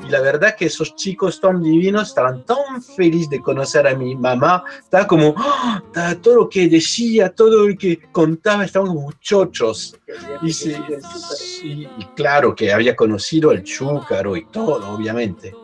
y 0.00 0.08
la 0.10 0.20
verdad 0.20 0.54
que 0.56 0.66
esos 0.66 0.94
chicos 0.94 1.40
tan 1.40 1.62
divinos 1.62 2.08
estaban 2.08 2.44
tan 2.44 2.82
felices 2.82 3.30
de 3.30 3.40
conocer 3.40 3.86
a 3.86 3.94
mi 3.94 4.14
mamá, 4.14 4.62
estaba 4.80 5.06
como, 5.06 5.34
¡oh! 5.36 5.78
todo 6.22 6.34
lo 6.34 6.48
que 6.48 6.68
decía, 6.68 7.30
todo 7.30 7.68
lo 7.68 7.76
que 7.76 8.00
contaba, 8.12 8.64
estaban 8.64 8.88
como 8.88 9.12
chochos. 9.20 9.96
Y, 10.42 10.50
y, 11.64 11.88
claro 12.14 12.54
que 12.54 12.72
había 12.72 12.94
conocido 12.94 13.52
el 13.52 13.64
chúcaro 13.64 14.36
y 14.36 14.44
todo, 14.46 14.94
obviamente. 14.94 15.54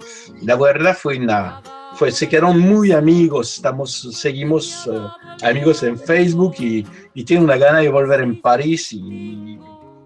La 0.43 0.57
verdad 0.57 0.97
fue 0.97 1.19
una... 1.19 1.63
Fue, 1.95 2.11
se 2.11 2.29
quedaron 2.29 2.59
muy 2.59 2.91
amigos, 2.91 3.55
estamos, 3.55 4.09
seguimos 4.19 4.85
uh, 4.89 5.07
amigos 5.47 5.85
en 5.85 5.97
Facebook 5.97 6.57
y, 6.59 6.85
y 7.15 7.23
tienen 7.23 7.45
una 7.45 7.57
gana 7.57 7.79
de 7.79 7.89
volver 7.89 8.21
en 8.21 8.41
París 8.41 8.93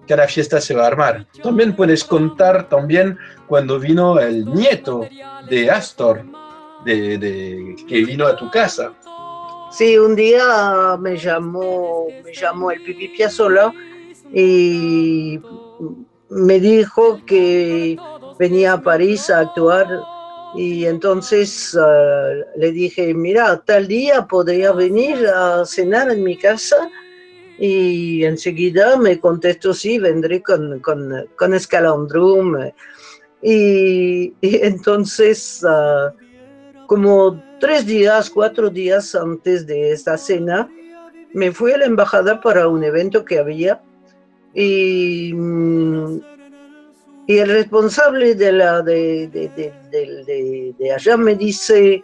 cada 0.08 0.26
fiesta 0.26 0.60
se 0.60 0.74
va 0.74 0.84
a 0.84 0.86
armar. 0.88 1.26
También 1.42 1.76
puedes 1.76 2.02
contar 2.02 2.68
también 2.68 3.18
cuando 3.46 3.78
vino 3.78 4.18
el 4.18 4.44
nieto 4.46 5.06
de 5.48 5.70
Astor, 5.70 6.24
de, 6.84 7.76
que 7.86 8.04
vino 8.04 8.26
a 8.26 8.36
tu 8.36 8.50
casa. 8.50 8.92
Sí, 9.70 9.98
un 9.98 10.16
día 10.16 10.96
me 10.98 11.16
llamó, 11.16 12.06
me 12.24 12.32
llamó 12.32 12.70
el 12.70 12.82
Pipi 12.82 13.08
Piazzolla 13.08 13.72
y 14.32 15.38
me 16.30 16.58
dijo 16.58 17.20
que 17.26 17.98
venía 18.38 18.74
a 18.74 18.82
París 18.82 19.28
a 19.28 19.40
actuar 19.40 19.86
y 20.54 20.86
entonces 20.86 21.74
uh, 21.74 22.58
le 22.58 22.72
dije, 22.72 23.12
mira, 23.12 23.62
tal 23.66 23.86
día 23.86 24.26
podría 24.26 24.72
venir 24.72 25.26
a 25.26 25.66
cenar 25.66 26.10
en 26.10 26.22
mi 26.22 26.36
casa 26.36 26.90
y 27.58 28.24
enseguida 28.24 28.96
me 28.96 29.18
contestó, 29.18 29.74
sí, 29.74 29.98
vendré 29.98 30.42
con, 30.42 30.78
con, 30.80 31.26
con 31.36 31.54
Escalandrum. 31.54 32.56
Y, 33.42 34.32
entonces, 34.40 35.64
uh, 35.64 36.12
como 36.86 37.42
tres 37.60 37.86
días, 37.86 38.30
cuatro 38.30 38.70
días 38.70 39.14
antes 39.14 39.66
de 39.66 39.92
esta 39.92 40.16
cena, 40.16 40.70
me 41.34 41.52
fui 41.52 41.72
a 41.72 41.78
la 41.78 41.86
embajada 41.86 42.40
para 42.40 42.68
un 42.68 42.82
evento 42.84 43.24
que 43.24 43.38
había 43.38 43.82
y, 44.54 45.32
y 47.26 47.38
el 47.38 47.48
responsable 47.48 48.34
de, 48.34 48.52
la, 48.52 48.82
de, 48.82 49.28
de, 49.28 49.72
de, 49.90 50.74
de 50.78 50.92
allá 50.92 51.16
me 51.16 51.34
dice, 51.34 52.02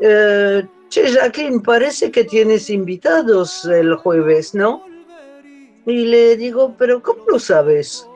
eh, 0.00 0.66
Jacqueline, 1.02 1.60
parece 1.60 2.10
que 2.10 2.24
tienes 2.24 2.70
invitados 2.70 3.64
el 3.64 3.94
jueves, 3.96 4.54
¿no? 4.54 4.84
Y 5.86 6.06
le 6.06 6.36
digo, 6.36 6.74
pero 6.78 7.02
¿cómo 7.02 7.24
lo 7.28 7.38
sabes? 7.38 8.08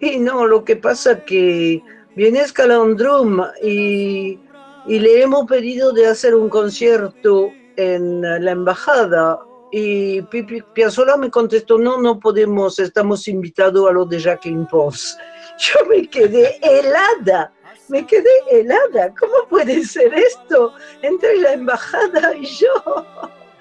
Y 0.00 0.18
no, 0.18 0.46
lo 0.46 0.64
que 0.64 0.76
pasa 0.76 1.24
que 1.24 1.82
viene 2.14 2.40
Escalandrum 2.40 3.42
y, 3.62 4.38
y 4.86 4.98
le 4.98 5.22
hemos 5.22 5.46
pedido 5.46 5.92
de 5.92 6.06
hacer 6.06 6.34
un 6.34 6.48
concierto 6.48 7.50
en 7.76 8.22
la 8.22 8.50
embajada 8.50 9.38
y 9.76 10.22
Pipi 10.22 10.62
Piazzolla 10.72 11.16
me 11.16 11.30
contestó, 11.30 11.78
no, 11.78 12.00
no 12.00 12.20
podemos, 12.20 12.78
estamos 12.78 13.26
invitados 13.26 13.90
a 13.90 13.92
lo 13.92 14.04
de 14.04 14.20
Jacqueline 14.20 14.68
Pons. 14.68 15.18
Yo 15.58 15.84
me 15.88 16.06
quedé 16.08 16.60
helada 16.62 17.52
me 17.88 18.06
quedé 18.06 18.30
helada. 18.50 19.12
¿Cómo 19.18 19.48
puede 19.48 19.84
ser 19.84 20.14
esto 20.14 20.74
entre 21.02 21.36
la 21.38 21.52
embajada 21.52 22.34
y 22.36 22.46
yo? 22.46 23.06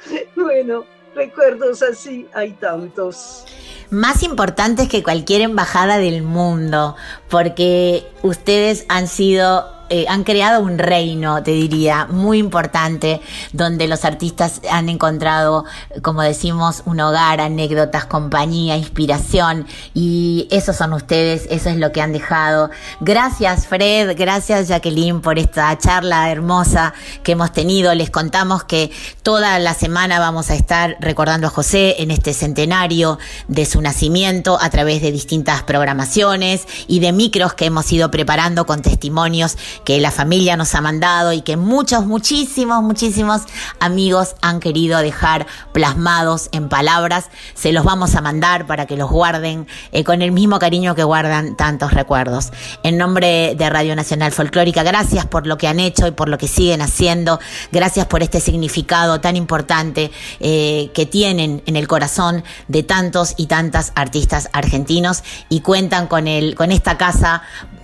Bueno, 0.35 0.83
recuerdos 1.15 1.81
así 1.81 2.27
hay 2.33 2.51
tantos. 2.51 3.45
Más 3.89 4.21
importantes 4.21 4.89
que 4.89 5.01
cualquier 5.01 5.39
embajada 5.39 5.97
del 5.97 6.23
mundo, 6.23 6.97
porque 7.29 8.05
ustedes 8.21 8.85
han 8.89 9.07
sido 9.07 9.72
eh, 9.89 10.05
han 10.07 10.23
creado 10.23 10.61
un 10.61 10.77
reino, 10.77 11.43
te 11.43 11.51
diría, 11.51 12.07
muy 12.07 12.37
importante, 12.37 13.21
donde 13.51 13.87
los 13.87 14.05
artistas 14.05 14.61
han 14.69 14.89
encontrado, 14.89 15.65
como 16.01 16.21
decimos, 16.21 16.83
un 16.85 16.99
hogar, 16.99 17.41
anécdotas, 17.41 18.05
compañía, 18.05 18.77
inspiración, 18.77 19.67
y 19.93 20.47
esos 20.51 20.75
son 20.75 20.93
ustedes, 20.93 21.47
eso 21.49 21.69
es 21.69 21.77
lo 21.77 21.91
que 21.91 22.01
han 22.01 22.13
dejado. 22.13 22.69
Gracias 23.01 23.67
Fred, 23.67 24.15
gracias 24.17 24.67
Jacqueline 24.67 25.21
por 25.21 25.37
esta 25.39 25.77
charla 25.77 26.31
hermosa 26.31 26.93
que 27.23 27.33
hemos 27.33 27.51
tenido. 27.51 27.93
Les 27.93 28.09
contamos 28.09 28.63
que 28.63 28.91
toda 29.21 29.59
la 29.59 29.73
semana 29.73 30.19
vamos 30.19 30.49
a 30.49 30.55
estar 30.55 30.97
recordando 30.99 31.47
a 31.47 31.49
José 31.49 31.95
en 31.99 32.11
este 32.11 32.33
centenario 32.33 33.19
de 33.47 33.65
su 33.65 33.81
nacimiento 33.81 34.57
a 34.61 34.69
través 34.69 35.01
de 35.01 35.11
distintas 35.11 35.63
programaciones 35.63 36.67
y 36.87 36.99
de 36.99 37.11
micros 37.11 37.53
que 37.53 37.65
hemos 37.65 37.91
ido 37.91 38.09
preparando 38.11 38.65
con 38.65 38.81
testimonios 38.81 39.57
que 39.83 39.99
la 39.99 40.11
familia 40.11 40.57
nos 40.57 40.75
ha 40.75 40.81
mandado 40.81 41.33
y 41.33 41.41
que 41.41 41.57
muchos, 41.57 42.05
muchísimos, 42.05 42.83
muchísimos 42.83 43.41
amigos 43.79 44.35
han 44.41 44.59
querido 44.59 44.99
dejar 44.99 45.47
plasmados 45.71 46.49
en 46.51 46.69
palabras. 46.69 47.25
Se 47.53 47.71
los 47.71 47.83
vamos 47.83 48.15
a 48.15 48.21
mandar 48.21 48.65
para 48.65 48.85
que 48.85 48.97
los 48.97 49.09
guarden 49.09 49.67
eh, 49.91 50.03
con 50.03 50.21
el 50.21 50.31
mismo 50.31 50.59
cariño 50.59 50.95
que 50.95 51.03
guardan 51.03 51.55
tantos 51.55 51.93
recuerdos. 51.93 52.51
En 52.83 52.97
nombre 52.97 53.55
de 53.55 53.69
Radio 53.69 53.95
Nacional 53.95 54.31
Folclórica, 54.31 54.83
gracias 54.83 55.25
por 55.25 55.47
lo 55.47 55.57
que 55.57 55.67
han 55.67 55.79
hecho 55.79 56.07
y 56.07 56.11
por 56.11 56.29
lo 56.29 56.37
que 56.37 56.47
siguen 56.47 56.81
haciendo. 56.81 57.39
Gracias 57.71 58.05
por 58.05 58.23
este 58.23 58.39
significado 58.39 59.19
tan 59.21 59.35
importante 59.35 60.11
eh, 60.39 60.91
que 60.93 61.05
tienen 61.05 61.63
en 61.65 61.75
el 61.75 61.87
corazón 61.87 62.43
de 62.67 62.83
tantos 62.83 63.33
y 63.37 63.47
tantas 63.47 63.91
artistas 63.95 64.49
argentinos 64.53 65.23
y 65.49 65.61
cuentan 65.61 66.07
con, 66.07 66.27
el, 66.27 66.55
con 66.55 66.71
esta 66.71 66.97
casa 66.97 67.43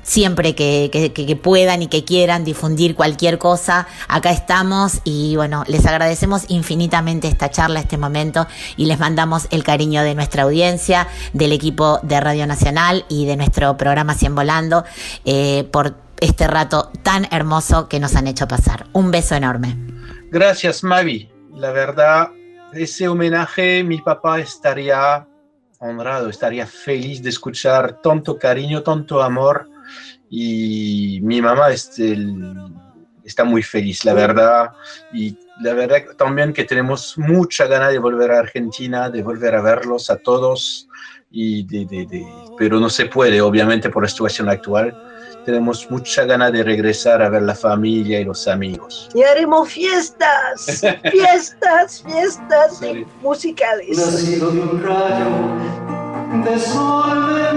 siempre 0.09 0.55
que, 0.55 1.39
puedan 1.41 1.83
y 1.83 1.87
que 1.87 2.03
quieran 2.03 2.43
difundir 2.43 2.95
cualquier 2.95 3.37
cosa, 3.37 3.87
acá 4.07 4.31
estamos 4.31 5.01
y 5.03 5.35
bueno, 5.35 5.63
les 5.67 5.85
agradecemos 5.85 6.45
infinitamente 6.47 7.27
esta 7.27 7.51
charla, 7.51 7.79
este 7.79 7.99
momento 7.99 8.47
y 8.75 8.85
les 8.85 8.97
mandamos 8.99 9.47
el 9.51 9.63
cariño 9.63 10.01
de 10.01 10.15
nuestra 10.15 10.43
audiencia, 10.43 11.07
del 11.33 11.51
equipo 11.51 11.99
de 12.01 12.19
Radio 12.19 12.47
Nacional 12.47 13.05
y 13.07 13.27
de 13.27 13.37
nuestro 13.37 13.77
programa 13.77 14.15
Cien 14.15 14.33
Volando 14.33 14.83
eh, 15.25 15.69
por 15.71 15.93
este 16.19 16.47
rato 16.47 16.91
tan 17.03 17.27
hermoso 17.31 17.87
que 17.87 17.99
nos 17.99 18.15
han 18.15 18.25
hecho 18.25 18.47
pasar. 18.47 18.87
Un 18.93 19.11
beso 19.11 19.35
enorme. 19.35 19.77
Gracias, 20.31 20.83
Mavi. 20.83 21.29
La 21.53 21.69
verdad, 21.69 22.29
ese 22.73 23.07
homenaje, 23.07 23.83
mi 23.83 23.99
papá 23.99 24.39
estaría 24.39 25.27
honrado, 25.77 26.29
estaría 26.29 26.65
feliz 26.65 27.21
de 27.21 27.29
escuchar 27.29 28.01
tanto 28.01 28.39
cariño, 28.39 28.81
tanto 28.81 29.21
amor 29.21 29.68
y 30.29 31.19
mi 31.23 31.41
mamá 31.41 31.69
este, 31.71 32.17
está 33.23 33.43
muy 33.43 33.63
feliz, 33.63 34.05
la 34.05 34.13
verdad. 34.13 34.71
Y 35.13 35.37
la 35.61 35.73
verdad 35.73 36.03
también 36.17 36.53
que 36.53 36.63
tenemos 36.65 37.17
mucha 37.17 37.65
ganas 37.67 37.91
de 37.91 37.99
volver 37.99 38.31
a 38.31 38.39
Argentina, 38.39 39.09
de 39.09 39.23
volver 39.23 39.55
a 39.55 39.61
verlos 39.61 40.09
a 40.09 40.17
todos, 40.17 40.87
y 41.31 41.63
de, 41.63 41.85
de, 41.85 42.05
de, 42.07 42.25
pero 42.57 42.79
no 42.79 42.89
se 42.89 43.05
puede, 43.05 43.39
obviamente, 43.41 43.89
por 43.89 44.03
la 44.03 44.09
situación 44.09 44.49
actual. 44.49 44.95
Tenemos 45.45 45.89
mucha 45.89 46.25
ganas 46.25 46.51
de 46.51 46.63
regresar 46.63 47.21
a 47.21 47.29
ver 47.29 47.43
la 47.43 47.55
familia 47.55 48.19
y 48.19 48.25
los 48.25 48.47
amigos. 48.47 49.09
Y 49.15 49.23
haremos 49.23 49.69
fiestas, 49.69 50.81
fiestas, 51.11 52.03
fiestas 52.03 52.77
Sí. 52.79 53.05
musicales. 53.21 53.97
Nacido 53.97 54.51
de 54.51 54.59
un 54.59 54.83
rayo 54.83 56.43
de 56.43 56.59
sol 56.59 57.47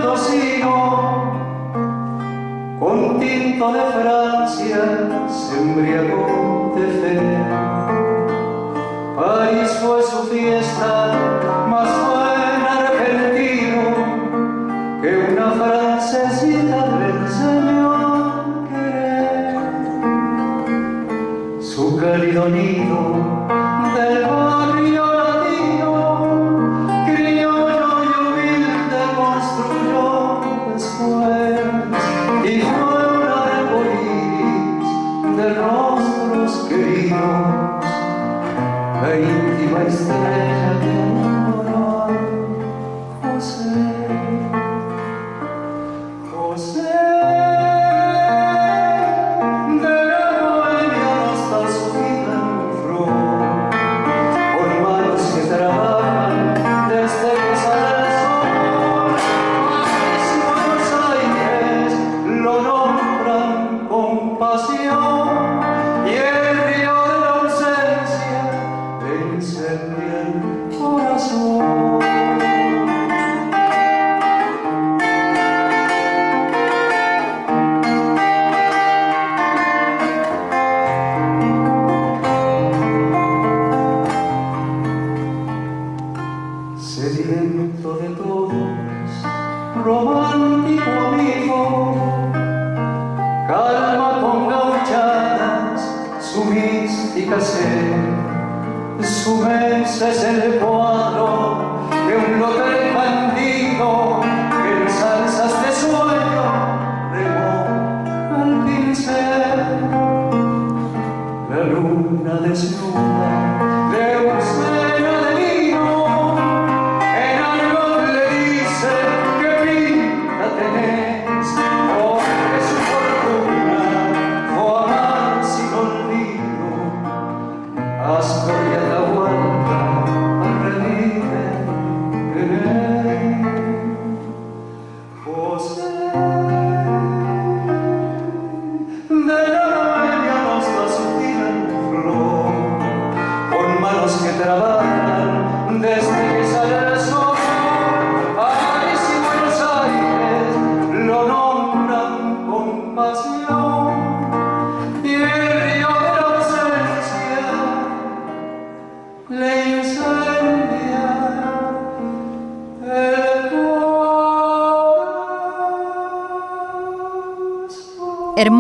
con 2.83 3.21
tinto 3.21 3.73
de 3.73 3.81
Francia 3.93 5.29
se 5.29 5.57
embriagó 5.57 6.75
de 6.75 6.87
fe. 7.01 7.21
París 9.15 9.71
fue 9.81 10.03
su 10.03 10.25
fiesta, 10.25 11.32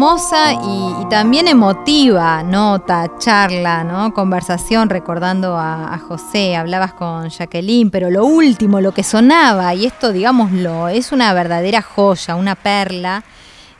Y, 0.02 1.08
también 1.08 1.46
emotiva 1.46 2.42
nota, 2.42 3.18
charla, 3.18 3.84
¿no? 3.84 4.12
Conversación 4.12 4.88
recordando 4.88 5.56
a, 5.56 5.94
a 5.94 5.98
José, 5.98 6.56
hablabas 6.56 6.92
con 6.94 7.28
Jacqueline, 7.28 7.88
pero 7.88 8.10
lo 8.10 8.24
último, 8.24 8.80
lo 8.80 8.92
que 8.92 9.04
sonaba, 9.04 9.72
y 9.74 9.86
esto 9.86 10.10
digámoslo, 10.10 10.88
es 10.88 11.12
una 11.12 11.32
verdadera 11.32 11.82
joya, 11.82 12.34
una 12.34 12.56
perla, 12.56 13.22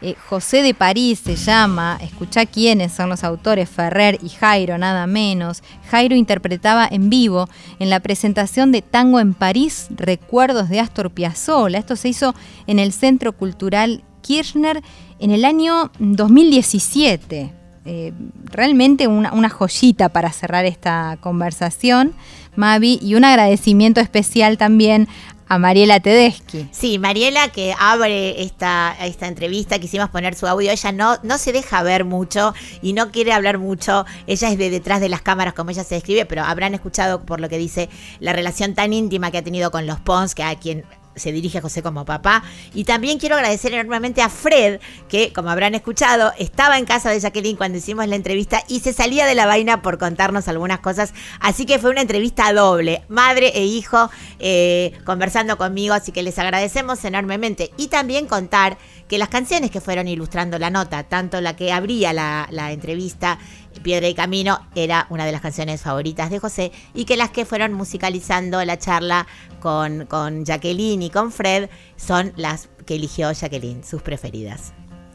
Eh, 0.05 0.16
José 0.29 0.62
de 0.62 0.75
París 0.75 1.20
se 1.25 1.37
llama, 1.37 1.97
escucha 2.01 2.45
quiénes 2.45 2.93
son 2.93 3.09
los 3.09 3.23
autores, 3.23 3.68
Ferrer 3.68 4.18
y 4.20 4.31
Jairo, 4.31 4.77
nada 4.77 5.07
menos. 5.07 5.62
Jairo 5.91 6.16
interpretaba 6.16 6.89
en 6.91 7.09
vivo 7.09 7.49
en 7.79 7.89
la 7.89 8.01
presentación 8.01 8.73
de 8.73 8.83
Tango 8.83 9.20
en 9.20 9.33
París, 9.33 9.87
Recuerdos 9.91 10.68
de 10.68 10.81
Astor 10.81 11.12
Piazzolla. 11.12 11.79
Esto 11.79 11.95
se 11.95 12.09
hizo 12.09 12.35
en 12.66 12.81
el 12.81 12.93
Centro 12.93 13.33
Cultural 13.33 14.03
Kirchner 14.23 14.83
en 15.18 15.31
el 15.31 15.45
año 15.45 15.91
2017. 15.99 17.53
Eh, 17.85 18.12
realmente 18.45 19.09
una, 19.09 19.33
una 19.33 19.51
joyita 19.51 20.09
para 20.09 20.33
cerrar 20.33 20.64
esta 20.64 21.18
conversación, 21.20 22.14
Mavi, 22.55 23.01
y 23.03 23.16
un 23.16 23.25
agradecimiento 23.25 24.01
especial 24.01 24.57
también 24.57 25.09
a 25.53 25.59
Mariela 25.59 26.01
Tedeschi. 26.01 26.66
Sí, 26.70 26.99
Mariela 26.99 27.49
que 27.49 27.75
abre 27.79 28.43
esta, 28.43 28.97
esta 29.03 29.29
entrevista, 29.29 29.79
quisimos 29.79 30.09
poner 30.09 30.35
su 30.35 30.47
audio, 30.47 30.70
ella 30.70 30.93
no, 30.93 31.18
no 31.23 31.37
se 31.37 31.53
deja 31.53 31.83
ver 31.83 32.07
mucho 32.07 32.55
y 32.81 32.95
no 32.95 33.11
quiere 33.11 33.35
hablar 33.35 33.59
mucho, 33.59 34.07
ella 34.27 34.49
es 34.49 34.57
de 34.57 34.70
detrás 34.70 35.03
de 35.03 35.11
las 35.11 35.20
cámaras 35.20 35.53
como 35.53 35.70
ella 35.70 35.85
se 35.85 35.97
describe, 35.97 36.25
pero 36.25 36.43
habrán 36.43 36.73
escuchado 36.73 37.27
por 37.27 37.39
lo 37.39 37.51
que 37.51 37.59
dice 37.59 37.91
la 38.18 38.33
relación 38.33 38.75
tan 38.75 38.95
íntima 38.95 39.31
que 39.31 39.39
ha 39.39 39.45
tenido 39.45 39.70
con 39.70 39.87
los 39.87 40.01
Pons, 40.01 40.35
que 40.35 40.43
a 40.43 40.55
quien 40.55 40.85
se 41.14 41.32
dirige 41.32 41.58
a 41.58 41.62
José 41.62 41.82
como 41.82 42.04
papá. 42.04 42.42
Y 42.74 42.84
también 42.84 43.18
quiero 43.18 43.36
agradecer 43.36 43.72
enormemente 43.72 44.22
a 44.22 44.28
Fred, 44.28 44.80
que 45.08 45.32
como 45.32 45.50
habrán 45.50 45.74
escuchado, 45.74 46.32
estaba 46.38 46.78
en 46.78 46.84
casa 46.84 47.10
de 47.10 47.20
Jacqueline 47.20 47.56
cuando 47.56 47.78
hicimos 47.78 48.06
la 48.08 48.16
entrevista 48.16 48.62
y 48.68 48.80
se 48.80 48.92
salía 48.92 49.26
de 49.26 49.34
la 49.34 49.46
vaina 49.46 49.82
por 49.82 49.98
contarnos 49.98 50.48
algunas 50.48 50.80
cosas. 50.80 51.12
Así 51.40 51.66
que 51.66 51.78
fue 51.78 51.90
una 51.90 52.00
entrevista 52.00 52.52
doble, 52.52 53.02
madre 53.08 53.52
e 53.54 53.64
hijo 53.64 54.10
eh, 54.38 54.92
conversando 55.04 55.56
conmigo, 55.58 55.94
así 55.94 56.12
que 56.12 56.22
les 56.22 56.38
agradecemos 56.38 57.04
enormemente. 57.04 57.70
Y 57.76 57.88
también 57.88 58.26
contar 58.26 58.78
que 59.08 59.18
las 59.18 59.28
canciones 59.28 59.70
que 59.70 59.80
fueron 59.80 60.08
ilustrando 60.08 60.58
la 60.58 60.70
nota, 60.70 61.02
tanto 61.04 61.40
la 61.40 61.54
que 61.54 61.72
abría 61.72 62.12
la, 62.12 62.48
la 62.50 62.72
entrevista, 62.72 63.38
Piedra 63.83 64.09
y 64.09 64.14
Camino, 64.14 64.61
era 64.75 65.07
una 65.11 65.25
de 65.25 65.33
las 65.33 65.41
canciones 65.41 65.83
favoritas 65.83 66.31
de 66.31 66.39
José, 66.39 66.73
y 66.95 67.05
que 67.05 67.16
las 67.16 67.31
que 67.31 67.45
fueron 67.45 67.73
musicalizando 67.73 68.64
la 68.64 68.79
charla 68.79 69.27
con, 69.61 70.07
con 70.07 70.45
Jacqueline 70.45 71.03
y 71.03 71.11
con 71.11 71.33
Fred 71.33 71.68
son 71.97 72.33
las 72.37 72.68
que 72.87 72.97
eligió 72.97 73.33
Jacqueline, 73.33 73.85
sus 73.85 74.03
preferidas. 74.03 74.73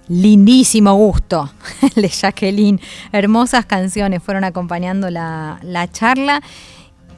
Lindísimo 0.09 0.95
gusto 0.95 1.51
de 1.95 2.07
Jacqueline. 2.07 2.79
Hermosas 3.11 3.65
canciones 3.65 4.23
fueron 4.23 4.43
acompañando 4.43 5.09
la, 5.09 5.59
la 5.61 5.91
charla. 5.91 6.41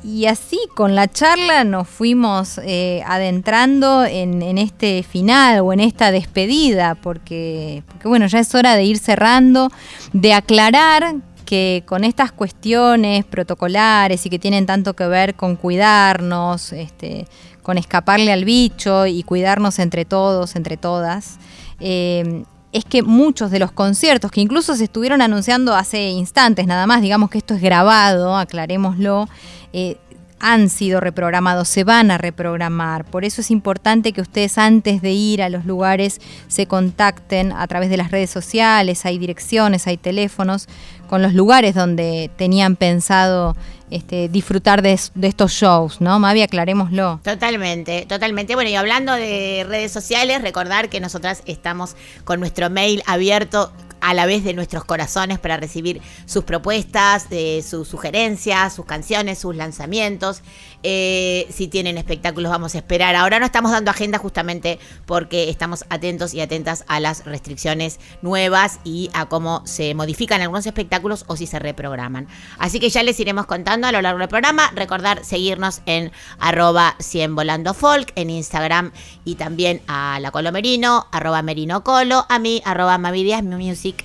Y 0.01 0.27
así 0.27 0.57
con 0.75 0.95
la 0.95 1.09
charla 1.09 1.65
nos 1.65 1.87
fuimos 1.87 2.57
eh, 2.63 3.03
adentrando 3.05 4.05
en, 4.05 4.41
en, 4.41 4.57
este 4.57 5.03
final 5.03 5.59
o 5.59 5.73
en 5.73 5.81
esta 5.81 6.09
despedida, 6.11 6.95
porque, 6.95 7.83
porque 7.85 8.07
bueno, 8.07 8.25
ya 8.27 8.39
es 8.39 8.55
hora 8.55 8.75
de 8.75 8.85
ir 8.85 8.97
cerrando, 8.97 9.69
de 10.13 10.33
aclarar 10.33 11.15
que 11.49 11.81
con 11.87 12.03
estas 12.03 12.31
cuestiones 12.31 13.25
protocolares 13.25 14.23
y 14.23 14.29
que 14.29 14.37
tienen 14.37 14.67
tanto 14.67 14.93
que 14.93 15.07
ver 15.07 15.33
con 15.33 15.55
cuidarnos, 15.55 16.73
este, 16.73 17.25
con 17.63 17.79
escaparle 17.79 18.31
al 18.31 18.45
bicho 18.45 19.07
y 19.07 19.23
cuidarnos 19.23 19.79
entre 19.79 20.05
todos, 20.05 20.55
entre 20.55 20.77
todas, 20.77 21.39
eh, 21.79 22.43
es 22.71 22.85
que 22.85 23.01
muchos 23.01 23.49
de 23.49 23.57
los 23.57 23.71
conciertos 23.71 24.29
que 24.29 24.41
incluso 24.41 24.75
se 24.75 24.83
estuvieron 24.83 25.23
anunciando 25.23 25.73
hace 25.73 26.09
instantes 26.09 26.67
nada 26.67 26.85
más, 26.85 27.01
digamos 27.01 27.31
que 27.31 27.39
esto 27.39 27.55
es 27.55 27.61
grabado, 27.61 28.37
aclarémoslo, 28.37 29.27
eh, 29.73 29.97
han 30.39 30.69
sido 30.69 30.99
reprogramados, 30.99 31.67
se 31.67 31.83
van 31.83 32.11
a 32.11 32.17
reprogramar. 32.17 33.05
Por 33.05 33.25
eso 33.25 33.41
es 33.41 33.51
importante 33.51 34.13
que 34.13 34.21
ustedes 34.21 34.57
antes 34.57 35.01
de 35.01 35.11
ir 35.11 35.41
a 35.41 35.49
los 35.49 35.65
lugares 35.65 36.21
se 36.47 36.65
contacten 36.65 37.51
a 37.51 37.67
través 37.67 37.89
de 37.89 37.97
las 37.97 38.11
redes 38.11 38.29
sociales, 38.29 39.05
hay 39.05 39.17
direcciones, 39.17 39.87
hay 39.87 39.97
teléfonos, 39.97 40.67
con 41.09 41.21
los 41.21 41.33
lugares 41.33 41.73
donde 41.73 42.29
tenían 42.37 42.75
pensado 42.75 43.55
este, 43.89 44.29
disfrutar 44.29 44.83
de, 44.83 44.93
estos 44.93 45.51
shows, 45.51 45.99
¿no? 45.99 46.19
Mavi, 46.19 46.43
aclarémoslo. 46.43 47.19
Totalmente, 47.23 48.05
totalmente. 48.07 48.53
Bueno, 48.53 48.69
y 48.69 48.75
hablando 48.75 49.13
de 49.13 49.65
redes 49.67 49.91
sociales, 49.91 50.43
recordar 50.43 50.89
que 50.89 50.99
nosotras 50.99 51.41
estamos 51.47 51.95
con 52.23 52.39
nuestro 52.39 52.69
mail 52.69 53.01
abierto 53.07 53.71
a 54.01 54.13
la 54.13 54.25
vez 54.25 54.43
de 54.43 54.53
nuestros 54.53 54.85
corazones 54.85 55.39
para 55.39 55.57
recibir 55.57 56.01
sus 56.25 56.43
propuestas, 56.43 57.29
de 57.29 57.63
sus 57.67 57.87
sugerencias, 57.87 58.73
sus 58.73 58.85
canciones, 58.85 59.39
sus 59.39 59.55
lanzamientos. 59.55 60.43
Eh, 60.83 61.47
si 61.49 61.67
tienen 61.67 61.97
espectáculos, 61.97 62.51
vamos 62.51 62.75
a 62.75 62.77
esperar. 62.77 63.15
Ahora 63.15 63.39
no 63.39 63.45
estamos 63.45 63.71
dando 63.71 63.91
agenda 63.91 64.17
justamente 64.17 64.79
porque 65.05 65.49
estamos 65.49 65.85
atentos 65.89 66.33
y 66.33 66.41
atentas 66.41 66.85
a 66.87 66.99
las 66.99 67.25
restricciones 67.25 67.99
nuevas 68.21 68.79
y 68.83 69.09
a 69.13 69.27
cómo 69.27 69.61
se 69.65 69.93
modifican 69.93 70.41
algunos 70.41 70.65
espectáculos 70.65 71.25
o 71.27 71.35
si 71.35 71.47
se 71.47 71.59
reprograman. 71.59 72.27
Así 72.57 72.79
que 72.79 72.89
ya 72.89 73.03
les 73.03 73.19
iremos 73.19 73.45
contando 73.45 73.87
a 73.87 73.91
lo 73.91 74.01
largo 74.01 74.19
del 74.19 74.29
programa. 74.29 74.71
Recordar 74.73 75.25
seguirnos 75.25 75.81
en 75.85 76.11
arroba 76.39 76.95
100 76.99 77.35
volando 77.35 77.73
folk 77.73 78.11
en 78.15 78.29
Instagram 78.29 78.91
y 79.25 79.35
también 79.35 79.81
a 79.87 80.19
la 80.21 80.31
Colomerino, 80.31 81.07
arroba 81.11 81.41
merino 81.41 81.83
colo, 81.83 82.25
a 82.29 82.39
mí, 82.39 82.61
arroba 82.65 82.97
mavidias 82.97 83.43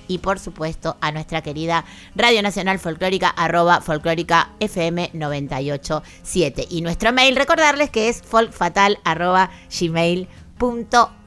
y 0.08 0.18
por 0.18 0.38
supuesto 0.38 0.96
a 1.00 1.12
nuestra 1.12 1.42
querida 1.42 1.84
Radio 2.14 2.42
Nacional 2.42 2.78
Folclórica 2.78 3.28
arroba 3.28 3.80
folclórica 3.80 4.50
FM 4.60 5.10
987 5.12 6.63
y 6.68 6.82
nuestro 6.82 7.12
mail 7.12 7.36
recordarles 7.36 7.90
que 7.90 8.08
es 8.08 8.22
folkfatal 8.22 8.98
arroba 9.04 9.50
gmail.com 9.70 11.24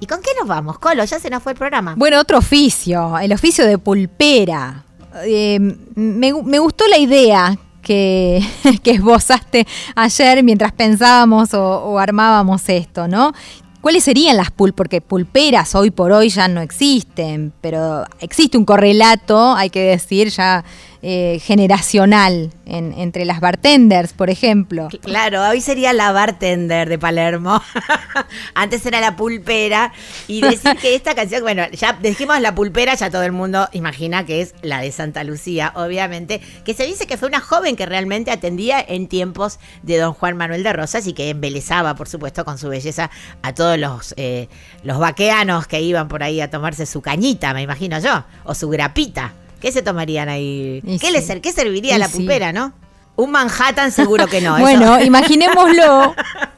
¿Y 0.00 0.06
con 0.06 0.22
qué 0.22 0.30
nos 0.38 0.48
vamos, 0.48 0.78
Colo? 0.78 1.04
Ya 1.04 1.18
se 1.18 1.28
nos 1.28 1.42
fue 1.42 1.52
el 1.52 1.58
programa. 1.58 1.94
Bueno, 1.96 2.18
otro 2.18 2.38
oficio, 2.38 3.18
el 3.18 3.32
oficio 3.32 3.66
de 3.66 3.76
pulpera. 3.78 4.84
Eh, 5.24 5.58
me, 5.94 6.32
me 6.32 6.58
gustó 6.58 6.86
la 6.86 6.96
idea 6.96 7.58
que, 7.82 8.42
que, 8.82 8.92
esbozaste 8.92 9.66
ayer 9.94 10.42
mientras 10.42 10.72
pensábamos 10.72 11.52
o, 11.54 11.62
o, 11.62 11.98
armábamos 11.98 12.68
esto, 12.68 13.08
¿no? 13.08 13.32
¿Cuáles 13.80 14.04
serían 14.04 14.36
las 14.36 14.50
pul? 14.50 14.72
Porque 14.72 15.00
pulperas 15.00 15.74
hoy 15.74 15.90
por 15.90 16.12
hoy 16.12 16.30
ya 16.30 16.48
no 16.48 16.60
existen, 16.60 17.52
pero 17.60 18.04
existe 18.20 18.58
un 18.58 18.64
correlato, 18.64 19.54
hay 19.54 19.70
que 19.70 19.80
decir, 19.80 20.30
ya 20.30 20.64
eh, 21.00 21.38
generacional 21.42 22.50
en, 22.66 22.92
entre 22.92 23.24
las 23.24 23.40
bartenders, 23.40 24.12
por 24.12 24.30
ejemplo. 24.30 24.88
Claro, 25.02 25.48
hoy 25.48 25.60
sería 25.60 25.92
la 25.92 26.10
bartender 26.10 26.88
de 26.88 26.98
Palermo. 26.98 27.62
Antes 28.54 28.84
era 28.84 29.00
la 29.00 29.14
pulpera. 29.14 29.92
Y 30.26 30.40
decir 30.40 30.76
que 30.80 30.96
esta 30.96 31.14
canción, 31.14 31.42
bueno, 31.42 31.62
ya 31.70 31.92
dijimos 31.92 32.40
la 32.40 32.54
pulpera, 32.54 32.94
ya 32.94 33.10
todo 33.10 33.22
el 33.22 33.32
mundo 33.32 33.68
imagina 33.72 34.26
que 34.26 34.40
es 34.40 34.54
la 34.62 34.80
de 34.80 34.90
Santa 34.90 35.22
Lucía, 35.22 35.72
obviamente. 35.76 36.40
Que 36.64 36.74
se 36.74 36.84
dice 36.84 37.06
que 37.06 37.16
fue 37.16 37.28
una 37.28 37.40
joven 37.40 37.76
que 37.76 37.86
realmente 37.86 38.30
atendía 38.30 38.84
en 38.86 39.06
tiempos 39.06 39.60
de 39.82 39.98
don 39.98 40.14
Juan 40.14 40.36
Manuel 40.36 40.62
de 40.62 40.72
Rosas 40.72 41.06
y 41.06 41.12
que 41.12 41.30
embelezaba, 41.30 41.94
por 41.94 42.08
supuesto, 42.08 42.44
con 42.44 42.58
su 42.58 42.68
belleza 42.68 43.10
a 43.42 43.54
todos 43.54 43.78
los, 43.78 44.14
eh, 44.16 44.48
los 44.82 44.98
vaqueanos 44.98 45.66
que 45.66 45.80
iban 45.80 46.08
por 46.08 46.22
ahí 46.22 46.40
a 46.40 46.50
tomarse 46.50 46.86
su 46.86 47.02
cañita, 47.02 47.54
me 47.54 47.62
imagino 47.62 47.98
yo, 48.00 48.24
o 48.44 48.54
su 48.54 48.68
grapita. 48.68 49.32
¿Qué 49.60 49.72
se 49.72 49.82
tomarían 49.82 50.28
ahí? 50.28 50.80
Y 50.84 50.98
¿Qué, 50.98 51.06
sí. 51.08 51.12
les, 51.12 51.26
¿Qué 51.40 51.52
serviría 51.52 51.96
Y 51.96 51.98
la 51.98 52.08
sí. 52.08 52.18
pulpera, 52.18 52.52
no? 52.52 52.72
Un 53.16 53.30
Manhattan 53.32 53.90
seguro 53.90 54.26
que 54.26 54.40
no. 54.40 54.56
eso- 54.56 54.62
bueno, 54.62 55.00
imaginémoslo. 55.02 56.14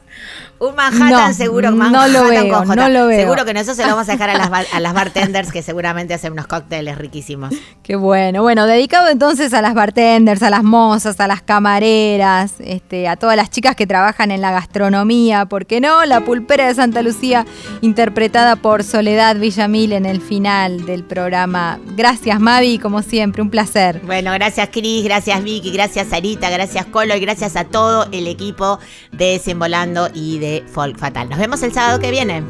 Un 0.61 0.75
Manhattan 0.75 1.09
No, 1.09 1.33
seguro, 1.33 1.71
no 1.71 1.77
Manhattan 1.77 2.13
lo 2.13 2.23
veo, 2.29 2.49
con 2.49 2.67
J. 2.67 2.75
no 2.75 2.89
lo 2.89 3.07
veo. 3.07 3.19
Seguro 3.19 3.45
que 3.45 3.53
no, 3.55 3.59
eso 3.61 3.73
se 3.73 3.81
lo 3.81 3.89
vamos 3.89 4.07
a 4.07 4.11
dejar 4.11 4.29
a 4.29 4.37
las, 4.37 4.71
a 4.71 4.79
las 4.79 4.93
bartenders 4.93 5.51
que 5.51 5.63
seguramente 5.63 6.13
hacen 6.13 6.33
unos 6.33 6.45
cócteles 6.45 6.99
riquísimos. 6.99 7.51
Qué 7.83 7.95
bueno. 7.95 8.43
Bueno, 8.43 8.67
dedicado 8.67 9.09
entonces 9.09 9.55
a 9.55 9.63
las 9.63 9.73
bartenders, 9.73 10.43
a 10.43 10.51
las 10.51 10.61
mozas, 10.61 11.19
a 11.19 11.25
las 11.25 11.41
camareras, 11.41 12.53
este, 12.59 13.07
a 13.07 13.15
todas 13.15 13.35
las 13.35 13.49
chicas 13.49 13.75
que 13.75 13.87
trabajan 13.87 14.29
en 14.29 14.41
la 14.41 14.51
gastronomía, 14.51 15.45
¿por 15.45 15.65
qué 15.65 15.81
no? 15.81 16.05
La 16.05 16.21
pulpera 16.21 16.67
de 16.67 16.75
Santa 16.75 17.01
Lucía, 17.01 17.47
interpretada 17.81 18.55
por 18.55 18.83
Soledad 18.83 19.37
Villamil 19.37 19.93
en 19.93 20.05
el 20.05 20.21
final 20.21 20.85
del 20.85 21.03
programa. 21.03 21.79
Gracias, 21.97 22.39
Mavi, 22.39 22.77
como 22.77 23.01
siempre, 23.01 23.41
un 23.41 23.49
placer. 23.49 23.99
Bueno, 24.05 24.31
gracias 24.33 24.69
Cris, 24.71 25.03
gracias 25.03 25.41
Vicky, 25.43 25.71
gracias 25.71 26.09
Sarita, 26.09 26.51
gracias 26.51 26.85
Colo 26.85 27.15
y 27.15 27.19
gracias 27.19 27.55
a 27.55 27.63
todo 27.63 28.07
el 28.11 28.27
equipo 28.27 28.77
de 29.11 29.31
Desembolando 29.31 30.09
y 30.13 30.37
de 30.37 30.50
Folk 30.59 30.97
Fatal. 30.97 31.29
Nos 31.29 31.39
vemos 31.39 31.63
el 31.63 31.71
sábado 31.71 31.99
que 31.99 32.11
viene. 32.11 32.43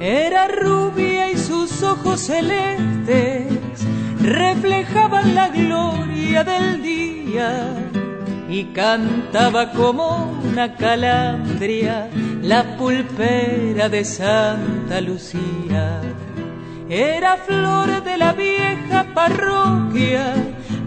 Era 0.00 0.48
rubia 0.48 1.30
y 1.30 1.36
sus 1.36 1.82
ojos 1.82 2.20
celestes 2.20 3.46
reflejaban 4.20 5.34
la 5.34 5.48
gloria 5.48 6.44
del 6.44 6.82
día 6.82 7.74
y 8.48 8.64
cantaba 8.66 9.72
como 9.72 10.40
una 10.44 10.76
calandria 10.76 12.08
la 12.42 12.76
pulpera 12.76 13.88
de 13.88 14.04
Santa 14.04 15.00
Lucía. 15.00 16.00
Era 16.90 17.36
flor 17.36 18.02
de 18.02 18.16
la 18.16 18.32
vieja 18.32 19.04
parroquia, 19.12 20.32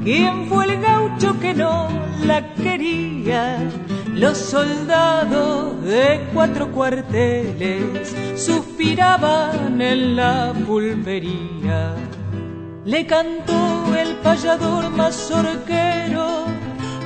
quien 0.03 0.47
fue 0.47 0.65
el 0.65 0.81
gaucho 0.81 1.39
que 1.39 1.53
no 1.53 1.89
la 2.25 2.55
quería. 2.55 3.59
Los 4.11 4.39
soldados 4.39 5.83
de 5.83 6.21
cuatro 6.33 6.71
cuarteles 6.71 8.15
suspiraban 8.35 9.79
en 9.79 10.15
la 10.15 10.53
pulpería. 10.65 11.93
Le 12.83 13.05
cantó 13.05 13.95
el 13.95 14.15
payador 14.23 14.89
mazorquero 14.89 16.45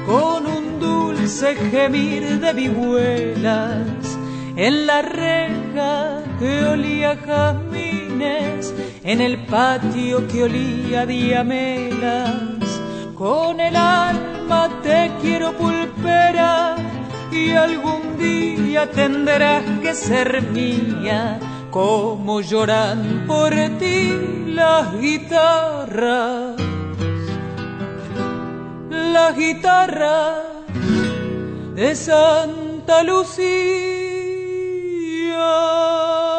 con 0.06 0.46
un 0.46 0.80
dulce 0.80 1.54
gemir 1.56 2.40
de 2.40 2.54
vihuelas 2.54 4.18
en 4.58 4.88
la 4.88 5.02
reja 5.02 6.24
que 6.40 6.66
olía 6.66 7.18
jazmines, 7.18 8.74
en 9.04 9.22
el 9.22 9.46
patio 9.46 10.28
que 10.28 10.44
olía 10.44 11.06
diamelas. 11.06 12.82
Con 13.16 13.60
el 13.60 13.76
alma 13.76 14.70
te 14.84 15.12
quiero 15.22 15.54
pulpera 15.54 16.76
y 17.32 17.52
algún 17.52 18.18
día 18.18 18.90
tendrás 18.92 19.64
que 19.82 19.94
ser 19.94 20.42
mía, 20.52 21.40
como 21.72 22.42
lloran 22.42 23.26
por 23.28 23.54
ti 23.80 24.14
las 24.48 25.00
guitarras. 25.00 26.56
Las 28.90 29.38
guitarras 29.38 30.44
de 31.76 31.96
Santa 31.96 33.04
Lucía. 33.04 34.05
Oh. 35.38 36.35